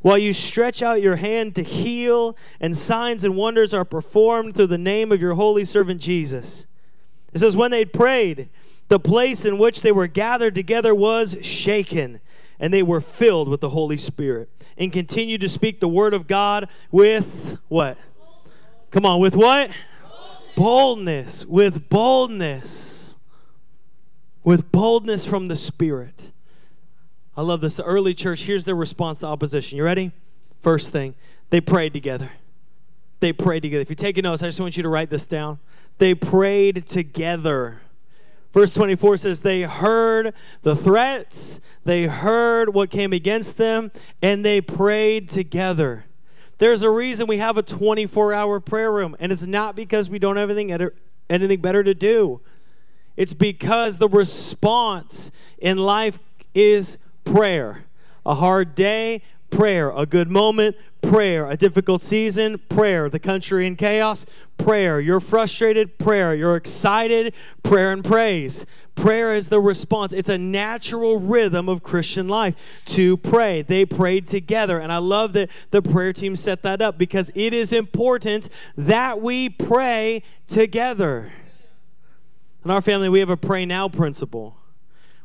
While 0.04 0.20
you 0.20 0.34
stretch 0.34 0.84
out 0.84 1.02
your 1.02 1.16
hand 1.16 1.56
to 1.56 1.64
heal, 1.64 2.38
and 2.60 2.78
signs 2.78 3.24
and 3.24 3.36
wonders 3.36 3.74
are 3.74 3.86
performed 3.86 4.54
through 4.54 4.68
the 4.68 4.78
name 4.78 5.12
of 5.12 5.20
your 5.20 5.34
holy 5.34 5.66
servant 5.66 6.00
Jesus. 6.00 6.68
It 7.34 7.40
says, 7.40 7.56
When 7.56 7.72
they 7.72 7.86
prayed, 7.86 8.50
the 8.88 9.00
place 9.00 9.46
in 9.46 9.58
which 9.58 9.82
they 9.82 9.92
were 9.92 10.08
gathered 10.08 10.56
together 10.56 10.94
was 10.94 11.38
shaken, 11.42 12.20
and 12.60 12.74
they 12.74 12.84
were 12.84 13.02
filled 13.02 13.48
with 13.48 13.62
the 13.62 13.70
Holy 13.70 13.98
Spirit, 13.98 14.50
and 14.78 14.92
continued 14.92 15.42
to 15.42 15.50
speak 15.50 15.80
the 15.80 15.88
word 15.88 16.14
of 16.14 16.28
God 16.28 16.68
with 16.92 17.58
what? 17.68 17.98
Come 18.92 19.06
on, 19.06 19.20
with 19.20 19.36
what? 19.36 19.72
Boldness. 20.56 21.44
boldness. 21.44 21.46
With 21.46 21.90
boldness. 21.90 23.18
With 24.44 24.72
boldness 24.72 25.26
from 25.26 25.48
the 25.48 25.56
Spirit. 25.56 26.32
I 27.36 27.42
love 27.42 27.62
this. 27.62 27.78
The 27.78 27.84
early 27.84 28.14
church, 28.14 28.44
here's 28.44 28.66
their 28.66 28.76
response 28.76 29.22
to 29.22 29.28
opposition. 29.28 29.78
You 29.78 29.84
ready? 29.84 30.12
First 30.62 30.92
thing, 30.92 31.16
they 31.50 31.60
prayed 31.60 31.94
together. 31.94 32.30
They 33.20 33.34
prayed 33.34 33.62
together. 33.62 33.82
If 33.82 33.90
you 33.90 33.96
take 33.96 34.18
notes, 34.18 34.44
I 34.44 34.48
just 34.48 34.60
want 34.60 34.78
you 34.78 34.84
to 34.84 34.90
write 34.90 35.10
this 35.10 35.26
down. 35.26 35.60
They 35.98 36.14
prayed 36.14 36.86
together. 36.88 37.82
Verse 38.54 38.74
24 38.74 39.18
says, 39.18 39.42
They 39.42 39.64
heard 39.64 40.34
the 40.62 40.76
threats, 40.76 41.60
they 41.86 42.06
heard 42.06 42.74
what 42.74 42.90
came 42.90 43.12
against 43.14 43.58
them, 43.58 43.92
and 44.22 44.46
they 44.46 44.62
prayed 44.62 45.30
together. 45.30 46.06
There's 46.60 46.84
a 46.84 46.90
reason 46.90 47.28
we 47.28 47.40
have 47.40 47.58
a 47.58 47.64
24 47.64 48.34
hour 48.34 48.60
prayer 48.60 48.92
room, 48.92 49.16
and 49.20 49.32
it's 49.32 49.44
not 49.44 49.76
because 49.76 50.10
we 50.10 50.20
don't 50.20 50.38
have 50.38 50.50
anything, 50.50 50.90
anything 51.30 51.62
better 51.62 51.84
to 51.84 51.94
do. 51.94 52.42
It's 53.18 53.34
because 53.34 53.98
the 53.98 54.08
response 54.08 55.32
in 55.58 55.78
life 55.78 56.20
is 56.54 56.98
prayer. 57.26 57.86
A 58.26 58.36
hard 58.36 58.76
day, 58.76 59.22
prayer. 59.50 59.92
A 59.92 60.06
good 60.06 60.30
moment, 60.30 60.76
prayer. 61.04 61.50
A 61.50 61.56
difficult 61.56 62.02
season, 62.02 62.60
prayer. 62.70 63.10
The 63.10 63.20
country 63.20 63.68
in 63.68 63.76
chaos, 63.76 64.26
prayer. 64.58 65.00
You're 65.00 65.20
frustrated, 65.20 66.00
prayer. 66.00 66.34
You're 66.34 66.56
excited, 66.56 67.34
prayer 67.62 67.92
and 67.92 68.04
praise. 68.04 68.66
Prayer 68.96 69.36
is 69.36 69.50
the 69.50 69.60
response. 69.60 70.14
It's 70.14 70.30
a 70.30 70.38
natural 70.38 71.20
rhythm 71.20 71.70
of 71.70 71.84
Christian 71.84 72.28
life 72.28 72.56
to 72.86 73.18
pray. 73.18 73.62
They 73.62 73.86
prayed 73.86 74.26
together. 74.26 74.80
And 74.80 74.92
I 74.92 74.98
love 74.98 75.34
that 75.34 75.50
the 75.72 75.82
prayer 75.82 76.14
team 76.14 76.36
set 76.36 76.64
that 76.64 76.82
up 76.82 76.98
because 76.98 77.30
it 77.36 77.54
is 77.54 77.74
important 77.74 78.50
that 78.78 79.22
we 79.22 79.50
pray 79.50 80.24
together. 80.48 81.32
In 82.64 82.72
our 82.72 82.82
family, 82.82 83.10
we 83.10 83.20
have 83.20 83.30
a 83.30 83.38
pray 83.38 83.66
now 83.66 83.90
principle, 83.90 84.58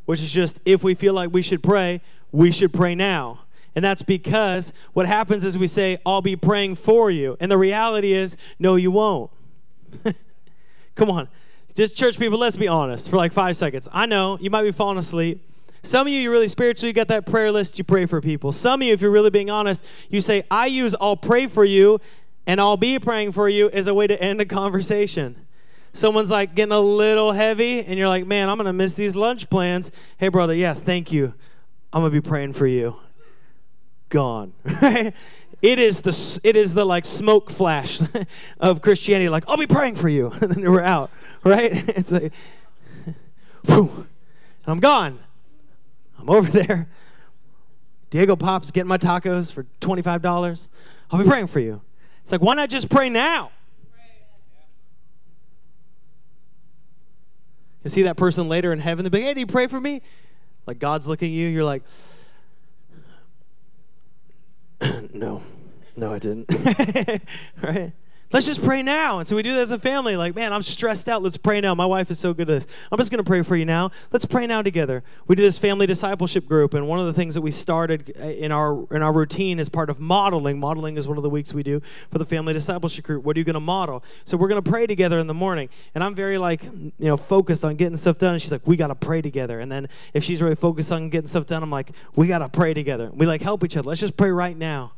which 0.06 0.20
is 0.20 0.30
just 0.30 0.60
if 0.64 0.82
we 0.82 0.94
feel 0.94 1.14
like 1.14 1.32
we 1.32 1.42
should 1.42 1.62
pray, 1.62 2.00
we 2.32 2.50
should 2.50 2.72
pray 2.72 2.94
now. 2.94 3.40
And 3.78 3.84
that's 3.84 4.02
because 4.02 4.72
what 4.92 5.06
happens 5.06 5.44
is 5.44 5.56
we 5.56 5.68
say, 5.68 5.98
I'll 6.04 6.20
be 6.20 6.34
praying 6.34 6.74
for 6.74 7.12
you. 7.12 7.36
And 7.38 7.48
the 7.48 7.56
reality 7.56 8.12
is, 8.12 8.36
no, 8.58 8.74
you 8.74 8.90
won't. 8.90 9.30
Come 10.96 11.10
on. 11.12 11.28
Just 11.76 11.96
church 11.96 12.18
people, 12.18 12.40
let's 12.40 12.56
be 12.56 12.66
honest 12.66 13.08
for 13.08 13.14
like 13.14 13.32
five 13.32 13.56
seconds. 13.56 13.86
I 13.92 14.06
know 14.06 14.36
you 14.40 14.50
might 14.50 14.64
be 14.64 14.72
falling 14.72 14.98
asleep. 14.98 15.48
Some 15.84 16.08
of 16.08 16.12
you, 16.12 16.18
you're 16.18 16.32
really 16.32 16.48
spiritual, 16.48 16.88
you 16.88 16.92
got 16.92 17.06
that 17.06 17.24
prayer 17.24 17.52
list, 17.52 17.78
you 17.78 17.84
pray 17.84 18.04
for 18.06 18.20
people. 18.20 18.50
Some 18.50 18.82
of 18.82 18.88
you, 18.88 18.92
if 18.92 19.00
you're 19.00 19.12
really 19.12 19.30
being 19.30 19.48
honest, 19.48 19.84
you 20.10 20.20
say, 20.20 20.42
I 20.50 20.66
use 20.66 20.96
I'll 21.00 21.16
pray 21.16 21.46
for 21.46 21.64
you 21.64 22.00
and 22.48 22.60
I'll 22.60 22.76
be 22.76 22.98
praying 22.98 23.30
for 23.30 23.48
you 23.48 23.70
as 23.70 23.86
a 23.86 23.94
way 23.94 24.08
to 24.08 24.20
end 24.20 24.40
a 24.40 24.44
conversation. 24.44 25.46
Someone's 25.92 26.32
like 26.32 26.56
getting 26.56 26.72
a 26.72 26.80
little 26.80 27.30
heavy, 27.30 27.84
and 27.84 27.96
you're 27.96 28.08
like, 28.08 28.26
man, 28.26 28.48
I'm 28.48 28.56
going 28.56 28.66
to 28.66 28.72
miss 28.72 28.94
these 28.94 29.14
lunch 29.14 29.48
plans. 29.48 29.92
Hey, 30.16 30.26
brother, 30.26 30.52
yeah, 30.52 30.74
thank 30.74 31.12
you. 31.12 31.32
I'm 31.92 32.02
going 32.02 32.12
to 32.12 32.20
be 32.20 32.28
praying 32.28 32.54
for 32.54 32.66
you 32.66 32.96
gone. 34.08 34.52
it 34.64 35.14
is 35.62 36.02
the 36.02 36.40
it 36.44 36.56
is 36.56 36.74
the 36.74 36.84
like 36.84 37.04
smoke 37.04 37.50
flash 37.50 38.00
of 38.60 38.82
Christianity. 38.82 39.28
Like 39.28 39.44
I'll 39.48 39.56
be 39.56 39.66
praying 39.66 39.96
for 39.96 40.08
you, 40.08 40.30
and 40.40 40.52
then 40.52 40.70
we're 40.70 40.80
out. 40.80 41.10
Right? 41.44 41.72
It's 41.96 42.10
like 42.10 42.32
Whew. 43.66 44.06
I'm 44.66 44.80
gone. 44.80 45.18
I'm 46.18 46.28
over 46.28 46.50
there. 46.50 46.88
Diego 48.10 48.36
Pops 48.36 48.70
getting 48.70 48.88
my 48.88 48.98
tacos 48.98 49.52
for 49.52 49.66
$25. 49.80 50.68
I'll 51.10 51.22
be 51.22 51.28
praying 51.28 51.46
for 51.46 51.60
you. 51.60 51.80
It's 52.22 52.32
like, 52.32 52.40
why 52.40 52.54
not 52.54 52.68
just 52.68 52.88
pray 52.88 53.08
now? 53.08 53.50
You 57.84 57.90
see 57.90 58.02
that 58.02 58.16
person 58.16 58.48
later 58.48 58.72
in 58.72 58.80
heaven, 58.80 59.04
they'll 59.04 59.10
be 59.10 59.18
like, 59.18 59.26
hey, 59.26 59.34
do 59.34 59.40
you 59.40 59.46
pray 59.46 59.66
for 59.66 59.80
me? 59.80 60.02
Like 60.66 60.78
God's 60.78 61.08
looking 61.08 61.28
at 61.28 61.32
you, 61.32 61.48
you're 61.48 61.64
like, 61.64 61.82
no, 65.12 65.42
no, 65.96 66.12
I 66.12 66.18
didn't. 66.18 66.50
right? 67.62 67.92
Let's 68.30 68.44
just 68.44 68.62
pray 68.62 68.82
now. 68.82 69.20
And 69.20 69.26
so 69.26 69.36
we 69.36 69.42
do 69.42 69.54
that 69.54 69.62
as 69.62 69.70
a 69.70 69.78
family. 69.78 70.14
Like, 70.14 70.34
man, 70.34 70.52
I'm 70.52 70.62
stressed 70.62 71.08
out. 71.08 71.22
Let's 71.22 71.38
pray 71.38 71.62
now. 71.62 71.74
My 71.74 71.86
wife 71.86 72.10
is 72.10 72.18
so 72.18 72.34
good 72.34 72.50
at 72.50 72.60
this. 72.60 72.66
I'm 72.92 72.98
just 72.98 73.10
going 73.10 73.24
to 73.24 73.28
pray 73.28 73.40
for 73.40 73.56
you 73.56 73.64
now. 73.64 73.90
Let's 74.12 74.26
pray 74.26 74.46
now 74.46 74.60
together. 74.60 75.02
We 75.26 75.34
do 75.34 75.42
this 75.42 75.58
family 75.58 75.86
discipleship 75.86 76.46
group, 76.46 76.74
and 76.74 76.86
one 76.86 76.98
of 76.98 77.06
the 77.06 77.14
things 77.14 77.34
that 77.36 77.40
we 77.40 77.50
started 77.50 78.12
uh, 78.20 78.26
in 78.26 78.52
our 78.52 78.86
in 78.94 79.02
our 79.02 79.14
routine 79.14 79.58
is 79.58 79.70
part 79.70 79.88
of 79.88 79.98
modeling. 79.98 80.60
Modeling 80.60 80.98
is 80.98 81.08
one 81.08 81.16
of 81.16 81.22
the 81.22 81.30
weeks 81.30 81.54
we 81.54 81.62
do 81.62 81.80
for 82.10 82.18
the 82.18 82.26
family 82.26 82.52
discipleship 82.52 83.06
group. 83.06 83.24
What 83.24 83.34
are 83.34 83.38
you 83.38 83.44
going 83.44 83.54
to 83.54 83.60
model? 83.60 84.04
So 84.26 84.36
we're 84.36 84.48
going 84.48 84.62
to 84.62 84.70
pray 84.70 84.86
together 84.86 85.18
in 85.18 85.26
the 85.26 85.34
morning. 85.34 85.70
And 85.94 86.04
I'm 86.04 86.14
very 86.14 86.36
like, 86.36 86.64
you 86.64 86.92
know, 86.98 87.16
focused 87.16 87.64
on 87.64 87.76
getting 87.76 87.96
stuff 87.96 88.18
done. 88.18 88.34
And 88.34 88.42
she's 88.42 88.52
like, 88.52 88.66
we 88.66 88.76
got 88.76 88.88
to 88.88 88.94
pray 88.94 89.22
together. 89.22 89.58
And 89.58 89.72
then 89.72 89.88
if 90.12 90.22
she's 90.22 90.42
really 90.42 90.54
focused 90.54 90.92
on 90.92 91.08
getting 91.08 91.28
stuff 91.28 91.46
done, 91.46 91.62
I'm 91.62 91.70
like, 91.70 91.92
we 92.14 92.26
got 92.26 92.40
to 92.40 92.50
pray 92.50 92.74
together. 92.74 93.10
We 93.14 93.24
like 93.24 93.40
help 93.40 93.64
each 93.64 93.76
other. 93.78 93.88
Let's 93.88 94.00
just 94.00 94.18
pray 94.18 94.30
right 94.30 94.56
now. 94.56 94.92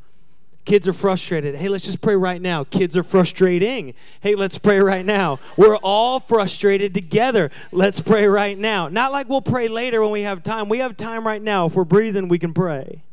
Kids 0.64 0.86
are 0.86 0.92
frustrated. 0.92 1.54
Hey, 1.56 1.68
let's 1.68 1.84
just 1.84 2.00
pray 2.00 2.14
right 2.14 2.40
now. 2.40 2.64
Kids 2.64 2.96
are 2.96 3.02
frustrating. 3.02 3.94
Hey, 4.20 4.34
let's 4.34 4.58
pray 4.58 4.78
right 4.78 5.04
now. 5.04 5.40
We're 5.56 5.76
all 5.76 6.20
frustrated 6.20 6.92
together. 6.92 7.50
Let's 7.72 8.00
pray 8.00 8.26
right 8.26 8.58
now. 8.58 8.88
Not 8.88 9.10
like 9.10 9.28
we'll 9.28 9.40
pray 9.40 9.68
later 9.68 10.02
when 10.02 10.10
we 10.10 10.22
have 10.22 10.42
time. 10.42 10.68
We 10.68 10.78
have 10.78 10.96
time 10.96 11.26
right 11.26 11.42
now. 11.42 11.66
If 11.66 11.74
we're 11.74 11.84
breathing, 11.84 12.28
we 12.28 12.38
can 12.38 12.52
pray. 12.52 13.04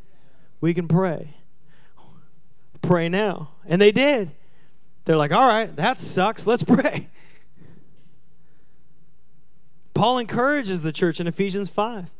We 0.60 0.74
can 0.74 0.88
pray. 0.88 1.36
Pray 2.82 3.08
now. 3.08 3.52
And 3.66 3.82
they 3.82 3.92
did. 3.92 4.32
They're 5.06 5.18
like, 5.18 5.32
all 5.32 5.48
right, 5.48 5.74
that 5.78 6.00
sucks. 6.00 6.46
Let's 6.46 6.64
pray. 6.64 7.08
Paul 9.94 10.18
encourages 10.20 10.82
the 10.82 10.92
church 10.92 11.20
in 11.20 11.28
Ephesians 11.28 11.70
5 11.70 12.12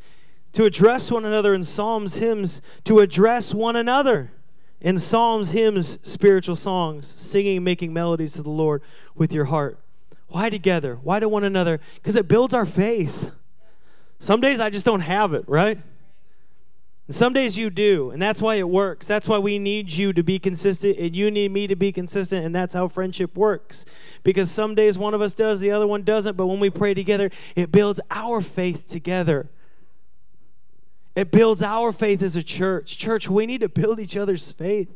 to 0.54 0.66
address 0.66 1.12
one 1.12 1.26
another 1.26 1.54
in 1.54 1.64
psalms, 1.64 2.16
hymns, 2.16 2.62
to 2.86 3.00
address 3.00 3.54
one 3.54 3.76
another 3.76 4.32
in 4.80 4.98
psalms, 4.98 5.52
hymns, 5.52 5.98
spiritual 6.04 6.56
songs, 6.56 7.08
singing, 7.08 7.64
making 7.64 7.94
melodies 7.94 8.34
to 8.34 8.44
the 8.44 8.50
Lord 8.50 8.82
with 9.16 9.34
your 9.34 9.46
heart. 9.46 9.80
Why 10.30 10.50
together? 10.50 10.96
Why 11.02 11.20
to 11.20 11.30
one 11.30 11.44
another? 11.44 11.80
Because 11.96 12.16
it 12.16 12.28
builds 12.28 12.54
our 12.54 12.66
faith. 12.66 13.32
Some 14.20 14.42
days 14.42 14.60
I 14.60 14.70
just 14.70 14.86
don't 14.86 15.02
have 15.02 15.34
it, 15.34 15.46
right? 15.48 15.80
And 17.08 17.16
some 17.16 17.32
days 17.32 17.58
you 17.58 17.70
do, 17.70 18.12
and 18.12 18.22
that's 18.22 18.42
why 18.42 18.56
it 18.56 18.68
works. 18.68 19.08
That's 19.08 19.30
why 19.30 19.38
we 19.38 19.58
need 19.60 19.94
you 19.94 20.12
to 20.12 20.24
be 20.24 20.40
consistent, 20.40 20.98
and 20.98 21.16
you 21.16 21.32
need 21.32 21.52
me 21.52 21.66
to 21.68 21.76
be 21.76 21.94
consistent, 21.94 22.46
and 22.46 22.54
that's 22.54 22.74
how 22.74 22.90
friendship 22.90 23.36
works. 23.38 23.86
Because 24.24 24.52
some 24.52 24.76
days 24.76 24.98
one 24.98 25.14
of 25.14 25.22
us 25.22 25.34
does, 25.34 25.62
the 25.62 25.72
other 25.72 25.88
one 25.88 26.04
doesn't, 26.04 26.36
but 26.36 26.48
when 26.48 26.60
we 26.60 26.70
pray 26.70 26.94
together, 26.94 27.30
it 27.56 27.72
builds 27.72 28.02
our 28.12 28.42
faith 28.42 28.86
together. 28.86 29.50
It 31.18 31.32
builds 31.32 31.64
our 31.64 31.92
faith 31.92 32.22
as 32.22 32.36
a 32.36 32.44
church. 32.44 32.96
Church, 32.96 33.28
we 33.28 33.48
need 33.48 33.62
to 33.62 33.70
build 33.70 34.00
each 34.00 34.16
other's 34.16 34.52
faith. 34.52 34.94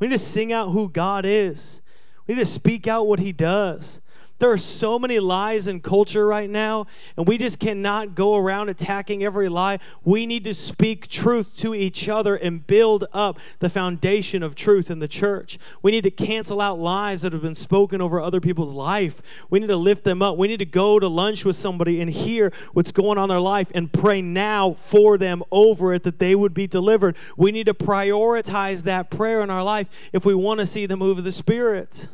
We 0.00 0.08
need 0.08 0.14
to 0.14 0.18
sing 0.18 0.52
out 0.52 0.70
who 0.70 0.88
God 0.88 1.24
is. 1.24 1.82
We 2.26 2.34
need 2.34 2.40
to 2.40 2.46
speak 2.46 2.88
out 2.88 3.06
what 3.06 3.20
He 3.20 3.30
does. 3.30 4.00
There 4.38 4.50
are 4.50 4.58
so 4.58 4.98
many 4.98 5.18
lies 5.18 5.66
in 5.66 5.80
culture 5.80 6.26
right 6.26 6.50
now, 6.50 6.86
and 7.16 7.26
we 7.26 7.38
just 7.38 7.58
cannot 7.58 8.14
go 8.14 8.36
around 8.36 8.68
attacking 8.68 9.24
every 9.24 9.48
lie. 9.48 9.78
We 10.04 10.26
need 10.26 10.44
to 10.44 10.52
speak 10.52 11.08
truth 11.08 11.56
to 11.58 11.74
each 11.74 12.06
other 12.06 12.36
and 12.36 12.66
build 12.66 13.06
up 13.14 13.38
the 13.60 13.70
foundation 13.70 14.42
of 14.42 14.54
truth 14.54 14.90
in 14.90 14.98
the 14.98 15.08
church. 15.08 15.58
We 15.80 15.90
need 15.90 16.04
to 16.04 16.10
cancel 16.10 16.60
out 16.60 16.78
lies 16.78 17.22
that 17.22 17.32
have 17.32 17.40
been 17.40 17.54
spoken 17.54 18.02
over 18.02 18.20
other 18.20 18.40
people's 18.40 18.74
life. 18.74 19.22
We 19.48 19.58
need 19.58 19.68
to 19.68 19.76
lift 19.76 20.04
them 20.04 20.20
up. 20.20 20.36
We 20.36 20.48
need 20.48 20.58
to 20.58 20.66
go 20.66 20.98
to 20.98 21.08
lunch 21.08 21.46
with 21.46 21.56
somebody 21.56 22.02
and 22.02 22.10
hear 22.10 22.52
what's 22.74 22.92
going 22.92 23.16
on 23.16 23.24
in 23.24 23.28
their 23.30 23.40
life 23.40 23.72
and 23.74 23.90
pray 23.90 24.20
now 24.20 24.74
for 24.74 25.16
them 25.16 25.42
over 25.50 25.94
it 25.94 26.02
that 26.02 26.18
they 26.18 26.34
would 26.34 26.52
be 26.52 26.66
delivered. 26.66 27.16
We 27.38 27.52
need 27.52 27.66
to 27.66 27.74
prioritize 27.74 28.82
that 28.82 29.10
prayer 29.10 29.40
in 29.40 29.48
our 29.48 29.64
life 29.64 29.88
if 30.12 30.26
we 30.26 30.34
want 30.34 30.60
to 30.60 30.66
see 30.66 30.84
the 30.84 30.96
move 30.96 31.16
of 31.16 31.24
the 31.24 31.32
Spirit. 31.32 32.08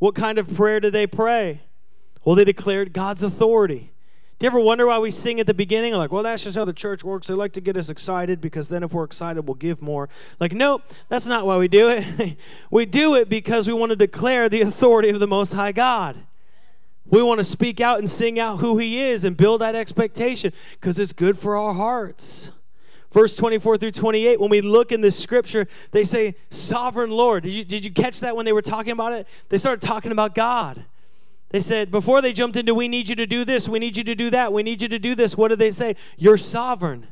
What 0.00 0.14
kind 0.14 0.38
of 0.38 0.52
prayer 0.52 0.80
did 0.80 0.94
they 0.94 1.06
pray? 1.06 1.60
Well, 2.24 2.34
they 2.34 2.44
declared 2.44 2.92
God's 2.92 3.22
authority. 3.22 3.92
Do 4.38 4.44
you 4.44 4.48
ever 4.48 4.58
wonder 4.58 4.86
why 4.86 4.98
we 4.98 5.10
sing 5.10 5.38
at 5.38 5.46
the 5.46 5.52
beginning? 5.52 5.92
Like, 5.92 6.10
well, 6.10 6.22
that's 6.22 6.44
just 6.44 6.56
how 6.56 6.64
the 6.64 6.72
church 6.72 7.04
works. 7.04 7.26
They 7.26 7.34
like 7.34 7.52
to 7.52 7.60
get 7.60 7.76
us 7.76 7.90
excited 7.90 8.40
because 8.40 8.70
then 8.70 8.82
if 8.82 8.94
we're 8.94 9.04
excited, 9.04 9.42
we'll 9.42 9.56
give 9.56 9.82
more. 9.82 10.08
Like, 10.40 10.52
nope, 10.52 10.82
that's 11.10 11.26
not 11.26 11.44
why 11.44 11.58
we 11.58 11.68
do 11.68 11.90
it. 11.90 12.38
we 12.70 12.86
do 12.86 13.14
it 13.14 13.28
because 13.28 13.68
we 13.68 13.74
want 13.74 13.90
to 13.90 13.96
declare 13.96 14.48
the 14.48 14.62
authority 14.62 15.10
of 15.10 15.20
the 15.20 15.26
Most 15.26 15.52
High 15.52 15.72
God. 15.72 16.16
We 17.04 17.22
want 17.22 17.38
to 17.40 17.44
speak 17.44 17.82
out 17.82 17.98
and 17.98 18.08
sing 18.08 18.38
out 18.38 18.60
who 18.60 18.78
He 18.78 19.02
is 19.02 19.24
and 19.24 19.36
build 19.36 19.60
that 19.60 19.74
expectation 19.74 20.54
because 20.72 20.98
it's 20.98 21.12
good 21.12 21.38
for 21.38 21.58
our 21.58 21.74
hearts. 21.74 22.52
Verse 23.12 23.34
24 23.34 23.78
through 23.78 23.90
28, 23.90 24.40
when 24.40 24.50
we 24.50 24.60
look 24.60 24.92
in 24.92 25.00
the 25.00 25.10
scripture, 25.10 25.66
they 25.90 26.04
say, 26.04 26.36
Sovereign 26.48 27.10
Lord. 27.10 27.42
Did 27.42 27.52
you, 27.52 27.64
did 27.64 27.84
you 27.84 27.90
catch 27.90 28.20
that 28.20 28.36
when 28.36 28.44
they 28.44 28.52
were 28.52 28.62
talking 28.62 28.92
about 28.92 29.12
it? 29.12 29.26
They 29.48 29.58
started 29.58 29.80
talking 29.80 30.12
about 30.12 30.34
God. 30.34 30.84
They 31.50 31.60
said, 31.60 31.90
before 31.90 32.22
they 32.22 32.32
jumped 32.32 32.56
into, 32.56 32.74
we 32.74 32.86
need 32.86 33.08
you 33.08 33.16
to 33.16 33.26
do 33.26 33.44
this, 33.44 33.68
we 33.68 33.80
need 33.80 33.96
you 33.96 34.04
to 34.04 34.14
do 34.14 34.30
that, 34.30 34.52
we 34.52 34.62
need 34.62 34.80
you 34.80 34.86
to 34.86 35.00
do 35.00 35.16
this, 35.16 35.36
what 35.36 35.48
did 35.48 35.58
they 35.58 35.72
say? 35.72 35.96
You're 36.16 36.36
sovereign, 36.36 37.08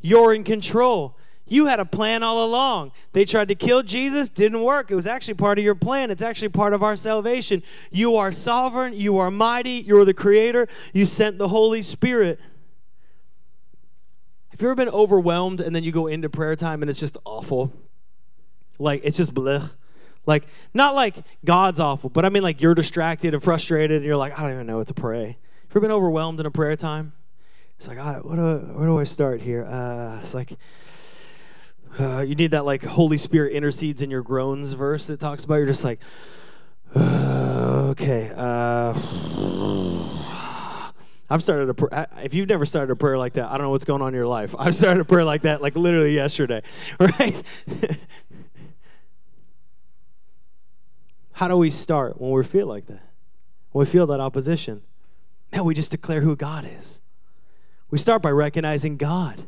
you're 0.00 0.34
in 0.34 0.44
control. 0.44 1.16
You 1.50 1.64
had 1.64 1.80
a 1.80 1.86
plan 1.86 2.22
all 2.22 2.44
along. 2.44 2.92
They 3.14 3.24
tried 3.24 3.48
to 3.48 3.54
kill 3.54 3.82
Jesus, 3.82 4.28
didn't 4.28 4.62
work. 4.62 4.90
It 4.90 4.94
was 4.94 5.06
actually 5.06 5.32
part 5.32 5.58
of 5.58 5.64
your 5.64 5.74
plan. 5.74 6.10
It's 6.10 6.20
actually 6.20 6.50
part 6.50 6.74
of 6.74 6.82
our 6.82 6.94
salvation. 6.94 7.62
You 7.90 8.16
are 8.16 8.32
sovereign, 8.32 8.92
you 8.92 9.16
are 9.16 9.30
mighty, 9.30 9.82
you're 9.86 10.04
the 10.04 10.12
creator, 10.12 10.68
you 10.92 11.06
sent 11.06 11.38
the 11.38 11.48
Holy 11.48 11.80
Spirit. 11.80 12.38
Have 14.58 14.62
you 14.64 14.70
ever 14.70 14.74
been 14.74 14.88
overwhelmed 14.88 15.60
and 15.60 15.72
then 15.72 15.84
you 15.84 15.92
go 15.92 16.08
into 16.08 16.28
prayer 16.28 16.56
time 16.56 16.82
and 16.82 16.90
it's 16.90 16.98
just 16.98 17.16
awful? 17.24 17.72
Like, 18.80 19.02
it's 19.04 19.16
just 19.16 19.32
blech. 19.32 19.72
Like, 20.26 20.48
not 20.74 20.96
like 20.96 21.14
God's 21.44 21.78
awful, 21.78 22.10
but 22.10 22.24
I 22.24 22.28
mean, 22.28 22.42
like, 22.42 22.60
you're 22.60 22.74
distracted 22.74 23.34
and 23.34 23.40
frustrated 23.40 23.98
and 23.98 24.04
you're 24.04 24.16
like, 24.16 24.36
I 24.36 24.42
don't 24.42 24.50
even 24.54 24.66
know 24.66 24.78
what 24.78 24.88
to 24.88 24.94
pray. 24.94 25.26
Have 25.26 25.36
you 25.36 25.70
ever 25.74 25.80
been 25.82 25.92
overwhelmed 25.92 26.40
in 26.40 26.46
a 26.46 26.50
prayer 26.50 26.74
time? 26.74 27.12
It's 27.78 27.86
like, 27.86 27.98
ah, 28.00 28.18
what 28.22 28.34
do 28.34 28.48
I, 28.48 28.54
where 28.76 28.88
do 28.88 28.98
I 28.98 29.04
start 29.04 29.40
here? 29.42 29.64
Uh, 29.64 30.18
it's 30.24 30.34
like, 30.34 30.54
uh, 32.00 32.24
you 32.26 32.34
need 32.34 32.50
that, 32.50 32.64
like, 32.64 32.82
Holy 32.82 33.16
Spirit 33.16 33.52
intercedes 33.52 34.02
in 34.02 34.10
your 34.10 34.22
groans 34.22 34.72
verse 34.72 35.06
that 35.06 35.20
talks 35.20 35.44
about, 35.44 35.54
you're 35.54 35.66
just 35.66 35.84
like, 35.84 36.00
uh, 36.96 37.90
okay, 37.90 38.32
uh, 38.34 40.17
I've 41.30 41.42
started 41.42 41.68
a 41.68 41.74
prayer. 41.74 42.06
If 42.22 42.32
you've 42.32 42.48
never 42.48 42.64
started 42.64 42.90
a 42.92 42.96
prayer 42.96 43.18
like 43.18 43.34
that, 43.34 43.50
I 43.50 43.58
don't 43.58 43.66
know 43.66 43.70
what's 43.70 43.84
going 43.84 44.00
on 44.00 44.08
in 44.08 44.14
your 44.14 44.26
life. 44.26 44.54
I've 44.58 44.74
started 44.74 45.00
a 45.00 45.04
prayer 45.04 45.24
like 45.24 45.42
that 45.42 45.60
like 45.60 45.76
literally 45.76 46.14
yesterday, 46.14 46.62
right? 47.00 47.42
How 51.32 51.48
do 51.48 51.56
we 51.56 51.70
start 51.70 52.20
when 52.20 52.30
we 52.30 52.42
feel 52.44 52.66
like 52.66 52.86
that? 52.86 53.02
When 53.72 53.86
we 53.86 53.90
feel 53.90 54.06
that 54.06 54.20
opposition? 54.20 54.82
Man, 55.52 55.64
we 55.64 55.74
just 55.74 55.90
declare 55.90 56.22
who 56.22 56.34
God 56.34 56.68
is. 56.78 57.00
We 57.90 57.98
start 57.98 58.22
by 58.22 58.30
recognizing 58.30 58.96
God. 58.96 59.46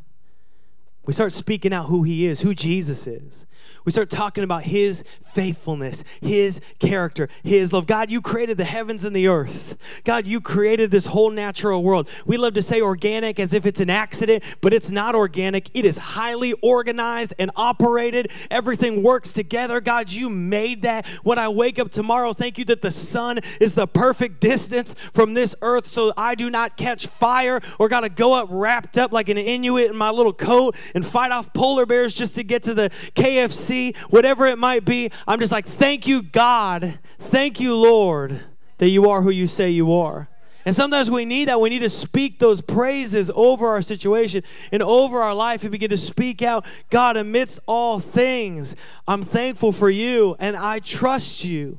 We 1.11 1.15
start 1.15 1.33
speaking 1.33 1.73
out 1.73 1.87
who 1.87 2.05
He 2.05 2.25
is, 2.29 2.43
who 2.43 2.55
Jesus 2.55 3.05
is. 3.09 3.49
We 3.85 3.93
start 3.93 4.11
talking 4.11 4.45
about 4.45 4.63
His 4.63 5.03
faithfulness, 5.23 6.05
His 6.21 6.61
character, 6.79 7.29
His 7.43 7.73
love. 7.73 7.87
God, 7.87 8.11
you 8.11 8.21
created 8.21 8.59
the 8.59 8.65
heavens 8.65 9.05
and 9.05 9.17
the 9.17 9.27
earth. 9.27 9.77
God, 10.05 10.27
you 10.27 10.41
created 10.41 10.91
this 10.91 11.07
whole 11.07 11.31
natural 11.31 11.83
world. 11.83 12.09
We 12.27 12.37
love 12.37 12.55
to 12.55 12.63
say 12.63 12.81
organic 12.81 13.41
as 13.41 13.53
if 13.53 13.67
it's 13.67 13.81
an 13.81 13.91
accident, 13.91 14.45
but 14.61 14.73
it's 14.73 14.91
not 14.91 15.15
organic. 15.15 15.71
It 15.75 15.85
is 15.85 15.99
highly 15.99 16.53
organized 16.63 17.35
and 17.39 17.51
operated. 17.57 18.31
Everything 18.51 19.03
works 19.03 19.33
together. 19.33 19.81
God, 19.81 20.13
you 20.13 20.29
made 20.29 20.83
that. 20.83 21.07
When 21.25 21.39
I 21.39 21.49
wake 21.49 21.79
up 21.79 21.91
tomorrow, 21.91 22.33
thank 22.33 22.59
you 22.59 22.65
that 22.67 22.83
the 22.83 22.91
sun 22.91 23.41
is 23.61 23.75
the 23.75 23.87
perfect 23.87 24.41
distance 24.41 24.95
from 25.13 25.35
this 25.35 25.55
earth 25.63 25.87
so 25.87 26.13
I 26.17 26.35
do 26.35 26.51
not 26.51 26.77
catch 26.77 27.07
fire 27.07 27.61
or 27.79 27.89
got 27.89 28.01
to 28.01 28.09
go 28.09 28.35
up 28.35 28.49
wrapped 28.51 28.99
up 28.99 29.13
like 29.13 29.29
an 29.29 29.39
Inuit 29.39 29.91
in 29.91 29.97
my 29.97 30.11
little 30.11 30.33
coat 30.33 30.77
and 31.01 31.07
fight 31.07 31.33
off 31.33 31.51
polar 31.55 31.87
bears 31.87 32.13
just 32.13 32.35
to 32.35 32.45
get 32.45 32.63
to 32.65 32.75
the 32.75 32.91
KFC, 33.15 33.97
whatever 34.11 34.45
it 34.47 34.59
might 34.59 34.85
be. 34.85 35.11
I'm 35.27 35.41
just 35.41 35.51
like, 35.51 35.65
thank 35.65 36.07
you, 36.07 36.23
God. 36.23 36.99
Thank 37.19 37.59
you, 37.59 37.75
Lord, 37.75 38.41
that 38.77 38.91
you 38.91 39.09
are 39.09 39.23
who 39.23 39.31
you 39.31 39.47
say 39.47 39.71
you 39.71 39.95
are. 39.95 40.29
And 40.67 40.77
sometimes 40.77 41.11
we 41.11 41.25
need 41.25 41.49
that. 41.49 41.59
We 41.59 41.71
need 41.71 41.79
to 41.79 41.89
speak 41.89 42.39
those 42.39 42.61
praises 42.61 43.31
over 43.35 43.69
our 43.69 43.81
situation 43.81 44.43
and 44.71 44.83
over 44.83 45.23
our 45.23 45.35
life 45.35 45.63
and 45.63 45.73
begin 45.73 45.89
to 45.89 45.97
speak 45.97 46.43
out 46.43 46.67
God, 46.91 47.17
amidst 47.17 47.61
all 47.65 47.99
things, 47.99 48.77
I'm 49.09 49.23
thankful 49.23 49.73
for 49.73 49.89
you 49.89 50.37
and 50.39 50.55
I 50.55 50.81
trust 50.81 51.45
you. 51.45 51.79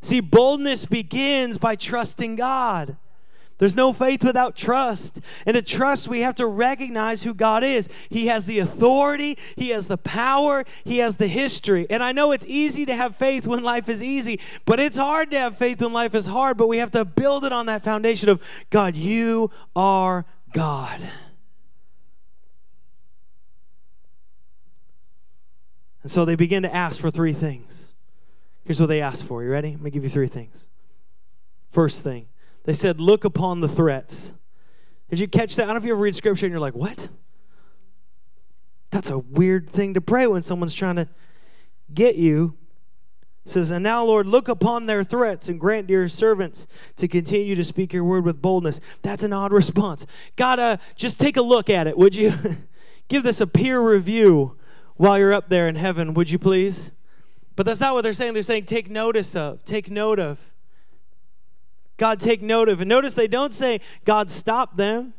See, 0.00 0.20
boldness 0.20 0.86
begins 0.86 1.58
by 1.58 1.76
trusting 1.76 2.36
God. 2.36 2.96
There's 3.58 3.76
no 3.76 3.92
faith 3.92 4.22
without 4.22 4.54
trust. 4.54 5.20
And 5.46 5.54
to 5.54 5.62
trust, 5.62 6.08
we 6.08 6.20
have 6.20 6.34
to 6.34 6.46
recognize 6.46 7.22
who 7.22 7.32
God 7.32 7.64
is. 7.64 7.88
He 8.08 8.26
has 8.26 8.46
the 8.46 8.58
authority, 8.58 9.38
He 9.56 9.70
has 9.70 9.88
the 9.88 9.96
power, 9.96 10.64
He 10.84 10.98
has 10.98 11.16
the 11.16 11.26
history. 11.26 11.86
And 11.88 12.02
I 12.02 12.12
know 12.12 12.32
it's 12.32 12.46
easy 12.46 12.84
to 12.86 12.94
have 12.94 13.16
faith 13.16 13.46
when 13.46 13.62
life 13.62 13.88
is 13.88 14.04
easy, 14.04 14.40
but 14.66 14.78
it's 14.78 14.98
hard 14.98 15.30
to 15.30 15.38
have 15.38 15.56
faith 15.56 15.80
when 15.80 15.92
life 15.92 16.14
is 16.14 16.26
hard. 16.26 16.58
But 16.58 16.68
we 16.68 16.78
have 16.78 16.90
to 16.90 17.04
build 17.04 17.44
it 17.44 17.52
on 17.52 17.66
that 17.66 17.82
foundation 17.82 18.28
of 18.28 18.42
God, 18.70 18.96
you 18.96 19.50
are 19.74 20.26
God. 20.52 21.00
And 26.02 26.10
so 26.12 26.24
they 26.24 26.36
begin 26.36 26.62
to 26.62 26.72
ask 26.72 27.00
for 27.00 27.10
three 27.10 27.32
things. 27.32 27.94
Here's 28.64 28.80
what 28.80 28.86
they 28.86 29.00
asked 29.00 29.24
for. 29.24 29.42
You 29.42 29.50
ready? 29.50 29.70
I'm 29.70 29.78
going 29.78 29.84
to 29.84 29.90
give 29.90 30.04
you 30.04 30.08
three 30.08 30.28
things. 30.28 30.66
First 31.70 32.04
thing, 32.04 32.28
they 32.66 32.74
said, 32.74 33.00
Look 33.00 33.24
upon 33.24 33.60
the 33.60 33.68
threats. 33.68 34.32
Did 35.08 35.20
you 35.20 35.28
catch 35.28 35.56
that? 35.56 35.62
I 35.62 35.66
don't 35.66 35.76
know 35.76 35.78
if 35.78 35.84
you 35.84 35.92
ever 35.92 36.02
read 36.02 36.14
scripture 36.14 36.46
and 36.46 36.52
you're 36.52 36.60
like, 36.60 36.74
What? 36.74 37.08
That's 38.90 39.08
a 39.08 39.18
weird 39.18 39.70
thing 39.70 39.94
to 39.94 40.00
pray 40.00 40.26
when 40.26 40.42
someone's 40.42 40.74
trying 40.74 40.96
to 40.96 41.08
get 41.94 42.16
you. 42.16 42.56
It 43.44 43.50
says, 43.50 43.70
And 43.70 43.82
now, 43.82 44.04
Lord, 44.04 44.26
look 44.26 44.48
upon 44.48 44.86
their 44.86 45.04
threats 45.04 45.48
and 45.48 45.60
grant 45.60 45.88
your 45.88 46.08
servants 46.08 46.66
to 46.96 47.08
continue 47.08 47.54
to 47.54 47.64
speak 47.64 47.92
your 47.92 48.04
word 48.04 48.24
with 48.24 48.42
boldness. 48.42 48.80
That's 49.02 49.22
an 49.22 49.32
odd 49.32 49.52
response. 49.52 50.04
Uh, 50.38 50.76
just 50.96 51.20
take 51.20 51.36
a 51.36 51.42
look 51.42 51.70
at 51.70 51.86
it, 51.86 51.96
would 51.96 52.14
you? 52.14 52.32
Give 53.08 53.22
this 53.22 53.40
a 53.40 53.46
peer 53.46 53.80
review 53.80 54.56
while 54.96 55.18
you're 55.18 55.32
up 55.32 55.48
there 55.48 55.68
in 55.68 55.76
heaven, 55.76 56.14
would 56.14 56.30
you 56.30 56.40
please? 56.40 56.90
But 57.54 57.66
that's 57.66 57.80
not 57.80 57.94
what 57.94 58.02
they're 58.02 58.12
saying. 58.12 58.34
They're 58.34 58.42
saying, 58.42 58.64
take 58.64 58.90
notice 58.90 59.36
of, 59.36 59.64
take 59.64 59.90
note 59.90 60.18
of. 60.18 60.40
God, 61.96 62.20
take 62.20 62.42
note 62.42 62.68
of. 62.68 62.80
And 62.80 62.88
notice 62.88 63.14
they 63.14 63.28
don't 63.28 63.52
say, 63.52 63.80
God, 64.04 64.30
stop 64.30 64.76
them. 64.76 65.14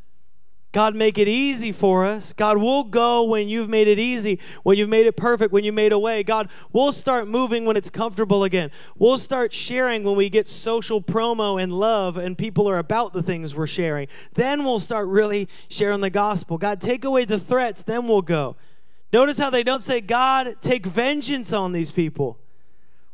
God, 0.74 0.96
make 0.96 1.18
it 1.18 1.28
easy 1.28 1.72
for 1.72 2.06
us. 2.06 2.34
God, 2.34 2.58
we'll 2.58 2.84
go 2.84 3.24
when 3.24 3.48
you've 3.48 3.70
made 3.70 3.88
it 3.88 3.98
easy, 3.98 4.40
when 4.64 4.78
you've 4.78 4.90
made 4.90 5.08
it 5.08 5.16
perfect, 5.16 5.52
when 5.52 5.64
you 5.64 5.72
made 5.72 5.92
a 5.92 5.98
way. 5.98 6.24
God, 6.24 6.50
we'll 6.74 6.92
start 6.92 7.28
moving 7.28 7.66
when 7.66 7.78
it's 7.78 7.90
comfortable 7.90 8.44
again. 8.44 8.70
We'll 8.98 9.18
start 9.18 9.54
sharing 9.54 10.04
when 10.04 10.16
we 10.16 10.30
get 10.30 10.48
social 10.48 11.02
promo 11.02 11.62
and 11.62 11.72
love 11.72 12.18
and 12.18 12.38
people 12.38 12.70
are 12.70 12.78
about 12.78 13.14
the 13.14 13.24
things 13.24 13.56
we're 13.56 13.66
sharing. 13.66 14.08
Then 14.36 14.66
we'll 14.66 14.82
start 14.82 15.08
really 15.08 15.48
sharing 15.70 16.02
the 16.02 16.10
gospel. 16.10 16.58
God, 16.58 16.82
take 16.82 17.06
away 17.06 17.26
the 17.26 17.40
threats, 17.40 17.82
then 17.82 18.08
we'll 18.08 18.22
go. 18.22 18.56
Notice 19.14 19.38
how 19.38 19.50
they 19.50 19.64
don't 19.64 19.82
say, 19.82 20.02
God, 20.02 20.58
take 20.60 20.86
vengeance 20.86 21.54
on 21.54 21.72
these 21.72 21.92
people 21.92 22.40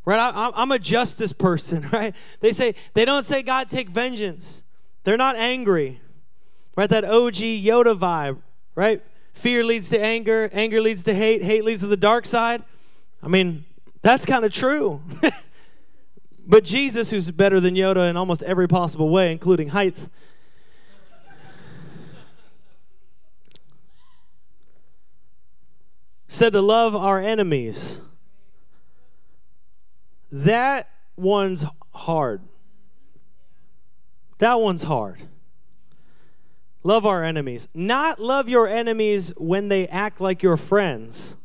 right? 0.06 0.20
I, 0.20 0.62
am 0.62 0.72
a 0.72 0.80
justice 0.80 1.34
person, 1.34 1.90
right? 1.94 2.16
They 2.40 2.52
say, 2.52 2.76
they 2.94 3.06
don't 3.06 3.24
say, 3.24 3.42
God, 3.42 3.70
take 3.70 3.90
vengeance. 3.90 4.64
They're 5.04 5.18
not 5.18 5.36
angry, 5.36 6.02
right? 6.76 6.90
That 6.90 7.06
OG 7.06 7.36
Yoda 7.36 7.98
vibe, 7.98 8.40
right? 8.76 9.04
Fear 9.34 9.64
leads 9.64 9.90
to 9.90 10.00
anger, 10.00 10.50
anger 10.54 10.80
leads 10.80 11.04
to 11.06 11.14
hate, 11.14 11.44
hate 11.44 11.64
leads 11.64 11.82
to 11.82 11.88
the 11.88 11.98
dark 11.98 12.26
side. 12.26 12.64
I 13.22 13.28
mean, 13.28 13.66
that's 14.02 14.26
kind 14.26 14.46
of 14.46 14.54
true. 14.54 15.02
but 16.48 16.64
Jesus, 16.64 17.10
who's 17.10 17.32
better 17.32 17.60
than 17.60 17.76
Yoda 17.76 18.10
in 18.10 18.18
almost 18.18 18.44
every 18.44 18.68
possible 18.68 19.10
way, 19.10 19.32
including 19.32 19.70
height, 19.70 19.96
said 26.28 26.54
to 26.54 26.62
love 26.62 26.96
our 26.96 27.20
enemies 27.20 28.00
that 30.34 30.90
one's 31.16 31.64
hard. 31.94 32.42
That 34.40 34.56
one's 34.56 34.84
hard. 34.84 35.22
Love 36.84 37.06
our 37.06 37.24
enemies. 37.24 37.68
Not 37.76 38.20
love 38.20 38.50
your 38.50 38.68
enemies 38.68 39.32
when 39.38 39.70
they 39.70 39.88
act 39.88 40.20
like 40.20 40.42
your 40.42 40.58
friends. 40.58 41.38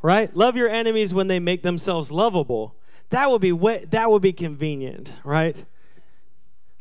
Right? 0.00 0.34
Love 0.34 0.56
your 0.56 0.70
enemies 0.70 1.12
when 1.12 1.28
they 1.28 1.38
make 1.38 1.62
themselves 1.62 2.10
lovable. 2.10 2.74
That 3.10 3.30
would 3.30 3.42
be 3.42 3.52
that 3.90 4.10
would 4.10 4.22
be 4.22 4.32
convenient, 4.32 5.12
right? 5.22 5.64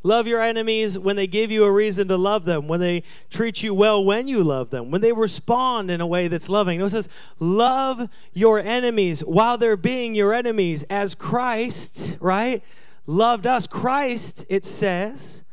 Love 0.03 0.27
your 0.27 0.41
enemies 0.41 0.99
when 0.99 1.15
they 1.15 1.27
give 1.27 1.49
you 1.49 1.63
a 1.63 1.71
reason 1.71 2.09
to 2.09 2.17
love 2.17 2.43
them, 2.43 2.67
when 2.67 2.81
they 2.81 3.03
treat 3.29 3.63
you 3.63 3.73
well 3.73 4.03
when 4.03 4.27
you 4.27 4.43
love 4.43 4.69
them, 4.69 4.91
when 4.91 4.99
they 4.99 5.13
respond 5.13 5.89
in 5.89 6.01
a 6.01 6.07
way 6.07 6.27
that's 6.27 6.49
loving. 6.49 6.81
it 6.81 6.89
says, 6.89 7.07
Love 7.39 8.09
your 8.33 8.59
enemies 8.59 9.21
while 9.21 9.57
they're 9.57 9.77
being 9.77 10.13
your 10.13 10.33
enemies, 10.33 10.83
as 10.89 11.15
Christ, 11.15 12.17
right, 12.19 12.61
loved 13.07 13.47
us. 13.47 13.65
Christ, 13.65 14.45
it 14.49 14.65
says, 14.65 15.43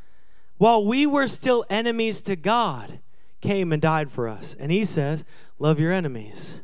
while 0.60 0.84
we 0.84 1.06
were 1.06 1.26
still 1.26 1.64
enemies 1.70 2.20
to 2.20 2.36
God, 2.36 2.98
came 3.40 3.72
and 3.72 3.80
died 3.80 4.12
for 4.12 4.28
us. 4.28 4.54
And 4.60 4.70
he 4.70 4.84
says, 4.84 5.24
Love 5.58 5.80
your 5.80 5.90
enemies. 5.90 6.60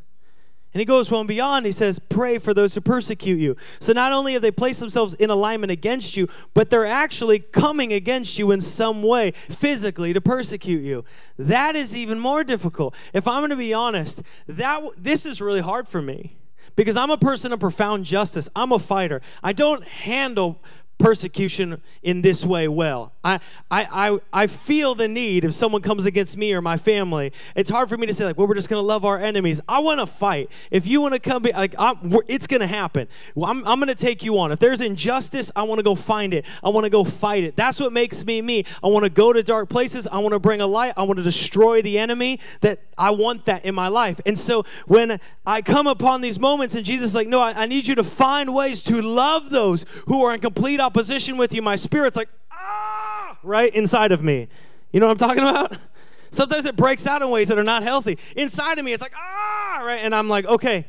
And 0.76 0.80
he 0.82 0.84
goes 0.84 1.10
one 1.10 1.26
beyond. 1.26 1.64
He 1.64 1.72
says, 1.72 1.98
Pray 1.98 2.36
for 2.36 2.52
those 2.52 2.74
who 2.74 2.82
persecute 2.82 3.38
you. 3.38 3.56
So 3.80 3.94
not 3.94 4.12
only 4.12 4.34
have 4.34 4.42
they 4.42 4.50
placed 4.50 4.78
themselves 4.78 5.14
in 5.14 5.30
alignment 5.30 5.70
against 5.70 6.18
you, 6.18 6.28
but 6.52 6.68
they're 6.68 6.84
actually 6.84 7.38
coming 7.38 7.94
against 7.94 8.38
you 8.38 8.50
in 8.50 8.60
some 8.60 9.02
way, 9.02 9.30
physically, 9.30 10.12
to 10.12 10.20
persecute 10.20 10.82
you. 10.82 11.02
That 11.38 11.76
is 11.76 11.96
even 11.96 12.18
more 12.18 12.44
difficult. 12.44 12.94
If 13.14 13.26
I'm 13.26 13.40
going 13.40 13.48
to 13.52 13.56
be 13.56 13.72
honest, 13.72 14.20
that 14.48 14.82
this 14.98 15.24
is 15.24 15.40
really 15.40 15.62
hard 15.62 15.88
for 15.88 16.02
me 16.02 16.36
because 16.76 16.94
I'm 16.94 17.10
a 17.10 17.16
person 17.16 17.54
of 17.54 17.60
profound 17.60 18.04
justice. 18.04 18.50
I'm 18.54 18.70
a 18.70 18.78
fighter. 18.78 19.22
I 19.42 19.54
don't 19.54 19.82
handle 19.82 20.62
persecution 20.98 21.80
in 22.02 22.22
this 22.22 22.44
way 22.44 22.68
well. 22.68 23.12
I, 23.22 23.40
I, 23.70 24.10
I, 24.10 24.18
I 24.32 24.46
feel 24.46 24.94
the 24.94 25.08
need 25.08 25.44
if 25.44 25.52
someone 25.52 25.82
comes 25.82 26.06
against 26.06 26.36
me 26.36 26.52
or 26.54 26.62
my 26.62 26.76
family. 26.76 27.32
It's 27.54 27.68
hard 27.68 27.88
for 27.88 27.96
me 27.96 28.06
to 28.06 28.14
say, 28.14 28.24
like, 28.24 28.38
well, 28.38 28.46
we're 28.46 28.54
just 28.54 28.68
going 28.68 28.80
to 28.80 28.86
love 28.86 29.04
our 29.04 29.18
enemies. 29.18 29.60
I 29.68 29.80
want 29.80 30.00
to 30.00 30.06
fight. 30.06 30.50
If 30.70 30.86
you 30.86 31.00
want 31.00 31.14
to 31.14 31.20
come, 31.20 31.42
be, 31.42 31.52
like, 31.52 31.74
I'm, 31.78 32.16
it's 32.28 32.46
going 32.46 32.60
to 32.60 32.66
happen. 32.66 33.08
Well, 33.34 33.50
I'm, 33.50 33.66
I'm 33.66 33.78
going 33.78 33.88
to 33.88 33.94
take 33.94 34.22
you 34.22 34.38
on. 34.38 34.52
If 34.52 34.58
there's 34.58 34.80
injustice, 34.80 35.50
I 35.54 35.64
want 35.64 35.80
to 35.80 35.82
go 35.82 35.94
find 35.94 36.32
it. 36.32 36.46
I 36.62 36.70
want 36.70 36.84
to 36.84 36.90
go 36.90 37.04
fight 37.04 37.44
it. 37.44 37.56
That's 37.56 37.78
what 37.80 37.92
makes 37.92 38.24
me 38.24 38.40
me. 38.40 38.64
I 38.82 38.86
want 38.86 39.04
to 39.04 39.10
go 39.10 39.32
to 39.32 39.42
dark 39.42 39.68
places. 39.68 40.06
I 40.06 40.18
want 40.18 40.32
to 40.32 40.38
bring 40.38 40.60
a 40.60 40.66
light. 40.66 40.94
I 40.96 41.02
want 41.02 41.18
to 41.18 41.22
destroy 41.22 41.82
the 41.82 41.98
enemy. 41.98 42.40
That 42.60 42.80
I 42.96 43.10
want 43.10 43.44
that 43.46 43.64
in 43.64 43.74
my 43.74 43.88
life. 43.88 44.20
And 44.24 44.38
so 44.38 44.64
when 44.86 45.20
I 45.44 45.62
come 45.62 45.86
upon 45.86 46.20
these 46.20 46.38
moments 46.38 46.74
and 46.74 46.84
Jesus 46.84 47.08
is 47.08 47.14
like, 47.14 47.28
no, 47.28 47.40
I, 47.40 47.64
I 47.64 47.66
need 47.66 47.86
you 47.86 47.94
to 47.96 48.04
find 48.04 48.54
ways 48.54 48.82
to 48.84 49.02
love 49.02 49.50
those 49.50 49.84
who 50.06 50.24
are 50.24 50.32
in 50.32 50.40
complete 50.40 50.80
opposition 50.86 51.36
with 51.36 51.52
you, 51.52 51.62
my 51.62 51.76
spirit's 51.76 52.16
like, 52.16 52.28
ah, 52.52 53.38
right 53.42 53.74
inside 53.74 54.12
of 54.12 54.22
me. 54.22 54.48
You 54.92 55.00
know 55.00 55.06
what 55.06 55.20
I'm 55.20 55.28
talking 55.28 55.42
about? 55.42 55.76
Sometimes 56.30 56.64
it 56.64 56.76
breaks 56.76 57.06
out 57.06 57.22
in 57.22 57.30
ways 57.30 57.48
that 57.48 57.58
are 57.58 57.64
not 57.64 57.82
healthy. 57.82 58.18
Inside 58.36 58.78
of 58.78 58.84
me, 58.84 58.92
it's 58.92 59.02
like, 59.02 59.14
ah, 59.16 59.82
right? 59.84 59.98
And 59.98 60.14
I'm 60.14 60.28
like, 60.28 60.44
okay, 60.46 60.86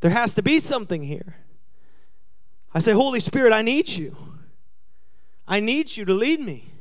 there 0.00 0.10
has 0.10 0.34
to 0.34 0.42
be 0.42 0.58
something 0.58 1.02
here. 1.02 1.36
I 2.72 2.78
say, 2.78 2.92
Holy 2.92 3.20
Spirit, 3.20 3.52
I 3.52 3.62
need 3.62 3.88
you. 3.88 4.16
I 5.48 5.58
need 5.58 5.96
you 5.96 6.04
to 6.04 6.14
lead 6.14 6.40
me. 6.40 6.72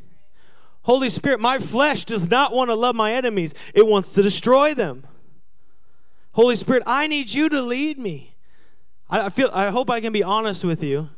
Holy 0.84 1.09
Spirit, 1.09 1.39
my 1.39 1.59
flesh 1.59 2.05
does 2.05 2.30
not 2.30 2.53
want 2.53 2.70
to 2.70 2.76
love 2.76 2.95
my 2.95 3.13
enemies, 3.13 3.53
it 3.74 3.88
wants 3.88 4.13
to 4.13 4.22
destroy 4.22 4.74
them. 4.74 5.05
Holy 6.34 6.55
Spirit, 6.55 6.84
I 6.86 7.07
need 7.07 7.34
you 7.34 7.49
to 7.49 7.61
lead 7.61 7.97
me. 7.97 8.36
I 9.09 9.30
feel 9.30 9.49
I 9.51 9.72
hope 9.72 9.89
I 9.89 10.01
can 10.01 10.13
be 10.13 10.22
honest 10.22 10.63
with 10.63 10.84
you. 10.84 11.09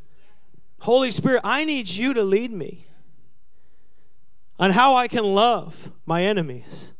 Holy 0.82 1.12
Spirit, 1.12 1.42
I 1.44 1.64
need 1.64 1.88
you 1.88 2.12
to 2.12 2.24
lead 2.24 2.52
me 2.52 2.88
on 4.58 4.72
how 4.72 4.96
I 4.96 5.06
can 5.06 5.22
love 5.22 5.92
my 6.06 6.24
enemies, 6.24 6.92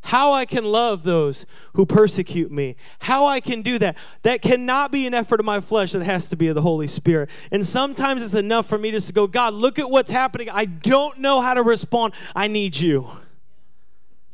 how 0.00 0.32
I 0.32 0.46
can 0.46 0.64
love 0.64 1.02
those 1.02 1.44
who 1.74 1.84
persecute 1.84 2.50
me, 2.50 2.76
how 3.00 3.26
I 3.26 3.40
can 3.40 3.60
do 3.60 3.78
that. 3.78 3.98
That 4.22 4.40
cannot 4.40 4.90
be 4.90 5.06
an 5.06 5.12
effort 5.12 5.38
of 5.38 5.44
my 5.44 5.60
flesh, 5.60 5.92
that 5.92 6.02
has 6.02 6.30
to 6.30 6.36
be 6.36 6.48
of 6.48 6.54
the 6.54 6.62
Holy 6.62 6.88
Spirit. 6.88 7.28
And 7.50 7.66
sometimes 7.66 8.22
it's 8.22 8.32
enough 8.32 8.66
for 8.66 8.78
me 8.78 8.90
just 8.90 9.08
to 9.08 9.12
go, 9.12 9.26
God, 9.26 9.52
look 9.52 9.78
at 9.78 9.90
what's 9.90 10.10
happening. 10.10 10.48
I 10.48 10.64
don't 10.64 11.18
know 11.18 11.42
how 11.42 11.52
to 11.52 11.62
respond. 11.62 12.14
I 12.34 12.46
need 12.48 12.78
you. 12.78 13.10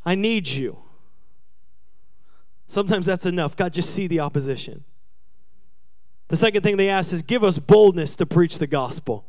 I 0.06 0.14
need 0.14 0.46
you. 0.46 0.78
Sometimes 2.68 3.04
that's 3.04 3.26
enough. 3.26 3.56
God, 3.56 3.72
just 3.72 3.90
see 3.90 4.06
the 4.06 4.20
opposition. 4.20 4.84
The 6.32 6.38
second 6.38 6.62
thing 6.62 6.78
they 6.78 6.88
asked 6.88 7.12
is, 7.12 7.20
Give 7.20 7.44
us 7.44 7.58
boldness 7.58 8.16
to 8.16 8.24
preach 8.24 8.56
the 8.56 8.66
gospel. 8.66 9.26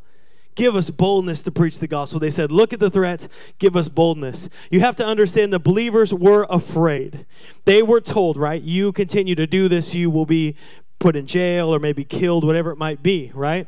Give 0.56 0.74
us 0.74 0.90
boldness 0.90 1.44
to 1.44 1.52
preach 1.52 1.80
the 1.80 1.88
gospel. 1.88 2.18
They 2.18 2.32
said, 2.32 2.50
Look 2.50 2.72
at 2.72 2.80
the 2.80 2.90
threats, 2.90 3.28
give 3.60 3.76
us 3.76 3.90
boldness. 3.90 4.48
You 4.72 4.80
have 4.80 4.96
to 4.96 5.06
understand 5.06 5.52
the 5.52 5.60
believers 5.60 6.14
were 6.14 6.48
afraid. 6.50 7.26
They 7.66 7.84
were 7.84 8.00
told, 8.00 8.38
right? 8.38 8.62
You 8.62 8.94
continue 8.94 9.36
to 9.36 9.46
do 9.46 9.68
this, 9.68 9.94
you 9.94 10.10
will 10.10 10.26
be 10.26 10.56
put 10.98 11.18
in 11.18 11.28
jail 11.28 11.76
or 11.76 11.78
maybe 11.78 12.06
killed, 12.06 12.46
whatever 12.46 12.72
it 12.72 12.78
might 12.78 13.04
be, 13.04 13.34
right? 13.36 13.68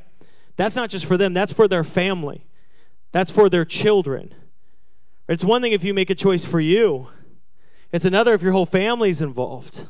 That's 0.55 0.77
not 0.77 0.89
just 0.89 1.05
for 1.05 1.17
them, 1.17 1.33
that's 1.33 1.51
for 1.51 1.67
their 1.67 1.83
family, 1.83 2.45
that's 3.11 3.31
for 3.31 3.49
their 3.49 3.65
children. 3.65 4.33
It's 5.27 5.43
one 5.43 5.61
thing 5.61 5.73
if 5.73 5.83
you 5.83 5.93
make 5.93 6.09
a 6.09 6.15
choice 6.15 6.45
for 6.45 6.61
you, 6.61 7.09
it's 7.91 8.05
another 8.05 8.33
if 8.33 8.41
your 8.41 8.53
whole 8.53 8.65
family's 8.65 9.19
involved. 9.19 9.87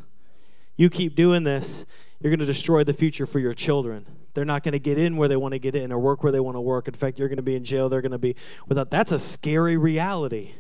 You 0.78 0.90
keep 0.90 1.16
doing 1.16 1.44
this 1.44 1.86
you're 2.22 2.30
going 2.30 2.40
to 2.40 2.46
destroy 2.46 2.84
the 2.84 2.94
future 2.94 3.26
for 3.26 3.40
your 3.40 3.54
children. 3.54 4.06
They're 4.34 4.46
not 4.46 4.64
going 4.64 4.74
to 4.74 4.80
get 4.80 4.98
in 4.98 5.16
where 5.16 5.28
they 5.28 5.36
want 5.36 5.54
to 5.54 5.60
get 5.60 5.76
in 5.76 5.92
or 5.92 6.00
work 6.00 6.24
where 6.24 6.32
they 6.32 6.40
want 6.40 6.56
to 6.56 6.62
work. 6.62 6.88
In 6.88 6.94
fact, 6.94 7.20
you're 7.20 7.30
going 7.30 7.38
to 7.38 7.44
be 7.44 7.56
in 7.56 7.64
jail. 7.64 7.88
They're 7.88 8.02
going 8.02 8.12
to 8.12 8.18
be 8.18 8.36
without. 8.68 8.90
That's 8.90 9.12
a 9.12 9.20
scary 9.20 9.78
reality. 9.78 10.52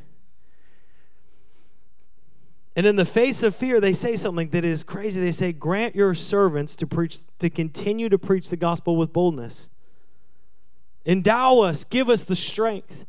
And 2.75 2.85
in 2.85 2.97
the 2.97 3.05
face 3.05 3.41
of 3.41 3.55
fear, 3.55 3.79
they 3.79 3.93
say 3.93 4.15
something 4.15 4.49
that 4.49 4.65
is 4.65 4.83
crazy. 4.83 5.21
They 5.21 5.31
say, 5.31 5.53
"Grant 5.53 5.95
your 5.95 6.13
servants 6.13 6.75
to 6.77 6.87
preach 6.87 7.19
to 7.39 7.49
continue 7.49 8.09
to 8.09 8.17
preach 8.17 8.49
the 8.49 8.57
gospel 8.57 8.97
with 8.97 9.13
boldness. 9.13 9.69
Endow 11.05 11.59
us, 11.59 11.83
give 11.83 12.09
us 12.09 12.23
the 12.23 12.35
strength 12.35 13.05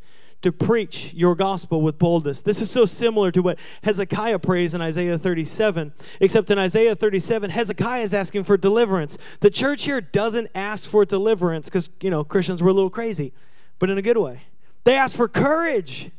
to 0.46 0.52
preach 0.52 1.12
your 1.12 1.34
gospel 1.34 1.82
with 1.82 1.98
boldness. 1.98 2.40
This 2.40 2.60
is 2.60 2.70
so 2.70 2.84
similar 2.84 3.32
to 3.32 3.42
what 3.42 3.58
Hezekiah 3.82 4.38
prays 4.38 4.74
in 4.74 4.80
Isaiah 4.80 5.18
37, 5.18 5.92
except 6.20 6.52
in 6.52 6.58
Isaiah 6.58 6.94
37, 6.94 7.50
Hezekiah 7.50 8.02
is 8.02 8.14
asking 8.14 8.44
for 8.44 8.56
deliverance. 8.56 9.18
The 9.40 9.50
church 9.50 9.82
here 9.82 10.00
doesn't 10.00 10.48
ask 10.54 10.88
for 10.88 11.04
deliverance 11.04 11.68
because, 11.68 11.90
you 12.00 12.10
know, 12.10 12.22
Christians 12.22 12.62
were 12.62 12.70
a 12.70 12.72
little 12.72 12.90
crazy, 12.90 13.32
but 13.80 13.90
in 13.90 13.98
a 13.98 14.02
good 14.02 14.18
way. 14.18 14.42
They 14.84 14.94
ask 14.94 15.16
for 15.16 15.26
courage. 15.26 16.12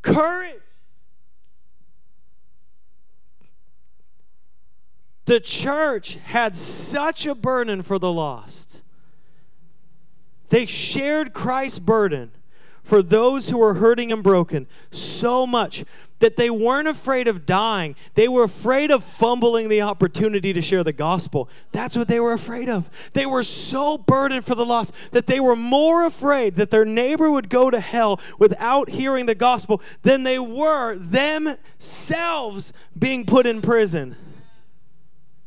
Courage. 0.00 0.54
The 5.26 5.40
church 5.40 6.14
had 6.14 6.56
such 6.56 7.26
a 7.26 7.34
burden 7.34 7.82
for 7.82 7.98
the 7.98 8.10
lost. 8.10 8.82
They 10.48 10.64
shared 10.64 11.34
Christ's 11.34 11.80
burden 11.80 12.30
for 12.88 13.02
those 13.02 13.50
who 13.50 13.58
were 13.58 13.74
hurting 13.74 14.10
and 14.10 14.22
broken 14.22 14.66
so 14.90 15.46
much 15.46 15.84
that 16.20 16.36
they 16.36 16.48
weren't 16.48 16.88
afraid 16.88 17.28
of 17.28 17.44
dying. 17.44 17.94
They 18.14 18.28
were 18.28 18.44
afraid 18.44 18.90
of 18.90 19.04
fumbling 19.04 19.68
the 19.68 19.82
opportunity 19.82 20.54
to 20.54 20.62
share 20.62 20.82
the 20.82 20.94
gospel. 20.94 21.50
That's 21.70 21.98
what 21.98 22.08
they 22.08 22.18
were 22.18 22.32
afraid 22.32 22.70
of. 22.70 22.88
They 23.12 23.26
were 23.26 23.42
so 23.42 23.98
burdened 23.98 24.46
for 24.46 24.54
the 24.54 24.64
lost 24.64 24.94
that 25.12 25.26
they 25.26 25.38
were 25.38 25.54
more 25.54 26.06
afraid 26.06 26.56
that 26.56 26.70
their 26.70 26.86
neighbor 26.86 27.30
would 27.30 27.50
go 27.50 27.70
to 27.70 27.78
hell 27.78 28.20
without 28.38 28.88
hearing 28.88 29.26
the 29.26 29.34
gospel 29.34 29.82
than 30.00 30.22
they 30.22 30.38
were 30.38 30.96
themselves 30.96 32.72
being 32.98 33.26
put 33.26 33.46
in 33.46 33.60
prison. 33.60 34.16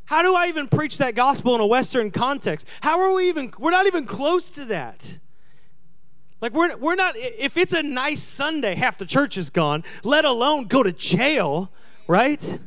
How 0.05 0.21
do 0.21 0.35
I 0.35 0.45
even 0.45 0.67
preach 0.67 0.99
that 0.99 1.15
gospel 1.15 1.55
in 1.55 1.61
a 1.61 1.65
Western 1.65 2.11
context? 2.11 2.67
How 2.81 3.01
are 3.01 3.15
we 3.15 3.29
even, 3.29 3.51
we're 3.57 3.71
not 3.71 3.87
even 3.87 4.05
close 4.05 4.51
to 4.51 4.65
that. 4.65 5.17
Like, 6.41 6.53
we're, 6.53 6.75
we're 6.77 6.95
not, 6.95 7.13
if 7.15 7.55
it's 7.55 7.73
a 7.73 7.83
nice 7.83 8.21
Sunday, 8.21 8.75
half 8.75 8.97
the 8.97 9.05
church 9.05 9.37
is 9.37 9.51
gone, 9.51 9.83
let 10.03 10.25
alone 10.25 10.65
go 10.65 10.81
to 10.81 10.91
jail, 10.91 11.71
right? 12.07 12.59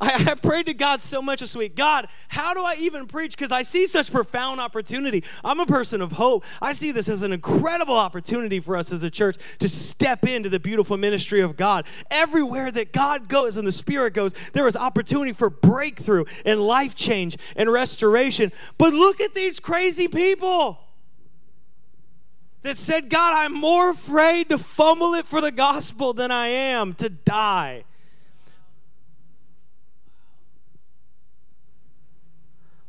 I, 0.00 0.26
I 0.30 0.34
prayed 0.34 0.66
to 0.66 0.74
God 0.74 1.02
so 1.02 1.20
much 1.20 1.40
this 1.40 1.56
week. 1.56 1.74
God, 1.74 2.06
how 2.28 2.54
do 2.54 2.62
I 2.62 2.76
even 2.78 3.06
preach? 3.06 3.36
Because 3.36 3.50
I 3.50 3.62
see 3.62 3.86
such 3.86 4.12
profound 4.12 4.60
opportunity. 4.60 5.24
I'm 5.44 5.58
a 5.58 5.66
person 5.66 6.00
of 6.00 6.12
hope. 6.12 6.44
I 6.62 6.72
see 6.72 6.92
this 6.92 7.08
as 7.08 7.22
an 7.22 7.32
incredible 7.32 7.96
opportunity 7.96 8.60
for 8.60 8.76
us 8.76 8.92
as 8.92 9.02
a 9.02 9.10
church 9.10 9.36
to 9.58 9.68
step 9.68 10.24
into 10.24 10.48
the 10.48 10.60
beautiful 10.60 10.96
ministry 10.96 11.40
of 11.40 11.56
God. 11.56 11.86
Everywhere 12.12 12.70
that 12.70 12.92
God 12.92 13.28
goes 13.28 13.56
and 13.56 13.66
the 13.66 13.72
Spirit 13.72 14.14
goes, 14.14 14.32
there 14.52 14.68
is 14.68 14.76
opportunity 14.76 15.32
for 15.32 15.50
breakthrough 15.50 16.24
and 16.46 16.60
life 16.60 16.94
change 16.94 17.36
and 17.56 17.70
restoration. 17.70 18.52
But 18.78 18.92
look 18.92 19.20
at 19.20 19.34
these 19.34 19.58
crazy 19.58 20.06
people 20.06 20.78
that 22.62 22.76
said, 22.76 23.08
God, 23.08 23.34
I'm 23.34 23.54
more 23.54 23.90
afraid 23.90 24.48
to 24.50 24.58
fumble 24.58 25.14
it 25.14 25.26
for 25.26 25.40
the 25.40 25.52
gospel 25.52 26.12
than 26.12 26.30
I 26.30 26.48
am 26.48 26.94
to 26.94 27.08
die. 27.08 27.84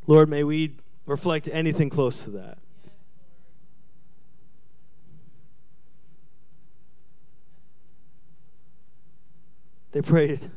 Lord, 0.07 0.27
may 0.27 0.43
we 0.43 0.75
reflect 1.05 1.47
anything 1.51 1.89
close 1.89 2.23
to 2.23 2.31
that. 2.31 2.57
They 9.91 10.01
prayed, 10.01 10.49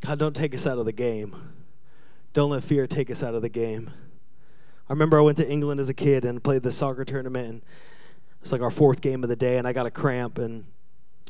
God, 0.00 0.18
don't 0.18 0.34
take 0.34 0.54
us 0.54 0.66
out 0.66 0.78
of 0.78 0.86
the 0.86 0.92
game. 0.92 1.34
Don't 2.32 2.50
let 2.50 2.64
fear 2.64 2.86
take 2.86 3.10
us 3.10 3.22
out 3.22 3.34
of 3.34 3.42
the 3.42 3.48
game. 3.48 3.90
I 4.92 4.94
remember 4.94 5.18
I 5.18 5.22
went 5.22 5.38
to 5.38 5.50
England 5.50 5.80
as 5.80 5.88
a 5.88 5.94
kid 5.94 6.26
and 6.26 6.44
played 6.44 6.62
the 6.62 6.70
soccer 6.70 7.02
tournament, 7.02 7.48
and 7.48 7.58
it 7.60 8.42
was 8.42 8.52
like 8.52 8.60
our 8.60 8.70
fourth 8.70 9.00
game 9.00 9.22
of 9.24 9.30
the 9.30 9.36
day, 9.36 9.56
and 9.56 9.66
I 9.66 9.72
got 9.72 9.86
a 9.86 9.90
cramp, 9.90 10.36
and 10.36 10.66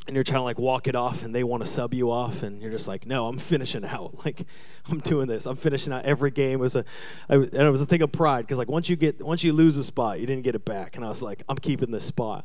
and 0.09 0.17
you're 0.17 0.25
trying 0.25 0.41
to 0.41 0.43
like 0.43 0.59
walk 0.59 0.89
it 0.89 0.97
off, 0.97 1.23
and 1.23 1.33
they 1.33 1.45
want 1.45 1.63
to 1.63 1.69
sub 1.69 1.95
you 1.95 2.11
off, 2.11 2.43
and 2.43 2.61
you're 2.61 2.73
just 2.73 2.89
like, 2.89 3.07
no, 3.07 3.29
I'm 3.29 3.39
finishing 3.39 3.85
out. 3.85 4.17
Like, 4.25 4.47
I'm 4.91 4.99
doing 4.99 5.29
this. 5.29 5.47
I'm 5.47 5.55
finishing 5.55 5.93
out 5.93 6.05
every 6.05 6.33
game. 6.33 6.55
It 6.55 6.63
was 6.63 6.75
a, 6.75 6.85
I, 7.29 7.37
and 7.37 7.55
it 7.55 7.71
was 7.71 7.81
a 7.81 7.87
thing 7.87 8.03
of 8.03 8.11
pride 8.11 8.41
because 8.41 8.59
like 8.59 8.67
once 8.67 8.89
you 8.89 8.97
get 8.97 9.25
once 9.25 9.45
you 9.45 9.53
lose 9.53 9.79
a 9.79 9.85
spot, 9.85 10.19
you 10.19 10.27
didn't 10.27 10.43
get 10.43 10.57
it 10.57 10.65
back, 10.65 10.97
and 10.97 11.05
I 11.05 11.09
was 11.09 11.23
like, 11.23 11.45
I'm 11.49 11.57
keeping 11.57 11.93
this 11.93 12.05
spot. 12.05 12.45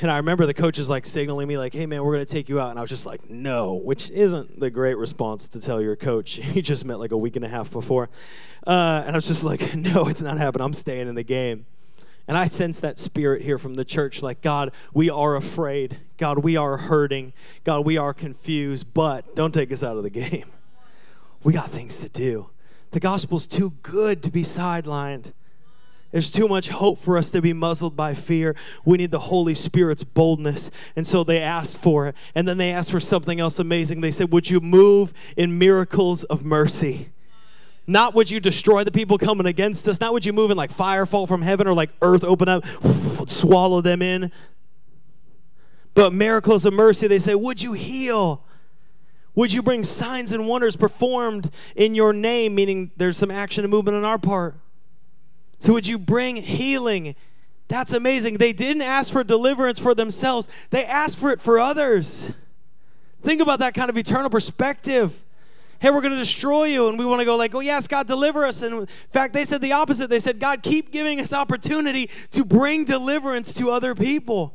And 0.00 0.10
I 0.10 0.16
remember 0.16 0.46
the 0.46 0.54
coaches 0.54 0.90
like 0.90 1.06
signaling 1.06 1.46
me, 1.46 1.56
like, 1.56 1.72
hey 1.72 1.86
man, 1.86 2.02
we're 2.04 2.18
to 2.18 2.24
take 2.24 2.48
you 2.48 2.60
out. 2.60 2.70
And 2.70 2.78
I 2.78 2.82
was 2.82 2.90
just 2.90 3.06
like, 3.06 3.30
no, 3.30 3.74
which 3.74 4.10
isn't 4.10 4.58
the 4.58 4.70
great 4.70 4.96
response 4.96 5.48
to 5.50 5.60
tell 5.60 5.80
your 5.80 5.96
coach. 5.96 6.38
you 6.54 6.62
just 6.62 6.84
met 6.84 6.98
like 6.98 7.12
a 7.12 7.16
week 7.16 7.36
and 7.36 7.44
a 7.44 7.48
half 7.48 7.70
before. 7.70 8.10
Uh, 8.66 9.02
and 9.06 9.10
I 9.10 9.16
was 9.16 9.26
just 9.26 9.44
like, 9.44 9.74
no, 9.76 10.08
it's 10.08 10.22
not 10.22 10.38
happening. 10.38 10.64
I'm 10.64 10.74
staying 10.74 11.08
in 11.08 11.14
the 11.14 11.22
game. 11.22 11.66
And 12.26 12.38
I 12.38 12.46
sense 12.46 12.80
that 12.80 12.98
spirit 12.98 13.42
here 13.42 13.58
from 13.58 13.74
the 13.74 13.84
church 13.84 14.22
like, 14.22 14.40
God, 14.40 14.72
we 14.94 15.10
are 15.10 15.36
afraid. 15.36 15.98
God, 16.16 16.38
we 16.38 16.56
are 16.56 16.78
hurting. 16.78 17.34
God, 17.64 17.84
we 17.84 17.98
are 17.98 18.14
confused, 18.14 18.94
but 18.94 19.36
don't 19.36 19.52
take 19.52 19.70
us 19.70 19.82
out 19.82 19.98
of 19.98 20.02
the 20.02 20.10
game. 20.10 20.46
We 21.42 21.52
got 21.52 21.70
things 21.70 22.00
to 22.00 22.08
do. 22.08 22.48
The 22.92 23.00
gospel's 23.00 23.46
too 23.46 23.74
good 23.82 24.22
to 24.22 24.30
be 24.30 24.42
sidelined. 24.42 25.32
There's 26.14 26.30
too 26.30 26.46
much 26.46 26.68
hope 26.68 27.00
for 27.00 27.18
us 27.18 27.28
to 27.30 27.42
be 27.42 27.52
muzzled 27.52 27.96
by 27.96 28.14
fear. 28.14 28.54
We 28.84 28.98
need 28.98 29.10
the 29.10 29.18
Holy 29.18 29.52
Spirit's 29.52 30.04
boldness. 30.04 30.70
And 30.94 31.04
so 31.04 31.24
they 31.24 31.40
asked 31.40 31.78
for 31.78 32.06
it. 32.06 32.14
And 32.36 32.46
then 32.46 32.56
they 32.56 32.70
asked 32.70 32.92
for 32.92 33.00
something 33.00 33.40
else 33.40 33.58
amazing. 33.58 34.00
They 34.00 34.12
said, 34.12 34.30
Would 34.30 34.48
you 34.48 34.60
move 34.60 35.12
in 35.36 35.58
miracles 35.58 36.22
of 36.22 36.44
mercy? 36.44 37.08
Not 37.88 38.14
would 38.14 38.30
you 38.30 38.38
destroy 38.38 38.84
the 38.84 38.92
people 38.92 39.18
coming 39.18 39.44
against 39.44 39.88
us. 39.88 40.00
Not 40.00 40.12
would 40.12 40.24
you 40.24 40.32
move 40.32 40.52
in 40.52 40.56
like 40.56 40.70
fire 40.70 41.04
fall 41.04 41.26
from 41.26 41.42
heaven 41.42 41.66
or 41.66 41.74
like 41.74 41.90
earth 42.00 42.22
open 42.22 42.48
up, 42.48 42.64
swallow 43.28 43.80
them 43.80 44.00
in. 44.00 44.30
But 45.94 46.12
miracles 46.12 46.64
of 46.64 46.74
mercy, 46.74 47.08
they 47.08 47.18
say, 47.18 47.34
Would 47.34 47.60
you 47.60 47.72
heal? 47.72 48.44
Would 49.34 49.52
you 49.52 49.64
bring 49.64 49.82
signs 49.82 50.30
and 50.30 50.46
wonders 50.46 50.76
performed 50.76 51.50
in 51.74 51.96
your 51.96 52.12
name? 52.12 52.54
Meaning 52.54 52.92
there's 52.96 53.16
some 53.16 53.32
action 53.32 53.64
and 53.64 53.70
movement 53.72 53.96
on 53.96 54.04
our 54.04 54.16
part. 54.16 54.60
So, 55.64 55.72
would 55.72 55.86
you 55.86 55.96
bring 55.96 56.36
healing? 56.36 57.16
That's 57.68 57.94
amazing. 57.94 58.36
They 58.36 58.52
didn't 58.52 58.82
ask 58.82 59.10
for 59.10 59.24
deliverance 59.24 59.78
for 59.78 59.94
themselves, 59.94 60.46
they 60.68 60.84
asked 60.84 61.18
for 61.18 61.30
it 61.30 61.40
for 61.40 61.58
others. 61.58 62.30
Think 63.22 63.40
about 63.40 63.60
that 63.60 63.72
kind 63.72 63.88
of 63.88 63.96
eternal 63.96 64.28
perspective. 64.28 65.24
Hey, 65.80 65.88
we're 65.88 66.02
going 66.02 66.12
to 66.12 66.18
destroy 66.18 66.64
you. 66.64 66.90
And 66.90 66.98
we 66.98 67.06
want 67.06 67.20
to 67.20 67.24
go, 67.24 67.36
like, 67.36 67.54
oh, 67.54 67.60
yes, 67.60 67.88
God, 67.88 68.06
deliver 68.06 68.44
us. 68.44 68.60
And 68.60 68.80
in 68.80 68.86
fact, 69.10 69.32
they 69.32 69.46
said 69.46 69.62
the 69.62 69.72
opposite. 69.72 70.10
They 70.10 70.20
said, 70.20 70.38
God, 70.38 70.62
keep 70.62 70.92
giving 70.92 71.18
us 71.18 71.32
opportunity 71.32 72.10
to 72.32 72.44
bring 72.44 72.84
deliverance 72.84 73.54
to 73.54 73.70
other 73.70 73.94
people. 73.94 74.54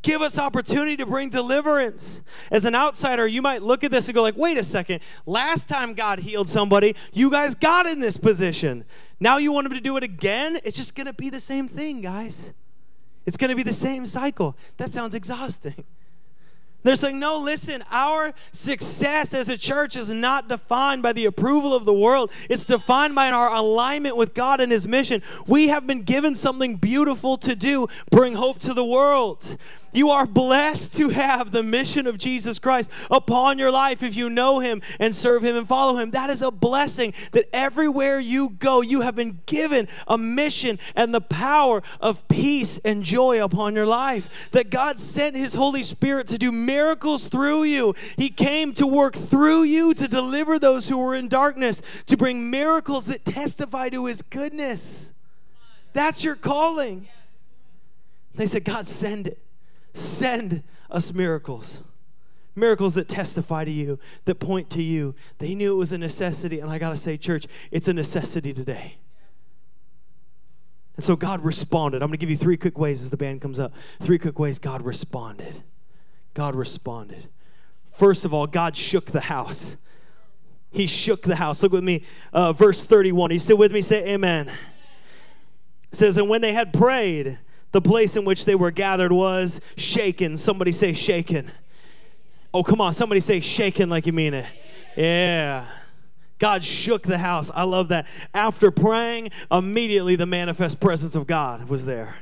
Give 0.00 0.22
us 0.22 0.38
opportunity 0.38 0.96
to 0.96 1.06
bring 1.06 1.28
deliverance. 1.28 2.22
As 2.50 2.64
an 2.64 2.74
outsider, 2.74 3.26
you 3.26 3.42
might 3.42 3.62
look 3.62 3.84
at 3.84 3.90
this 3.90 4.08
and 4.08 4.14
go 4.14 4.22
like, 4.22 4.36
"Wait 4.36 4.56
a 4.56 4.62
second. 4.62 5.00
Last 5.26 5.68
time 5.68 5.92
God 5.92 6.20
healed 6.20 6.48
somebody, 6.48 6.94
you 7.12 7.30
guys 7.30 7.54
got 7.54 7.84
in 7.86 7.98
this 7.98 8.16
position. 8.16 8.84
Now 9.20 9.38
you 9.38 9.52
want 9.52 9.66
him 9.66 9.72
to 9.74 9.80
do 9.80 9.96
it 9.96 10.04
again? 10.04 10.58
It's 10.64 10.76
just 10.76 10.94
going 10.94 11.06
to 11.06 11.12
be 11.12 11.30
the 11.30 11.40
same 11.40 11.68
thing, 11.68 12.00
guys. 12.00 12.52
It's 13.26 13.36
going 13.36 13.50
to 13.50 13.56
be 13.56 13.62
the 13.62 13.72
same 13.72 14.06
cycle. 14.06 14.56
That 14.76 14.92
sounds 14.92 15.14
exhausting." 15.14 15.84
They're 16.84 16.96
saying, 16.96 17.18
no, 17.18 17.38
listen, 17.38 17.82
our 17.90 18.32
success 18.52 19.34
as 19.34 19.48
a 19.48 19.58
church 19.58 19.96
is 19.96 20.10
not 20.10 20.48
defined 20.48 21.02
by 21.02 21.12
the 21.12 21.24
approval 21.24 21.74
of 21.74 21.84
the 21.84 21.92
world. 21.92 22.30
It's 22.48 22.64
defined 22.64 23.16
by 23.16 23.30
our 23.30 23.52
alignment 23.52 24.16
with 24.16 24.32
God 24.32 24.60
and 24.60 24.70
His 24.70 24.86
mission. 24.86 25.20
We 25.46 25.68
have 25.68 25.88
been 25.88 26.02
given 26.02 26.36
something 26.36 26.76
beautiful 26.76 27.36
to 27.38 27.56
do 27.56 27.88
bring 28.10 28.34
hope 28.34 28.60
to 28.60 28.74
the 28.74 28.84
world. 28.84 29.56
You 29.92 30.10
are 30.10 30.26
blessed 30.26 30.94
to 30.96 31.08
have 31.08 31.50
the 31.50 31.62
mission 31.62 32.06
of 32.06 32.18
Jesus 32.18 32.58
Christ 32.58 32.90
upon 33.10 33.58
your 33.58 33.70
life 33.70 34.02
if 34.02 34.16
you 34.16 34.28
know 34.28 34.58
Him 34.58 34.82
and 35.00 35.14
serve 35.14 35.42
Him 35.42 35.56
and 35.56 35.66
follow 35.66 35.96
Him. 35.96 36.10
That 36.10 36.30
is 36.30 36.42
a 36.42 36.50
blessing 36.50 37.14
that 37.32 37.48
everywhere 37.52 38.20
you 38.20 38.50
go, 38.50 38.82
you 38.82 39.00
have 39.00 39.14
been 39.14 39.40
given 39.46 39.88
a 40.06 40.18
mission 40.18 40.78
and 40.94 41.14
the 41.14 41.20
power 41.20 41.82
of 42.00 42.26
peace 42.28 42.78
and 42.84 43.02
joy 43.02 43.42
upon 43.42 43.74
your 43.74 43.86
life. 43.86 44.50
That 44.52 44.70
God 44.70 44.98
sent 44.98 45.36
His 45.36 45.54
Holy 45.54 45.82
Spirit 45.82 46.26
to 46.28 46.38
do 46.38 46.52
miracles 46.52 47.28
through 47.28 47.64
you. 47.64 47.94
He 48.16 48.28
came 48.28 48.74
to 48.74 48.86
work 48.86 49.14
through 49.14 49.62
you 49.62 49.94
to 49.94 50.06
deliver 50.06 50.58
those 50.58 50.88
who 50.88 50.98
were 50.98 51.14
in 51.14 51.28
darkness, 51.28 51.80
to 52.06 52.16
bring 52.16 52.50
miracles 52.50 53.06
that 53.06 53.24
testify 53.24 53.88
to 53.88 54.06
His 54.06 54.22
goodness. 54.22 55.12
That's 55.94 56.22
your 56.22 56.36
calling. 56.36 57.08
They 58.34 58.46
said, 58.46 58.64
God, 58.64 58.86
send 58.86 59.26
it. 59.26 59.38
Send 59.98 60.62
us 60.90 61.12
miracles. 61.12 61.82
miracles 62.54 62.94
that 62.94 63.08
testify 63.08 63.64
to 63.64 63.70
you, 63.70 63.98
that 64.24 64.36
point 64.36 64.70
to 64.70 64.82
you. 64.82 65.14
They 65.38 65.54
knew 65.54 65.74
it 65.74 65.76
was 65.76 65.92
a 65.92 65.98
necessity. 65.98 66.60
And 66.60 66.70
I 66.70 66.78
got 66.78 66.90
to 66.90 66.96
say, 66.96 67.16
church, 67.16 67.46
it's 67.70 67.88
a 67.88 67.92
necessity 67.92 68.52
today. 68.52 68.96
And 70.96 71.04
so 71.04 71.14
God 71.14 71.44
responded. 71.44 72.02
I'm 72.02 72.08
going 72.08 72.18
to 72.18 72.20
give 72.20 72.30
you 72.30 72.36
three 72.36 72.56
quick 72.56 72.78
ways 72.78 73.02
as 73.02 73.10
the 73.10 73.16
band 73.16 73.40
comes 73.40 73.58
up. 73.58 73.72
Three 74.00 74.18
quick 74.18 74.38
ways 74.38 74.58
God 74.58 74.82
responded. 74.82 75.62
God 76.34 76.56
responded. 76.56 77.28
First 77.92 78.24
of 78.24 78.34
all, 78.34 78.46
God 78.46 78.76
shook 78.76 79.06
the 79.06 79.22
house. 79.22 79.76
He 80.70 80.86
shook 80.86 81.22
the 81.22 81.36
house. 81.36 81.62
Look 81.62 81.72
with 81.72 81.84
me, 81.84 82.04
uh, 82.32 82.52
verse 82.52 82.84
31. 82.84 83.30
You 83.30 83.38
still 83.38 83.56
with 83.56 83.72
me? 83.72 83.82
Say 83.82 84.08
amen. 84.08 84.48
It 85.92 85.96
says, 85.96 86.16
And 86.16 86.28
when 86.28 86.40
they 86.40 86.52
had 86.52 86.72
prayed, 86.72 87.38
the 87.72 87.80
place 87.80 88.16
in 88.16 88.24
which 88.24 88.44
they 88.44 88.54
were 88.54 88.70
gathered 88.70 89.12
was 89.12 89.60
shaken. 89.76 90.36
Somebody 90.36 90.72
say 90.72 90.92
shaken. 90.92 91.50
Oh, 92.52 92.62
come 92.62 92.80
on. 92.80 92.94
Somebody 92.94 93.20
say 93.20 93.40
shaken 93.40 93.90
like 93.90 94.06
you 94.06 94.12
mean 94.12 94.34
it. 94.34 94.46
Yeah. 94.96 95.66
God 96.38 96.64
shook 96.64 97.02
the 97.02 97.18
house. 97.18 97.50
I 97.54 97.64
love 97.64 97.88
that. 97.88 98.06
After 98.32 98.70
praying, 98.70 99.30
immediately 99.50 100.16
the 100.16 100.26
manifest 100.26 100.80
presence 100.80 101.14
of 101.14 101.26
God 101.26 101.68
was 101.68 101.84
there 101.84 102.16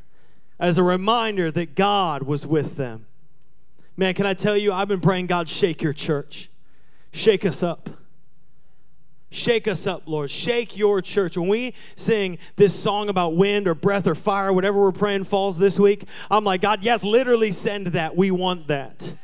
as 0.58 0.78
a 0.78 0.82
reminder 0.82 1.50
that 1.50 1.74
God 1.74 2.22
was 2.22 2.46
with 2.46 2.76
them. 2.76 3.06
Man, 3.96 4.14
can 4.14 4.26
I 4.26 4.34
tell 4.34 4.56
you, 4.56 4.72
I've 4.72 4.88
been 4.88 5.00
praying, 5.00 5.26
God, 5.26 5.48
shake 5.48 5.82
your 5.82 5.92
church, 5.92 6.50
shake 7.12 7.44
us 7.44 7.62
up. 7.62 7.90
Shake 9.30 9.66
us 9.66 9.86
up, 9.86 10.04
Lord. 10.06 10.30
Shake 10.30 10.76
your 10.76 11.02
church. 11.02 11.36
When 11.36 11.48
we 11.48 11.74
sing 11.96 12.38
this 12.54 12.74
song 12.78 13.08
about 13.08 13.36
wind 13.36 13.66
or 13.66 13.74
breath 13.74 14.06
or 14.06 14.14
fire, 14.14 14.52
whatever 14.52 14.80
we're 14.80 14.92
praying 14.92 15.24
falls 15.24 15.58
this 15.58 15.78
week, 15.78 16.04
I'm 16.30 16.44
like, 16.44 16.60
God, 16.60 16.82
yes, 16.82 17.02
literally 17.02 17.50
send 17.50 17.88
that. 17.88 18.16
We 18.16 18.30
want 18.30 18.68
that. 18.68 19.14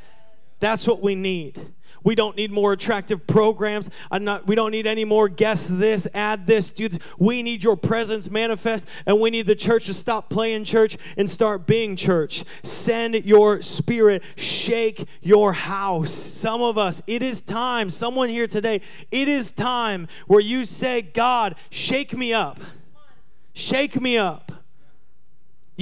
That's 0.58 0.86
what 0.86 1.02
we 1.02 1.14
need. 1.14 1.72
We 2.04 2.14
don't 2.14 2.36
need 2.36 2.50
more 2.50 2.72
attractive 2.72 3.26
programs. 3.26 3.90
Not, 4.12 4.46
we 4.46 4.54
don't 4.54 4.70
need 4.70 4.86
any 4.86 5.04
more 5.04 5.28
guess 5.28 5.68
this, 5.68 6.06
add 6.14 6.46
this, 6.46 6.70
do 6.70 6.88
this. 6.88 6.98
We 7.18 7.42
need 7.42 7.62
your 7.64 7.76
presence 7.76 8.30
manifest, 8.30 8.88
and 9.06 9.20
we 9.20 9.30
need 9.30 9.46
the 9.46 9.54
church 9.54 9.86
to 9.86 9.94
stop 9.94 10.28
playing 10.28 10.64
church 10.64 10.96
and 11.16 11.28
start 11.28 11.66
being 11.66 11.96
church. 11.96 12.44
Send 12.62 13.14
your 13.14 13.62
spirit, 13.62 14.22
shake 14.36 15.06
your 15.20 15.52
house. 15.52 16.12
Some 16.12 16.62
of 16.62 16.78
us, 16.78 17.02
it 17.06 17.22
is 17.22 17.40
time, 17.40 17.90
someone 17.90 18.28
here 18.28 18.46
today, 18.46 18.80
it 19.10 19.28
is 19.28 19.50
time 19.50 20.08
where 20.26 20.40
you 20.40 20.64
say, 20.64 21.02
God, 21.02 21.56
shake 21.70 22.16
me 22.16 22.32
up. 22.32 22.60
Shake 23.54 24.00
me 24.00 24.16
up. 24.16 24.52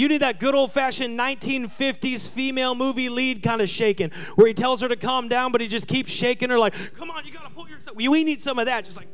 You 0.01 0.09
need 0.09 0.23
that 0.23 0.41
good 0.41 0.55
old 0.55 0.73
fashioned 0.73 1.19
1950s 1.19 2.27
female 2.27 2.75
movie 2.75 3.11
lead 3.11 3.43
kind 3.43 3.61
of 3.61 3.69
shaking, 3.69 4.11
where 4.35 4.47
he 4.47 4.55
tells 4.55 4.81
her 4.81 4.89
to 4.89 4.97
calm 4.97 5.29
down, 5.29 5.53
but 5.53 5.61
he 5.61 5.69
just 5.69 5.87
keeps 5.87 6.11
shaking 6.11 6.49
her, 6.49 6.59
like, 6.59 6.73
come 6.97 7.11
on, 7.11 7.27
you 7.27 7.33
gotta 7.33 7.51
pull 7.51 7.69
yourself. 7.69 7.95
We 7.99 8.25
need 8.25 8.41
some 8.41 8.59
of 8.59 8.65
that. 8.65 8.87
Just 8.87 8.97
like, 8.97 9.09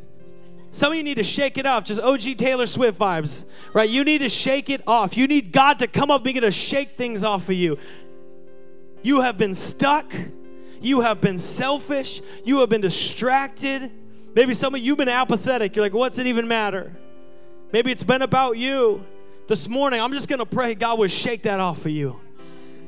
some 0.70 0.92
of 0.92 0.96
you 0.96 1.02
need 1.02 1.16
to 1.16 1.24
shake 1.24 1.58
it 1.58 1.66
off, 1.66 1.82
just 1.82 2.00
OG 2.00 2.36
Taylor 2.36 2.66
Swift 2.66 3.00
vibes, 3.00 3.42
right? 3.72 3.90
You 3.90 4.04
need 4.04 4.18
to 4.18 4.28
shake 4.28 4.70
it 4.70 4.80
off. 4.86 5.16
You 5.16 5.26
need 5.26 5.50
God 5.50 5.80
to 5.80 5.88
come 5.88 6.08
up 6.08 6.18
and 6.18 6.24
begin 6.24 6.42
to 6.42 6.52
shake 6.52 6.90
things 6.90 7.24
off 7.24 7.48
of 7.48 7.56
you. 7.56 7.78
You 9.02 9.22
have 9.22 9.36
been 9.36 9.56
stuck. 9.56 10.14
You 10.80 11.00
have 11.00 11.20
been 11.20 11.40
selfish. 11.40 12.22
You 12.44 12.60
have 12.60 12.68
been 12.68 12.80
distracted. 12.80 13.90
Maybe 14.36 14.54
some 14.54 14.72
of 14.72 14.80
you 14.80 14.92
have 14.92 14.98
been 14.98 15.08
apathetic. 15.08 15.74
You're 15.74 15.84
like, 15.84 15.94
what's 15.94 16.18
it 16.18 16.28
even 16.28 16.46
matter? 16.46 16.94
Maybe 17.72 17.90
it's 17.90 18.04
been 18.04 18.22
about 18.22 18.56
you. 18.56 19.04
This 19.48 19.68
morning, 19.68 20.00
I'm 20.00 20.12
just 20.12 20.28
going 20.28 20.40
to 20.40 20.46
pray 20.46 20.74
God 20.74 20.98
would 20.98 21.10
shake 21.10 21.42
that 21.42 21.60
off 21.60 21.84
of 21.84 21.92
you. 21.92 22.18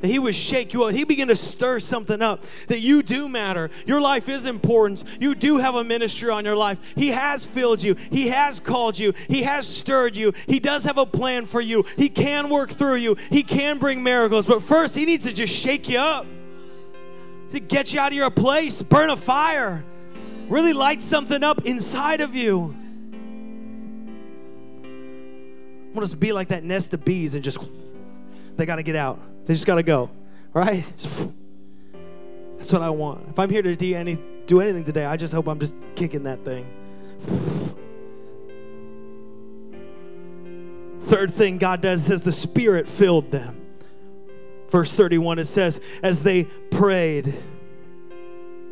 That 0.00 0.08
He 0.08 0.18
would 0.18 0.34
shake 0.34 0.72
you 0.72 0.84
up. 0.84 0.94
He 0.94 1.04
begin 1.04 1.28
to 1.28 1.36
stir 1.36 1.78
something 1.78 2.20
up. 2.20 2.44
That 2.66 2.80
you 2.80 3.02
do 3.02 3.28
matter. 3.28 3.70
Your 3.86 4.00
life 4.00 4.28
is 4.28 4.46
important. 4.46 5.04
You 5.20 5.34
do 5.34 5.58
have 5.58 5.74
a 5.74 5.84
ministry 5.84 6.30
on 6.30 6.44
your 6.44 6.56
life. 6.56 6.78
He 6.94 7.08
has 7.08 7.44
filled 7.44 7.82
you. 7.82 7.94
He 8.10 8.28
has 8.28 8.58
called 8.60 8.98
you. 8.98 9.12
He 9.28 9.42
has 9.42 9.66
stirred 9.66 10.16
you. 10.16 10.32
He 10.46 10.58
does 10.60 10.84
have 10.84 10.98
a 10.98 11.06
plan 11.06 11.46
for 11.46 11.60
you. 11.60 11.84
He 11.96 12.08
can 12.08 12.48
work 12.48 12.70
through 12.70 12.96
you. 12.96 13.16
He 13.30 13.42
can 13.42 13.78
bring 13.78 14.02
miracles. 14.02 14.46
But 14.46 14.62
first, 14.62 14.96
He 14.96 15.04
needs 15.04 15.24
to 15.24 15.32
just 15.32 15.54
shake 15.54 15.88
you 15.88 15.98
up. 15.98 16.26
To 17.50 17.60
get 17.60 17.92
you 17.92 18.00
out 18.00 18.12
of 18.12 18.16
your 18.16 18.30
place, 18.30 18.82
burn 18.82 19.10
a 19.10 19.16
fire, 19.16 19.82
really 20.48 20.74
light 20.74 21.00
something 21.00 21.42
up 21.42 21.64
inside 21.64 22.20
of 22.20 22.34
you. 22.34 22.76
Want 25.92 26.04
us 26.04 26.10
to 26.10 26.16
be 26.16 26.32
like 26.32 26.48
that 26.48 26.64
nest 26.64 26.94
of 26.94 27.04
bees 27.04 27.34
and 27.34 27.42
just, 27.42 27.58
they 28.56 28.66
got 28.66 28.76
to 28.76 28.82
get 28.82 28.96
out. 28.96 29.20
They 29.46 29.54
just 29.54 29.66
got 29.66 29.76
to 29.76 29.82
go, 29.82 30.10
right? 30.52 30.84
That's 32.58 32.72
what 32.72 32.82
I 32.82 32.90
want. 32.90 33.28
If 33.30 33.38
I'm 33.38 33.50
here 33.50 33.62
to 33.62 33.74
do, 33.74 33.94
any, 33.94 34.18
do 34.46 34.60
anything 34.60 34.84
today, 34.84 35.04
I 35.04 35.16
just 35.16 35.32
hope 35.32 35.48
I'm 35.48 35.60
just 35.60 35.74
kicking 35.94 36.24
that 36.24 36.44
thing. 36.44 36.66
Third 41.04 41.32
thing 41.32 41.58
God 41.58 41.80
does 41.80 42.04
says 42.04 42.22
the 42.22 42.32
Spirit 42.32 42.86
filled 42.86 43.30
them. 43.30 43.64
Verse 44.68 44.92
31, 44.92 45.38
it 45.38 45.46
says, 45.46 45.80
as 46.02 46.22
they 46.22 46.44
prayed, 46.70 47.34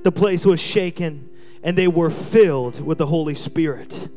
the 0.02 0.12
place 0.12 0.44
was 0.44 0.60
shaken 0.60 1.30
and 1.62 1.76
they 1.78 1.88
were 1.88 2.10
filled 2.10 2.84
with 2.84 2.98
the 2.98 3.06
Holy 3.06 3.34
Spirit. 3.34 4.08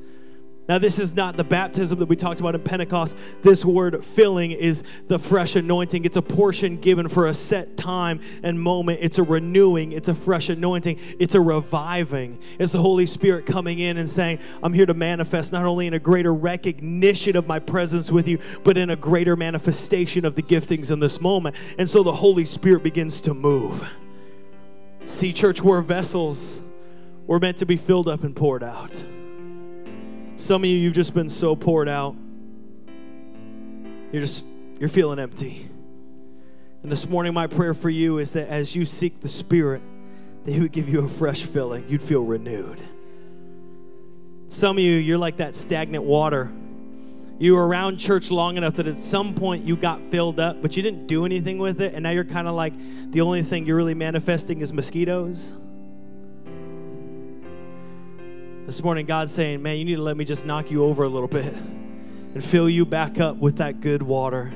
Now, 0.70 0.78
this 0.78 1.00
is 1.00 1.16
not 1.16 1.36
the 1.36 1.44
baptism 1.44 1.98
that 1.98 2.06
we 2.06 2.16
talked 2.16 2.40
about 2.40 2.54
in 2.54 2.62
Pentecost. 2.62 3.18
This 3.42 3.66
word 3.66 4.06
filling 4.06 4.52
is 4.52 4.84
the 5.08 5.18
fresh 5.18 5.56
anointing. 5.56 6.06
It's 6.06 6.16
a 6.16 6.22
portion 6.22 6.78
given 6.78 7.10
for 7.10 7.28
a 7.28 7.34
set 7.34 7.76
time 7.76 8.22
and 8.44 8.62
moment. 8.62 9.00
It's 9.02 9.18
a 9.18 9.24
renewing, 9.24 9.94
it's 9.94 10.10
a 10.10 10.14
fresh 10.14 10.48
anointing, 10.48 11.00
it's 11.18 11.34
a 11.34 11.42
reviving. 11.42 12.38
It's 12.60 12.72
the 12.72 12.82
Holy 12.82 13.08
Spirit 13.08 13.48
coming 13.48 13.80
in 13.80 13.98
and 13.98 14.08
saying, 14.08 14.42
I'm 14.62 14.72
here 14.72 14.86
to 14.86 14.94
manifest 14.94 15.52
not 15.52 15.66
only 15.66 15.88
in 15.88 15.96
a 15.96 16.00
greater 16.00 16.36
recognition 16.36 17.36
of 17.36 17.48
my 17.48 17.58
presence 17.58 18.12
with 18.12 18.28
you, 18.28 18.38
but 18.64 18.78
in 18.78 18.92
a 18.92 18.96
greater 18.96 19.36
manifestation 19.36 20.24
of 20.24 20.36
the 20.36 20.44
giftings 20.44 20.92
in 20.92 21.00
this 21.00 21.20
moment. 21.20 21.56
And 21.80 21.90
so 21.90 22.04
the 22.04 22.14
Holy 22.14 22.46
Spirit 22.46 22.84
begins 22.84 23.22
to 23.22 23.34
move. 23.34 23.90
See, 25.06 25.34
church, 25.34 25.64
we're 25.64 25.82
vessels. 25.82 26.60
We're 27.26 27.40
meant 27.40 27.58
to 27.58 27.66
be 27.66 27.76
filled 27.76 28.08
up 28.08 28.24
and 28.24 28.36
poured 28.36 28.62
out. 28.62 29.04
Some 30.40 30.64
of 30.64 30.70
you, 30.70 30.78
you've 30.78 30.94
just 30.94 31.14
been 31.14 31.28
so 31.28 31.54
poured 31.54 31.90
out. 31.90 32.16
You're 34.14 34.22
just, 34.22 34.46
you're 34.80 34.88
feeling 34.88 35.20
empty. 35.20 35.70
And 36.82 36.90
this 36.90 37.10
morning, 37.10 37.34
my 37.34 37.46
prayer 37.46 37.74
for 37.74 37.90
you 37.90 38.20
is 38.20 38.32
that 38.32 38.48
as 38.48 38.74
you 38.74 38.86
seek 38.86 39.20
the 39.20 39.28
Spirit, 39.28 39.82
that 40.46 40.54
He 40.54 40.62
would 40.62 40.72
give 40.72 40.88
you 40.88 41.04
a 41.04 41.10
fresh 41.10 41.44
filling. 41.44 41.90
You'd 41.90 42.02
feel 42.02 42.24
renewed. 42.24 42.82
Some 44.48 44.78
of 44.78 44.84
you, 44.84 44.94
you're 44.94 45.18
like 45.18 45.38
that 45.38 45.56
stagnant 45.56 46.06
water. 46.06 46.50
You 47.38 47.56
were 47.56 47.68
around 47.68 47.98
church 47.98 48.32
long 48.32 48.56
enough 48.56 48.78
that 48.78 48.88
at 48.88 48.98
some 48.98 49.36
point 49.36 49.66
you 49.66 49.76
got 49.76 50.00
filled 50.10 50.40
up, 50.40 50.62
but 50.62 50.78
you 50.78 50.82
didn't 50.82 51.08
do 51.08 51.26
anything 51.26 51.58
with 51.58 51.82
it. 51.82 51.94
And 51.94 52.04
now 52.04 52.12
you're 52.12 52.24
kind 52.24 52.48
of 52.48 52.56
like 52.56 52.74
the 53.12 53.20
only 53.20 53.44
thing 53.44 53.66
you're 53.66 53.76
really 53.76 53.94
manifesting 53.94 54.62
is 54.62 54.72
mosquitoes. 54.72 55.54
This 58.70 58.84
morning, 58.84 59.08
God's 59.08 59.32
saying, 59.32 59.64
Man, 59.64 59.78
you 59.78 59.84
need 59.84 59.96
to 59.96 60.04
let 60.04 60.16
me 60.16 60.26
just 60.26 60.46
knock 60.46 60.70
you 60.70 60.86
over 60.86 61.02
a 61.02 61.10
little 61.10 61.28
bit 61.28 61.52
and 61.56 62.44
fill 62.44 62.70
you 62.70 62.86
back 62.86 63.20
up 63.20 63.38
with 63.38 63.58
that 63.58 63.82
good 63.82 64.04
water, 64.04 64.54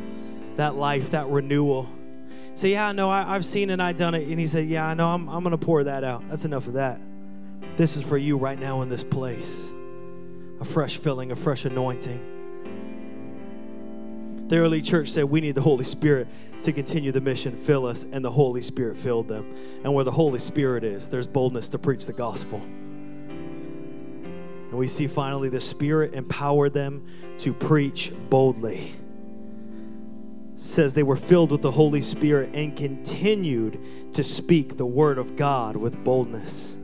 that 0.55 0.75
life, 0.75 1.09
that 1.09 1.29
renewal. 1.29 1.89
Say, 2.53 2.73
Yeah, 2.73 2.89
I 2.89 2.91
know, 2.91 3.09
I, 3.09 3.23
have 3.23 3.43
seen 3.43 3.71
it, 3.71 3.79
I've 3.79 3.97
done 3.97 4.13
it. 4.13 4.27
And 4.27 4.39
he 4.39 4.45
said, 4.45 4.67
Yeah, 4.67 4.85
I 4.85 4.93
know, 4.93 5.07
I'm, 5.09 5.27
I'm 5.27 5.41
going 5.41 5.49
to 5.49 5.57
pour 5.57 5.83
that 5.85 6.03
out. 6.03 6.29
That's 6.29 6.45
enough 6.45 6.67
of 6.67 6.73
that. 6.73 7.01
This 7.75 7.97
is 7.97 8.03
for 8.03 8.15
you 8.15 8.37
right 8.37 8.59
now 8.59 8.83
in 8.83 8.89
this 8.89 9.03
place 9.03 9.71
a 10.61 10.65
fresh 10.65 10.97
filling, 10.97 11.31
a 11.31 11.35
fresh 11.35 11.65
anointing. 11.65 12.29
The 14.47 14.57
early 14.57 14.83
church 14.83 15.09
said, 15.09 15.23
We 15.23 15.41
need 15.41 15.55
the 15.55 15.61
Holy 15.61 15.85
Spirit 15.85 16.27
to 16.61 16.71
continue 16.71 17.11
the 17.11 17.19
mission, 17.19 17.55
fill 17.55 17.87
us, 17.87 18.05
and 18.11 18.23
the 18.23 18.29
Holy 18.29 18.61
Spirit 18.61 18.95
filled 18.95 19.27
them. 19.27 19.55
And 19.83 19.91
where 19.91 20.03
the 20.03 20.11
Holy 20.11 20.39
Spirit 20.39 20.83
is, 20.83 21.09
there's 21.09 21.25
boldness 21.25 21.67
to 21.69 21.79
preach 21.79 22.05
the 22.05 22.13
gospel. 22.13 22.61
And 24.73 24.79
we 24.79 24.87
see 24.87 25.05
finally 25.05 25.49
the 25.49 25.59
Spirit 25.59 26.15
empowered 26.15 26.73
them 26.73 27.05
to 27.37 27.53
preach 27.53 28.11
boldly. 28.31 28.95
It 30.55 30.59
says 30.59 30.95
they 30.95 31.03
were 31.03 31.15
filled 31.15 31.51
with 31.51 31.61
the 31.61 31.69
Holy 31.69 32.01
Spirit 32.01 32.55
and 32.55 32.75
continued 32.75 33.79
to 34.15 34.23
speak 34.23 34.77
the 34.77 34.85
word 34.87 35.19
of 35.19 35.35
God 35.35 35.75
with 35.75 36.03
boldness. 36.03 36.75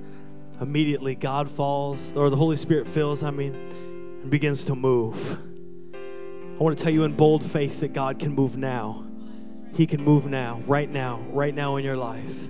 Immediately, 0.62 1.16
God 1.16 1.50
falls, 1.50 2.16
or 2.16 2.30
the 2.30 2.36
Holy 2.36 2.58
Spirit 2.58 2.86
fills, 2.86 3.24
I 3.24 3.32
mean, 3.32 3.56
and 3.56 4.30
begins 4.30 4.66
to 4.66 4.76
move. 4.76 5.40
I 5.96 6.62
want 6.62 6.78
to 6.78 6.84
tell 6.84 6.94
you 6.94 7.06
in 7.06 7.14
bold 7.14 7.44
faith 7.44 7.80
that 7.80 7.94
God 7.94 8.20
can 8.20 8.36
move 8.36 8.56
now. 8.56 9.04
He 9.74 9.88
can 9.88 10.04
move 10.04 10.28
now, 10.28 10.62
right 10.68 10.92
now, 10.92 11.22
right 11.32 11.56
now 11.56 11.78
in 11.78 11.84
your 11.84 11.98
life. 11.98 12.50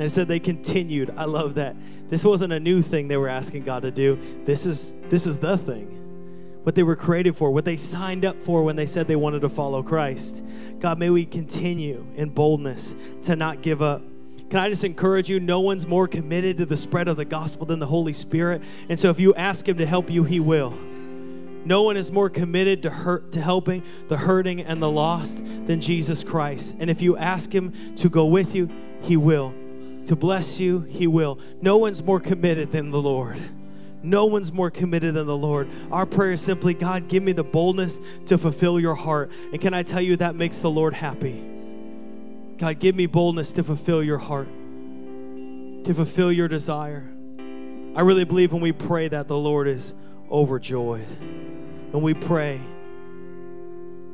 And 0.00 0.06
it 0.06 0.12
said 0.12 0.28
they 0.28 0.40
continued. 0.40 1.12
I 1.18 1.26
love 1.26 1.56
that. 1.56 1.76
This 2.08 2.24
wasn't 2.24 2.54
a 2.54 2.58
new 2.58 2.80
thing 2.80 3.06
they 3.06 3.18
were 3.18 3.28
asking 3.28 3.64
God 3.64 3.82
to 3.82 3.90
do. 3.90 4.18
This 4.46 4.64
is 4.64 4.94
this 5.10 5.26
is 5.26 5.40
the 5.40 5.58
thing. 5.58 5.98
What 6.62 6.74
they 6.74 6.82
were 6.82 6.96
created 6.96 7.36
for, 7.36 7.50
what 7.50 7.66
they 7.66 7.76
signed 7.76 8.24
up 8.24 8.40
for 8.40 8.62
when 8.62 8.76
they 8.76 8.86
said 8.86 9.06
they 9.06 9.14
wanted 9.14 9.40
to 9.40 9.50
follow 9.50 9.82
Christ. 9.82 10.42
God, 10.78 10.98
may 10.98 11.10
we 11.10 11.26
continue 11.26 12.06
in 12.16 12.30
boldness 12.30 12.94
to 13.24 13.36
not 13.36 13.60
give 13.60 13.82
up. 13.82 14.00
Can 14.48 14.58
I 14.58 14.70
just 14.70 14.84
encourage 14.84 15.28
you? 15.28 15.38
No 15.38 15.60
one's 15.60 15.86
more 15.86 16.08
committed 16.08 16.56
to 16.56 16.64
the 16.64 16.78
spread 16.78 17.06
of 17.06 17.18
the 17.18 17.26
gospel 17.26 17.66
than 17.66 17.78
the 17.78 17.86
Holy 17.86 18.14
Spirit. 18.14 18.62
And 18.88 18.98
so 18.98 19.10
if 19.10 19.20
you 19.20 19.34
ask 19.34 19.68
Him 19.68 19.76
to 19.76 19.84
help 19.84 20.08
you, 20.08 20.24
He 20.24 20.40
will. 20.40 20.70
No 21.66 21.82
one 21.82 21.98
is 21.98 22.10
more 22.10 22.30
committed 22.30 22.84
to 22.84 22.90
hurt 22.90 23.32
to 23.32 23.42
helping 23.42 23.82
the 24.08 24.16
hurting 24.16 24.62
and 24.62 24.82
the 24.82 24.90
lost 24.90 25.44
than 25.66 25.82
Jesus 25.82 26.24
Christ. 26.24 26.76
And 26.80 26.88
if 26.88 27.02
you 27.02 27.18
ask 27.18 27.54
him 27.54 27.74
to 27.96 28.08
go 28.08 28.24
with 28.24 28.54
you, 28.54 28.70
he 29.02 29.18
will. 29.18 29.52
To 30.06 30.16
bless 30.16 30.58
you, 30.58 30.80
he 30.80 31.06
will. 31.06 31.38
No 31.60 31.76
one's 31.76 32.02
more 32.02 32.20
committed 32.20 32.72
than 32.72 32.90
the 32.90 33.00
Lord. 33.00 33.40
No 34.02 34.24
one's 34.24 34.50
more 34.50 34.70
committed 34.70 35.14
than 35.14 35.26
the 35.26 35.36
Lord. 35.36 35.68
Our 35.92 36.06
prayer 36.06 36.32
is 36.32 36.40
simply, 36.40 36.74
God, 36.74 37.08
give 37.08 37.22
me 37.22 37.32
the 37.32 37.44
boldness 37.44 38.00
to 38.26 38.38
fulfill 38.38 38.80
your 38.80 38.94
heart. 38.94 39.30
And 39.52 39.60
can 39.60 39.74
I 39.74 39.82
tell 39.82 40.00
you 40.00 40.16
that 40.16 40.34
makes 40.34 40.58
the 40.58 40.70
Lord 40.70 40.94
happy? 40.94 41.44
God, 42.56 42.78
give 42.78 42.94
me 42.94 43.06
boldness 43.06 43.52
to 43.52 43.62
fulfill 43.62 44.02
your 44.02 44.18
heart, 44.18 44.48
to 45.84 45.92
fulfill 45.94 46.32
your 46.32 46.48
desire. 46.48 47.06
I 47.94 48.02
really 48.02 48.24
believe 48.24 48.52
when 48.52 48.62
we 48.62 48.72
pray 48.72 49.08
that 49.08 49.28
the 49.28 49.36
Lord 49.36 49.68
is 49.68 49.92
overjoyed. 50.30 51.08
And 51.92 52.02
we 52.02 52.14
pray, 52.14 52.60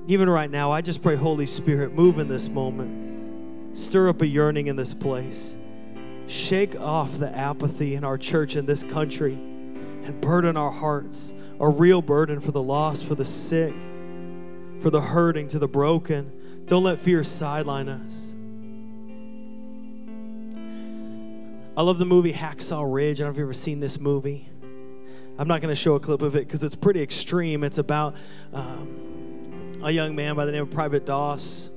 even 0.08 0.28
right 0.28 0.50
now, 0.50 0.72
I 0.72 0.80
just 0.80 1.02
pray, 1.02 1.16
Holy 1.16 1.46
Spirit, 1.46 1.92
move 1.92 2.18
in 2.18 2.28
this 2.28 2.48
moment. 2.48 3.76
Stir 3.76 4.08
up 4.08 4.22
a 4.22 4.26
yearning 4.26 4.68
in 4.68 4.76
this 4.76 4.94
place. 4.94 5.58
Shake 6.26 6.78
off 6.80 7.18
the 7.18 7.34
apathy 7.36 7.94
in 7.94 8.04
our 8.04 8.18
church 8.18 8.56
in 8.56 8.66
this 8.66 8.82
country 8.82 9.34
and 9.34 10.20
burden 10.20 10.56
our 10.56 10.70
hearts, 10.70 11.32
a 11.60 11.68
real 11.68 12.02
burden 12.02 12.40
for 12.40 12.52
the 12.52 12.62
lost, 12.62 13.04
for 13.04 13.14
the 13.14 13.24
sick, 13.24 13.74
for 14.80 14.90
the 14.90 15.00
hurting, 15.00 15.48
to 15.48 15.58
the 15.58 15.68
broken. 15.68 16.32
Don't 16.66 16.84
let 16.84 16.98
fear 16.98 17.22
sideline 17.24 17.88
us. 17.88 18.34
I 21.76 21.82
love 21.82 21.98
the 21.98 22.04
movie 22.04 22.32
Hacksaw 22.32 22.92
Ridge. 22.92 23.20
I 23.20 23.24
don't 23.24 23.28
know 23.28 23.30
if 23.32 23.36
you've 23.36 23.46
ever 23.46 23.54
seen 23.54 23.80
this 23.80 24.00
movie. 24.00 24.48
I'm 25.38 25.46
not 25.46 25.60
going 25.60 25.72
to 25.72 25.80
show 25.80 25.94
a 25.94 26.00
clip 26.00 26.22
of 26.22 26.34
it 26.34 26.46
because 26.46 26.64
it's 26.64 26.74
pretty 26.74 27.02
extreme. 27.02 27.62
It's 27.62 27.78
about 27.78 28.16
um, 28.54 29.72
a 29.82 29.90
young 29.90 30.16
man 30.16 30.34
by 30.34 30.46
the 30.46 30.52
name 30.52 30.62
of 30.62 30.70
Private 30.70 31.04
Doss 31.04 31.68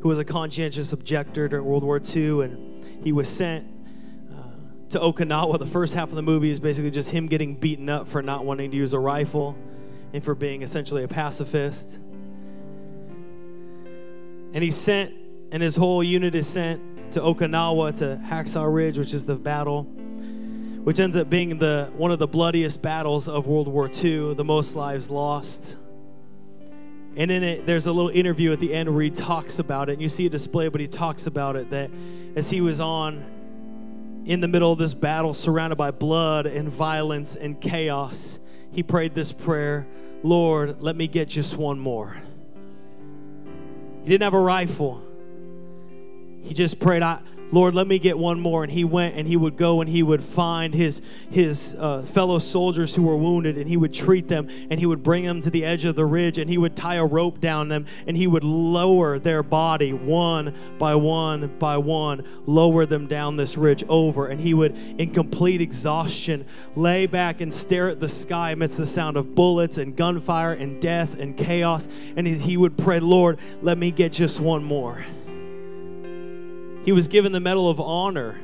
who 0.00 0.08
was 0.08 0.18
a 0.18 0.24
conscientious 0.24 0.92
objector 0.92 1.48
during 1.48 1.64
World 1.64 1.82
War 1.82 2.00
II, 2.00 2.42
and 2.42 2.84
he 3.02 3.12
was 3.12 3.28
sent 3.28 3.66
to 4.90 4.98
Okinawa. 4.98 5.58
The 5.58 5.66
first 5.66 5.94
half 5.94 6.10
of 6.10 6.16
the 6.16 6.22
movie 6.22 6.50
is 6.50 6.60
basically 6.60 6.90
just 6.90 7.10
him 7.10 7.26
getting 7.26 7.54
beaten 7.54 7.88
up 7.88 8.08
for 8.08 8.22
not 8.22 8.44
wanting 8.44 8.70
to 8.70 8.76
use 8.76 8.92
a 8.92 8.98
rifle 8.98 9.56
and 10.12 10.22
for 10.22 10.34
being 10.34 10.62
essentially 10.62 11.02
a 11.02 11.08
pacifist. 11.08 11.98
And 14.54 14.62
he's 14.62 14.76
sent, 14.76 15.14
and 15.52 15.62
his 15.62 15.76
whole 15.76 16.02
unit 16.02 16.34
is 16.34 16.46
sent 16.46 17.12
to 17.12 17.20
Okinawa 17.20 17.98
to 17.98 18.20
Hacksaw 18.24 18.72
Ridge, 18.72 18.98
which 18.98 19.12
is 19.12 19.24
the 19.24 19.36
battle, 19.36 19.82
which 19.82 20.98
ends 20.98 21.16
up 21.16 21.28
being 21.28 21.58
the 21.58 21.90
one 21.96 22.10
of 22.10 22.18
the 22.18 22.26
bloodiest 22.26 22.80
battles 22.80 23.28
of 23.28 23.46
World 23.46 23.68
War 23.68 23.90
II, 23.92 24.34
the 24.34 24.44
most 24.44 24.76
lives 24.76 25.10
lost. 25.10 25.76
And 27.16 27.30
in 27.30 27.42
it, 27.42 27.66
there's 27.66 27.86
a 27.86 27.92
little 27.92 28.10
interview 28.10 28.52
at 28.52 28.60
the 28.60 28.72
end 28.74 28.92
where 28.92 29.02
he 29.02 29.10
talks 29.10 29.58
about 29.58 29.88
it, 29.88 29.94
and 29.94 30.02
you 30.02 30.08
see 30.08 30.26
a 30.26 30.28
display, 30.28 30.68
but 30.68 30.80
he 30.80 30.86
talks 30.86 31.26
about 31.26 31.56
it 31.56 31.70
that 31.70 31.90
as 32.36 32.50
he 32.50 32.60
was 32.60 32.78
on 32.78 33.24
in 34.26 34.40
the 34.40 34.48
middle 34.48 34.72
of 34.72 34.78
this 34.78 34.92
battle, 34.92 35.32
surrounded 35.32 35.76
by 35.76 35.92
blood 35.92 36.46
and 36.46 36.68
violence 36.68 37.36
and 37.36 37.60
chaos, 37.60 38.40
he 38.72 38.82
prayed 38.82 39.14
this 39.14 39.32
prayer 39.32 39.86
Lord, 40.22 40.82
let 40.82 40.96
me 40.96 41.06
get 41.06 41.28
just 41.28 41.56
one 41.56 41.78
more. 41.78 42.16
He 44.02 44.08
didn't 44.08 44.24
have 44.24 44.34
a 44.34 44.40
rifle. 44.40 45.02
He 46.42 46.54
just 46.54 46.80
prayed, 46.80 47.02
I, 47.02 47.20
Lord, 47.52 47.74
let 47.74 47.86
me 47.86 47.98
get 47.98 48.18
one 48.18 48.40
more. 48.40 48.64
And 48.64 48.72
he 48.72 48.84
went 48.84 49.14
and 49.16 49.26
he 49.26 49.36
would 49.36 49.56
go 49.56 49.80
and 49.80 49.88
he 49.88 50.02
would 50.02 50.22
find 50.22 50.74
his, 50.74 51.00
his 51.30 51.76
uh, 51.78 52.02
fellow 52.02 52.38
soldiers 52.38 52.94
who 52.94 53.02
were 53.02 53.16
wounded 53.16 53.56
and 53.56 53.68
he 53.68 53.76
would 53.76 53.94
treat 53.94 54.26
them 54.26 54.48
and 54.70 54.80
he 54.80 54.86
would 54.86 55.02
bring 55.02 55.24
them 55.24 55.40
to 55.42 55.50
the 55.50 55.64
edge 55.64 55.84
of 55.84 55.94
the 55.94 56.04
ridge 56.04 56.38
and 56.38 56.50
he 56.50 56.58
would 56.58 56.74
tie 56.74 56.96
a 56.96 57.04
rope 57.04 57.40
down 57.40 57.68
them 57.68 57.86
and 58.06 58.16
he 58.16 58.26
would 58.26 58.42
lower 58.42 59.18
their 59.18 59.42
body 59.42 59.92
one 59.92 60.54
by 60.78 60.94
one 60.94 61.56
by 61.58 61.76
one, 61.76 62.26
lower 62.46 62.84
them 62.84 63.06
down 63.06 63.36
this 63.36 63.56
ridge 63.56 63.84
over. 63.88 64.26
And 64.26 64.40
he 64.40 64.52
would, 64.52 64.76
in 64.76 65.12
complete 65.12 65.60
exhaustion, 65.60 66.46
lay 66.74 67.06
back 67.06 67.40
and 67.40 67.52
stare 67.54 67.88
at 67.88 68.00
the 68.00 68.08
sky 68.08 68.50
amidst 68.50 68.76
the 68.76 68.86
sound 68.86 69.16
of 69.16 69.34
bullets 69.34 69.78
and 69.78 69.96
gunfire 69.96 70.52
and 70.52 70.80
death 70.80 71.18
and 71.18 71.36
chaos. 71.36 71.86
And 72.16 72.26
he, 72.26 72.34
he 72.34 72.56
would 72.56 72.76
pray, 72.76 72.98
Lord, 72.98 73.38
let 73.62 73.78
me 73.78 73.90
get 73.90 74.12
just 74.12 74.40
one 74.40 74.64
more. 74.64 75.04
He 76.86 76.92
was 76.92 77.08
given 77.08 77.32
the 77.32 77.40
Medal 77.40 77.68
of 77.68 77.80
Honor 77.80 78.40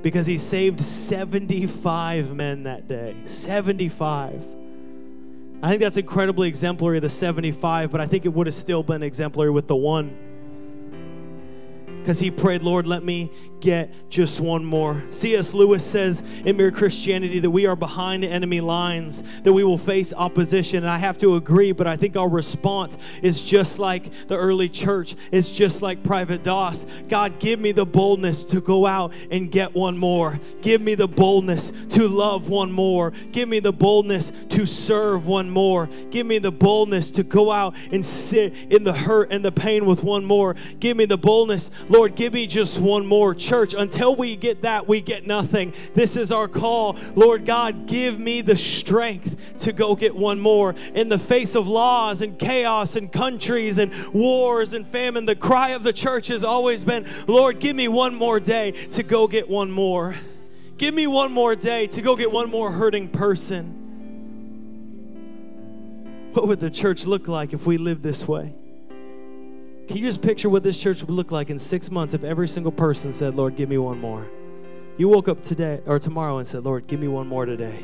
because 0.00 0.26
he 0.26 0.38
saved 0.38 0.80
75 0.80 2.34
men 2.34 2.62
that 2.62 2.88
day. 2.88 3.14
75. 3.26 4.42
I 5.62 5.68
think 5.68 5.82
that's 5.82 5.98
incredibly 5.98 6.48
exemplary, 6.48 7.00
the 7.00 7.10
75, 7.10 7.92
but 7.92 8.00
I 8.00 8.06
think 8.06 8.24
it 8.24 8.30
would 8.30 8.46
have 8.46 8.54
still 8.54 8.82
been 8.82 9.02
exemplary 9.02 9.50
with 9.50 9.68
the 9.68 9.76
one 9.76 10.16
because 12.00 12.18
he 12.18 12.30
prayed, 12.30 12.62
Lord, 12.62 12.86
let 12.86 13.04
me 13.04 13.30
get 13.62 14.10
just 14.10 14.40
one 14.40 14.64
more. 14.64 15.02
C.S. 15.10 15.54
Lewis 15.54 15.82
says 15.82 16.22
in 16.44 16.56
Mere 16.58 16.70
Christianity 16.70 17.38
that 17.38 17.50
we 17.50 17.64
are 17.64 17.76
behind 17.76 18.24
enemy 18.24 18.60
lines, 18.60 19.22
that 19.44 19.52
we 19.52 19.64
will 19.64 19.78
face 19.78 20.12
opposition. 20.12 20.78
And 20.78 20.90
I 20.90 20.98
have 20.98 21.16
to 21.18 21.36
agree, 21.36 21.72
but 21.72 21.86
I 21.86 21.96
think 21.96 22.16
our 22.16 22.28
response 22.28 22.98
is 23.22 23.40
just 23.40 23.78
like 23.78 24.28
the 24.28 24.36
early 24.36 24.68
church, 24.68 25.14
it's 25.30 25.50
just 25.50 25.80
like 25.80 26.02
Private 26.02 26.42
Doss. 26.42 26.84
God, 27.08 27.38
give 27.38 27.58
me 27.60 27.72
the 27.72 27.86
boldness 27.86 28.44
to 28.46 28.60
go 28.60 28.86
out 28.86 29.14
and 29.30 29.50
get 29.50 29.74
one 29.74 29.96
more. 29.96 30.38
Give 30.60 30.82
me 30.82 30.94
the 30.94 31.08
boldness 31.08 31.72
to 31.90 32.08
love 32.08 32.48
one 32.48 32.72
more. 32.72 33.12
Give 33.30 33.48
me 33.48 33.60
the 33.60 33.72
boldness 33.72 34.32
to 34.50 34.66
serve 34.66 35.26
one 35.26 35.48
more. 35.48 35.88
Give 36.10 36.26
me 36.26 36.38
the 36.38 36.52
boldness 36.52 37.10
to 37.12 37.22
go 37.22 37.52
out 37.52 37.74
and 37.92 38.04
sit 38.04 38.52
in 38.70 38.82
the 38.82 38.92
hurt 38.92 39.30
and 39.30 39.44
the 39.44 39.52
pain 39.52 39.86
with 39.86 40.02
one 40.02 40.24
more. 40.24 40.56
Give 40.80 40.96
me 40.96 41.04
the 41.04 41.16
boldness, 41.16 41.70
Lord, 41.88 42.16
give 42.16 42.32
me 42.32 42.48
just 42.48 42.78
one 42.78 43.06
more. 43.06 43.34
Church, 43.52 43.74
until 43.74 44.16
we 44.16 44.34
get 44.34 44.62
that, 44.62 44.88
we 44.88 45.02
get 45.02 45.26
nothing. 45.26 45.74
This 45.94 46.16
is 46.16 46.32
our 46.32 46.48
call. 46.48 46.96
Lord 47.14 47.44
God, 47.44 47.84
give 47.86 48.18
me 48.18 48.40
the 48.40 48.56
strength 48.56 49.58
to 49.58 49.74
go 49.74 49.94
get 49.94 50.16
one 50.16 50.40
more. 50.40 50.74
In 50.94 51.10
the 51.10 51.18
face 51.18 51.54
of 51.54 51.68
laws 51.68 52.22
and 52.22 52.38
chaos 52.38 52.96
and 52.96 53.12
countries 53.12 53.76
and 53.76 53.92
wars 54.14 54.72
and 54.72 54.88
famine, 54.88 55.26
the 55.26 55.36
cry 55.36 55.72
of 55.72 55.82
the 55.82 55.92
church 55.92 56.28
has 56.28 56.44
always 56.44 56.82
been, 56.82 57.04
Lord, 57.26 57.60
give 57.60 57.76
me 57.76 57.88
one 57.88 58.14
more 58.14 58.40
day 58.40 58.70
to 58.70 59.02
go 59.02 59.28
get 59.28 59.50
one 59.50 59.70
more. 59.70 60.14
Give 60.78 60.94
me 60.94 61.06
one 61.06 61.30
more 61.30 61.54
day 61.54 61.88
to 61.88 62.00
go 62.00 62.16
get 62.16 62.32
one 62.32 62.48
more 62.48 62.72
hurting 62.72 63.10
person. 63.10 63.80
What 66.32 66.48
would 66.48 66.60
the 66.60 66.70
church 66.70 67.04
look 67.04 67.28
like 67.28 67.52
if 67.52 67.66
we 67.66 67.76
lived 67.76 68.02
this 68.02 68.26
way? 68.26 68.54
Can 69.92 70.00
you 70.00 70.08
just 70.08 70.22
picture 70.22 70.48
what 70.48 70.62
this 70.62 70.80
church 70.80 71.02
would 71.02 71.10
look 71.10 71.30
like 71.30 71.50
in 71.50 71.58
six 71.58 71.90
months 71.90 72.14
if 72.14 72.24
every 72.24 72.48
single 72.48 72.72
person 72.72 73.12
said, 73.12 73.34
Lord, 73.34 73.56
give 73.56 73.68
me 73.68 73.76
one 73.76 73.98
more? 73.98 74.26
You 74.96 75.06
woke 75.10 75.28
up 75.28 75.42
today 75.42 75.82
or 75.84 75.98
tomorrow 75.98 76.38
and 76.38 76.48
said, 76.48 76.64
Lord, 76.64 76.86
give 76.86 76.98
me 76.98 77.08
one 77.08 77.26
more 77.26 77.44
today. 77.44 77.82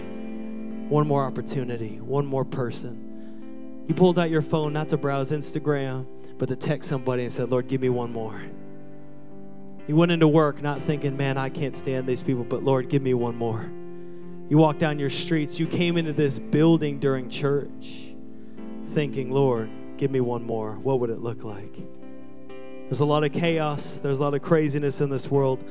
One 0.88 1.06
more 1.06 1.22
opportunity, 1.26 2.00
one 2.00 2.24
more 2.24 2.46
person. 2.46 3.84
You 3.86 3.94
pulled 3.94 4.18
out 4.18 4.30
your 4.30 4.40
phone 4.40 4.72
not 4.72 4.88
to 4.88 4.96
browse 4.96 5.32
Instagram, 5.32 6.06
but 6.38 6.48
to 6.48 6.56
text 6.56 6.88
somebody 6.88 7.24
and 7.24 7.30
said, 7.30 7.50
Lord, 7.50 7.68
give 7.68 7.82
me 7.82 7.90
one 7.90 8.10
more. 8.10 8.40
You 9.86 9.94
went 9.94 10.10
into 10.10 10.28
work 10.28 10.62
not 10.62 10.80
thinking, 10.84 11.14
man, 11.14 11.36
I 11.36 11.50
can't 11.50 11.76
stand 11.76 12.06
these 12.06 12.22
people, 12.22 12.42
but 12.42 12.62
Lord, 12.62 12.88
give 12.88 13.02
me 13.02 13.12
one 13.12 13.36
more. 13.36 13.70
You 14.48 14.56
walked 14.56 14.78
down 14.78 14.98
your 14.98 15.10
streets. 15.10 15.60
You 15.60 15.66
came 15.66 15.98
into 15.98 16.14
this 16.14 16.38
building 16.38 17.00
during 17.00 17.28
church 17.28 18.14
thinking, 18.94 19.30
Lord, 19.30 19.68
give 19.98 20.10
me 20.10 20.22
one 20.22 20.42
more. 20.42 20.78
What 20.78 21.00
would 21.00 21.10
it 21.10 21.18
look 21.18 21.44
like? 21.44 21.76
There's 22.88 23.00
a 23.00 23.04
lot 23.04 23.22
of 23.22 23.32
chaos, 23.32 23.98
there's 24.02 24.18
a 24.18 24.22
lot 24.22 24.32
of 24.32 24.40
craziness 24.40 25.02
in 25.02 25.10
this 25.10 25.30
world, 25.30 25.62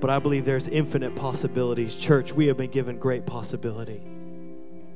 but 0.00 0.08
I 0.08 0.18
believe 0.18 0.46
there's 0.46 0.68
infinite 0.68 1.14
possibilities. 1.14 1.94
Church, 1.94 2.32
we 2.32 2.46
have 2.46 2.56
been 2.56 2.70
given 2.70 2.98
great 2.98 3.26
possibility. 3.26 4.00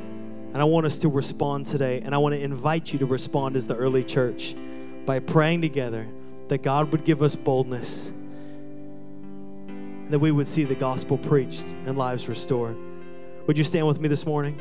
And 0.01 0.57
I 0.57 0.65
want 0.65 0.87
us 0.87 0.97
to 0.99 1.11
respond 1.11 1.67
today, 1.67 2.01
and 2.01 2.15
I 2.15 2.19
want 2.19 2.35
to 2.35 2.41
invite 2.41 2.95
you 2.95 2.99
to 3.01 3.07
respond 3.07 3.57
as 3.57 3.67
the 3.67 3.77
early 3.77 4.03
church 4.03 4.57
by 5.05 5.19
praying 5.19 5.61
together 5.61 6.09
that 6.49 6.63
God 6.63 6.93
would 6.93 7.05
give 7.05 7.23
us 7.23 7.37
boldness, 7.37 8.11
that 10.09 10.19
we 10.19 10.33
would 10.33 10.49
see 10.49 10.65
the 10.65 10.75
gospel 10.75 11.19
preached 11.19 11.67
and 11.85 11.99
lives 11.99 12.27
restored. 12.27 12.77
Would 13.47 13.59
you 13.59 13.65
stand 13.65 13.87
with 13.87 14.01
me 14.01 14.09
this 14.09 14.25
morning? 14.25 14.59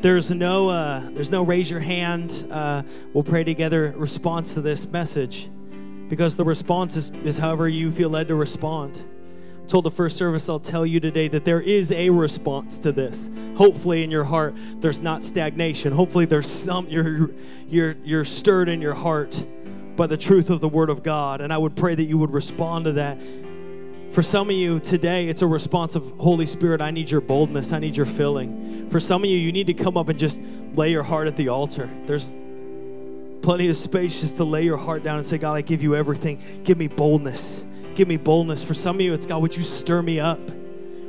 There's 0.00 0.30
no, 0.30 0.68
uh, 0.68 1.10
there's 1.10 1.32
no 1.32 1.42
raise 1.42 1.68
your 1.68 1.80
hand. 1.80 2.46
Uh, 2.52 2.84
we'll 3.12 3.24
pray 3.24 3.42
together 3.42 3.92
response 3.96 4.54
to 4.54 4.60
this 4.60 4.86
message 4.86 5.50
because 6.08 6.36
the 6.36 6.44
response 6.44 6.94
is, 6.94 7.10
is 7.24 7.36
however 7.36 7.68
you 7.68 7.90
feel 7.90 8.08
led 8.08 8.28
to 8.28 8.36
respond. 8.36 9.02
I 9.60 9.66
told 9.66 9.84
the 9.84 9.90
first 9.90 10.16
service, 10.16 10.48
I'll 10.48 10.60
tell 10.60 10.86
you 10.86 11.00
today 11.00 11.26
that 11.26 11.44
there 11.44 11.60
is 11.60 11.90
a 11.90 12.10
response 12.10 12.78
to 12.78 12.92
this. 12.92 13.28
Hopefully, 13.56 14.04
in 14.04 14.10
your 14.12 14.22
heart, 14.22 14.54
there's 14.76 15.02
not 15.02 15.24
stagnation. 15.24 15.92
Hopefully, 15.92 16.26
there's 16.26 16.48
some, 16.48 16.86
you're, 16.88 17.30
you're, 17.66 17.96
you're 18.04 18.24
stirred 18.24 18.68
in 18.68 18.80
your 18.80 18.94
heart 18.94 19.44
by 19.96 20.06
the 20.06 20.16
truth 20.16 20.48
of 20.48 20.60
the 20.60 20.68
Word 20.68 20.90
of 20.90 21.02
God. 21.02 21.40
And 21.40 21.52
I 21.52 21.58
would 21.58 21.74
pray 21.74 21.96
that 21.96 22.04
you 22.04 22.18
would 22.18 22.30
respond 22.30 22.84
to 22.84 22.92
that. 22.92 23.18
For 24.12 24.22
some 24.22 24.48
of 24.48 24.56
you 24.56 24.80
today, 24.80 25.28
it's 25.28 25.42
a 25.42 25.46
response 25.46 25.94
of 25.94 26.10
Holy 26.18 26.46
Spirit, 26.46 26.80
I 26.80 26.90
need 26.90 27.10
your 27.10 27.20
boldness, 27.20 27.72
I 27.72 27.78
need 27.78 27.96
your 27.96 28.06
filling. 28.06 28.88
For 28.90 29.00
some 29.00 29.22
of 29.22 29.30
you, 29.30 29.36
you 29.36 29.52
need 29.52 29.66
to 29.66 29.74
come 29.74 29.96
up 29.96 30.08
and 30.08 30.18
just 30.18 30.40
lay 30.74 30.90
your 30.90 31.02
heart 31.02 31.26
at 31.26 31.36
the 31.36 31.48
altar. 31.48 31.88
There's 32.06 32.32
plenty 33.42 33.68
of 33.68 33.76
space 33.76 34.20
just 34.20 34.36
to 34.38 34.44
lay 34.44 34.62
your 34.62 34.76
heart 34.76 35.02
down 35.02 35.18
and 35.18 35.26
say, 35.26 35.38
God, 35.38 35.54
I 35.54 35.60
give 35.60 35.82
you 35.82 35.94
everything. 35.94 36.62
Give 36.64 36.78
me 36.78 36.88
boldness. 36.88 37.64
Give 37.94 38.08
me 38.08 38.16
boldness. 38.16 38.62
For 38.64 38.74
some 38.74 38.96
of 38.96 39.02
you, 39.02 39.12
it's 39.12 39.26
God, 39.26 39.42
would 39.42 39.56
you 39.56 39.62
stir 39.62 40.02
me 40.02 40.20
up? 40.20 40.40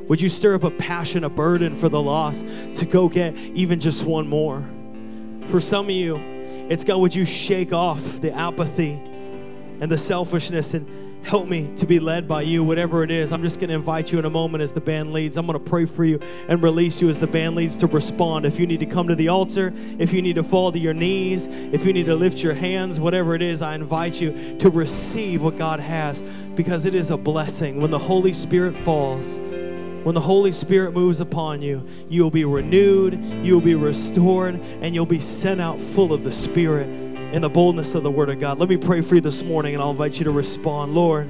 Would 0.09 0.21
you 0.21 0.29
stir 0.29 0.55
up 0.55 0.63
a 0.63 0.71
passion, 0.71 1.23
a 1.23 1.29
burden 1.29 1.77
for 1.77 1.87
the 1.87 2.01
lost 2.01 2.45
to 2.75 2.85
go 2.85 3.07
get 3.07 3.35
even 3.37 3.79
just 3.79 4.03
one 4.03 4.27
more? 4.27 4.67
For 5.47 5.61
some 5.61 5.85
of 5.85 5.91
you, 5.91 6.17
it's 6.69 6.83
God, 6.83 6.97
would 6.97 7.15
you 7.15 7.25
shake 7.25 7.73
off 7.73 8.19
the 8.19 8.33
apathy 8.33 8.93
and 9.81 9.91
the 9.91 9.97
selfishness 9.97 10.73
and 10.73 11.08
help 11.23 11.47
me 11.47 11.69
to 11.75 11.85
be 11.85 11.99
led 11.99 12.27
by 12.27 12.41
you, 12.41 12.63
whatever 12.63 13.03
it 13.03 13.11
is. 13.11 13.31
I'm 13.31 13.43
just 13.43 13.59
going 13.59 13.69
to 13.69 13.75
invite 13.75 14.11
you 14.11 14.19
in 14.19 14.25
a 14.25 14.29
moment 14.29 14.61
as 14.63 14.73
the 14.73 14.81
band 14.81 15.13
leads. 15.13 15.37
I'm 15.37 15.45
going 15.45 15.57
to 15.57 15.63
pray 15.63 15.85
for 15.85 16.03
you 16.03 16.19
and 16.47 16.61
release 16.63 17.01
you 17.01 17.09
as 17.09 17.19
the 17.19 17.27
band 17.27 17.55
leads 17.55 17.77
to 17.77 17.87
respond. 17.87 18.45
If 18.45 18.59
you 18.59 18.65
need 18.65 18.79
to 18.79 18.85
come 18.85 19.07
to 19.07 19.15
the 19.15 19.27
altar, 19.27 19.73
if 19.97 20.13
you 20.13 20.21
need 20.21 20.35
to 20.35 20.43
fall 20.43 20.71
to 20.71 20.79
your 20.79 20.93
knees, 20.93 21.47
if 21.47 21.85
you 21.85 21.93
need 21.93 22.05
to 22.07 22.15
lift 22.15 22.41
your 22.41 22.53
hands, 22.53 22.99
whatever 22.99 23.35
it 23.35 23.41
is, 23.41 23.61
I 23.61 23.75
invite 23.75 24.19
you 24.19 24.57
to 24.59 24.69
receive 24.69 25.41
what 25.41 25.57
God 25.57 25.79
has 25.79 26.21
because 26.55 26.85
it 26.85 26.95
is 26.95 27.11
a 27.11 27.17
blessing. 27.17 27.79
When 27.79 27.91
the 27.91 27.99
Holy 27.99 28.33
Spirit 28.33 28.75
falls, 28.77 29.39
when 30.03 30.15
the 30.15 30.21
Holy 30.21 30.53
Spirit 30.53 30.93
moves 30.93 31.19
upon 31.19 31.61
you, 31.61 31.85
you 32.07 32.23
will 32.23 32.31
be 32.31 32.45
renewed, 32.45 33.21
you 33.45 33.53
will 33.53 33.61
be 33.61 33.75
restored, 33.75 34.55
and 34.81 34.95
you'll 34.95 35.05
be 35.05 35.19
sent 35.19 35.59
out 35.59 35.79
full 35.79 36.13
of 36.13 36.23
the 36.23 36.31
Spirit 36.31 37.08
in 37.31 37.41
the 37.41 37.49
boldness 37.49 37.95
of 37.95 38.03
the 38.03 38.11
Word 38.11 38.29
of 38.29 38.39
God. 38.39 38.59
Let 38.59 38.69
me 38.69 38.77
pray 38.77 39.01
for 39.01 39.15
you 39.15 39.21
this 39.21 39.43
morning, 39.43 39.73
and 39.73 39.83
I'll 39.83 39.91
invite 39.91 40.17
you 40.17 40.25
to 40.25 40.31
respond. 40.31 40.95
Lord, 40.95 41.29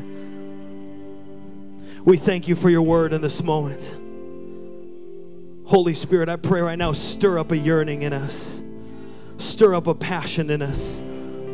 we 2.06 2.18
thank 2.18 2.48
you 2.48 2.56
for 2.56 2.70
your 2.70 2.82
word 2.82 3.14
in 3.14 3.22
this 3.22 3.44
moment. 3.44 3.96
Holy 5.66 5.94
Spirit, 5.94 6.30
I 6.30 6.38
pray 6.38 6.62
right 6.62 6.78
now, 6.78 6.94
stir 6.94 7.38
up 7.38 7.52
a 7.52 7.58
yearning 7.58 8.02
in 8.02 8.14
us, 8.14 8.62
stir 9.38 9.76
up 9.76 9.88
a 9.88 9.94
passion 9.94 10.50
in 10.50 10.62
us 10.62 11.02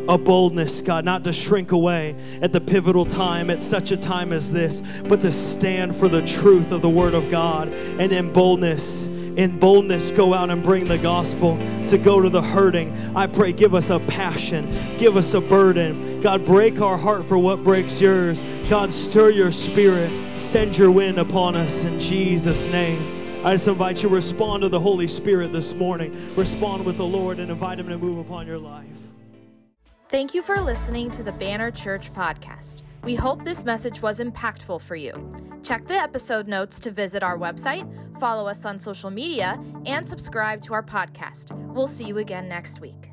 a 0.07 0.17
boldness, 0.17 0.81
God, 0.81 1.05
not 1.05 1.23
to 1.23 1.33
shrink 1.33 1.71
away 1.71 2.15
at 2.41 2.51
the 2.51 2.61
pivotal 2.61 3.05
time, 3.05 3.49
at 3.49 3.61
such 3.61 3.91
a 3.91 3.97
time 3.97 4.31
as 4.33 4.51
this, 4.51 4.81
but 5.07 5.21
to 5.21 5.31
stand 5.31 5.95
for 5.95 6.07
the 6.07 6.21
truth 6.21 6.71
of 6.71 6.81
the 6.81 6.89
Word 6.89 7.13
of 7.13 7.29
God 7.29 7.69
and 7.69 8.11
in 8.11 8.31
boldness. 8.31 9.07
In 9.37 9.59
boldness, 9.59 10.11
go 10.11 10.33
out 10.33 10.49
and 10.49 10.63
bring 10.63 10.87
the 10.87 10.97
gospel 10.97 11.57
to 11.87 11.97
go 11.97 12.21
to 12.21 12.29
the 12.29 12.41
hurting. 12.41 12.95
I 13.15 13.27
pray, 13.27 13.51
give 13.51 13.75
us 13.75 13.89
a 13.89 13.99
passion, 13.99 14.97
give 14.97 15.17
us 15.17 15.33
a 15.33 15.41
burden. 15.41 16.21
God, 16.21 16.45
break 16.45 16.79
our 16.79 16.97
heart 16.97 17.25
for 17.25 17.37
what 17.37 17.63
breaks 17.63 17.99
yours. 17.99 18.41
God, 18.69 18.93
stir 18.93 19.31
your 19.31 19.51
spirit, 19.51 20.39
send 20.39 20.77
your 20.77 20.89
wind 20.89 21.17
upon 21.17 21.57
us 21.57 21.83
in 21.83 21.99
Jesus' 21.99 22.67
name. 22.67 23.43
I 23.45 23.51
just 23.51 23.67
invite 23.67 24.01
you 24.01 24.09
to 24.09 24.15
respond 24.15 24.61
to 24.61 24.69
the 24.69 24.79
Holy 24.79 25.07
Spirit 25.07 25.53
this 25.53 25.73
morning. 25.73 26.33
Respond 26.35 26.85
with 26.85 26.97
the 26.97 27.05
Lord 27.05 27.39
and 27.39 27.51
invite 27.51 27.77
Him 27.77 27.89
to 27.89 27.97
move 27.97 28.17
upon 28.17 28.47
your 28.47 28.57
life. 28.57 28.87
Thank 30.07 30.33
you 30.33 30.41
for 30.41 30.59
listening 30.61 31.11
to 31.11 31.23
the 31.23 31.31
Banner 31.33 31.71
Church 31.71 32.13
podcast. 32.13 32.81
We 33.05 33.13
hope 33.13 33.43
this 33.43 33.65
message 33.65 34.01
was 34.01 34.19
impactful 34.19 34.81
for 34.81 34.95
you. 34.95 35.13
Check 35.61 35.87
the 35.87 35.93
episode 35.93 36.47
notes 36.47 36.79
to 36.79 36.89
visit 36.89 37.21
our 37.21 37.37
website, 37.37 37.87
follow 38.19 38.49
us 38.49 38.65
on 38.65 38.79
social 38.79 39.11
media, 39.11 39.61
and 39.85 40.05
subscribe 40.05 40.59
to 40.63 40.73
our 40.73 40.81
podcast. 40.81 41.51
We'll 41.73 41.85
see 41.85 42.05
you 42.05 42.17
again 42.17 42.49
next 42.49 42.81
week. 42.81 43.11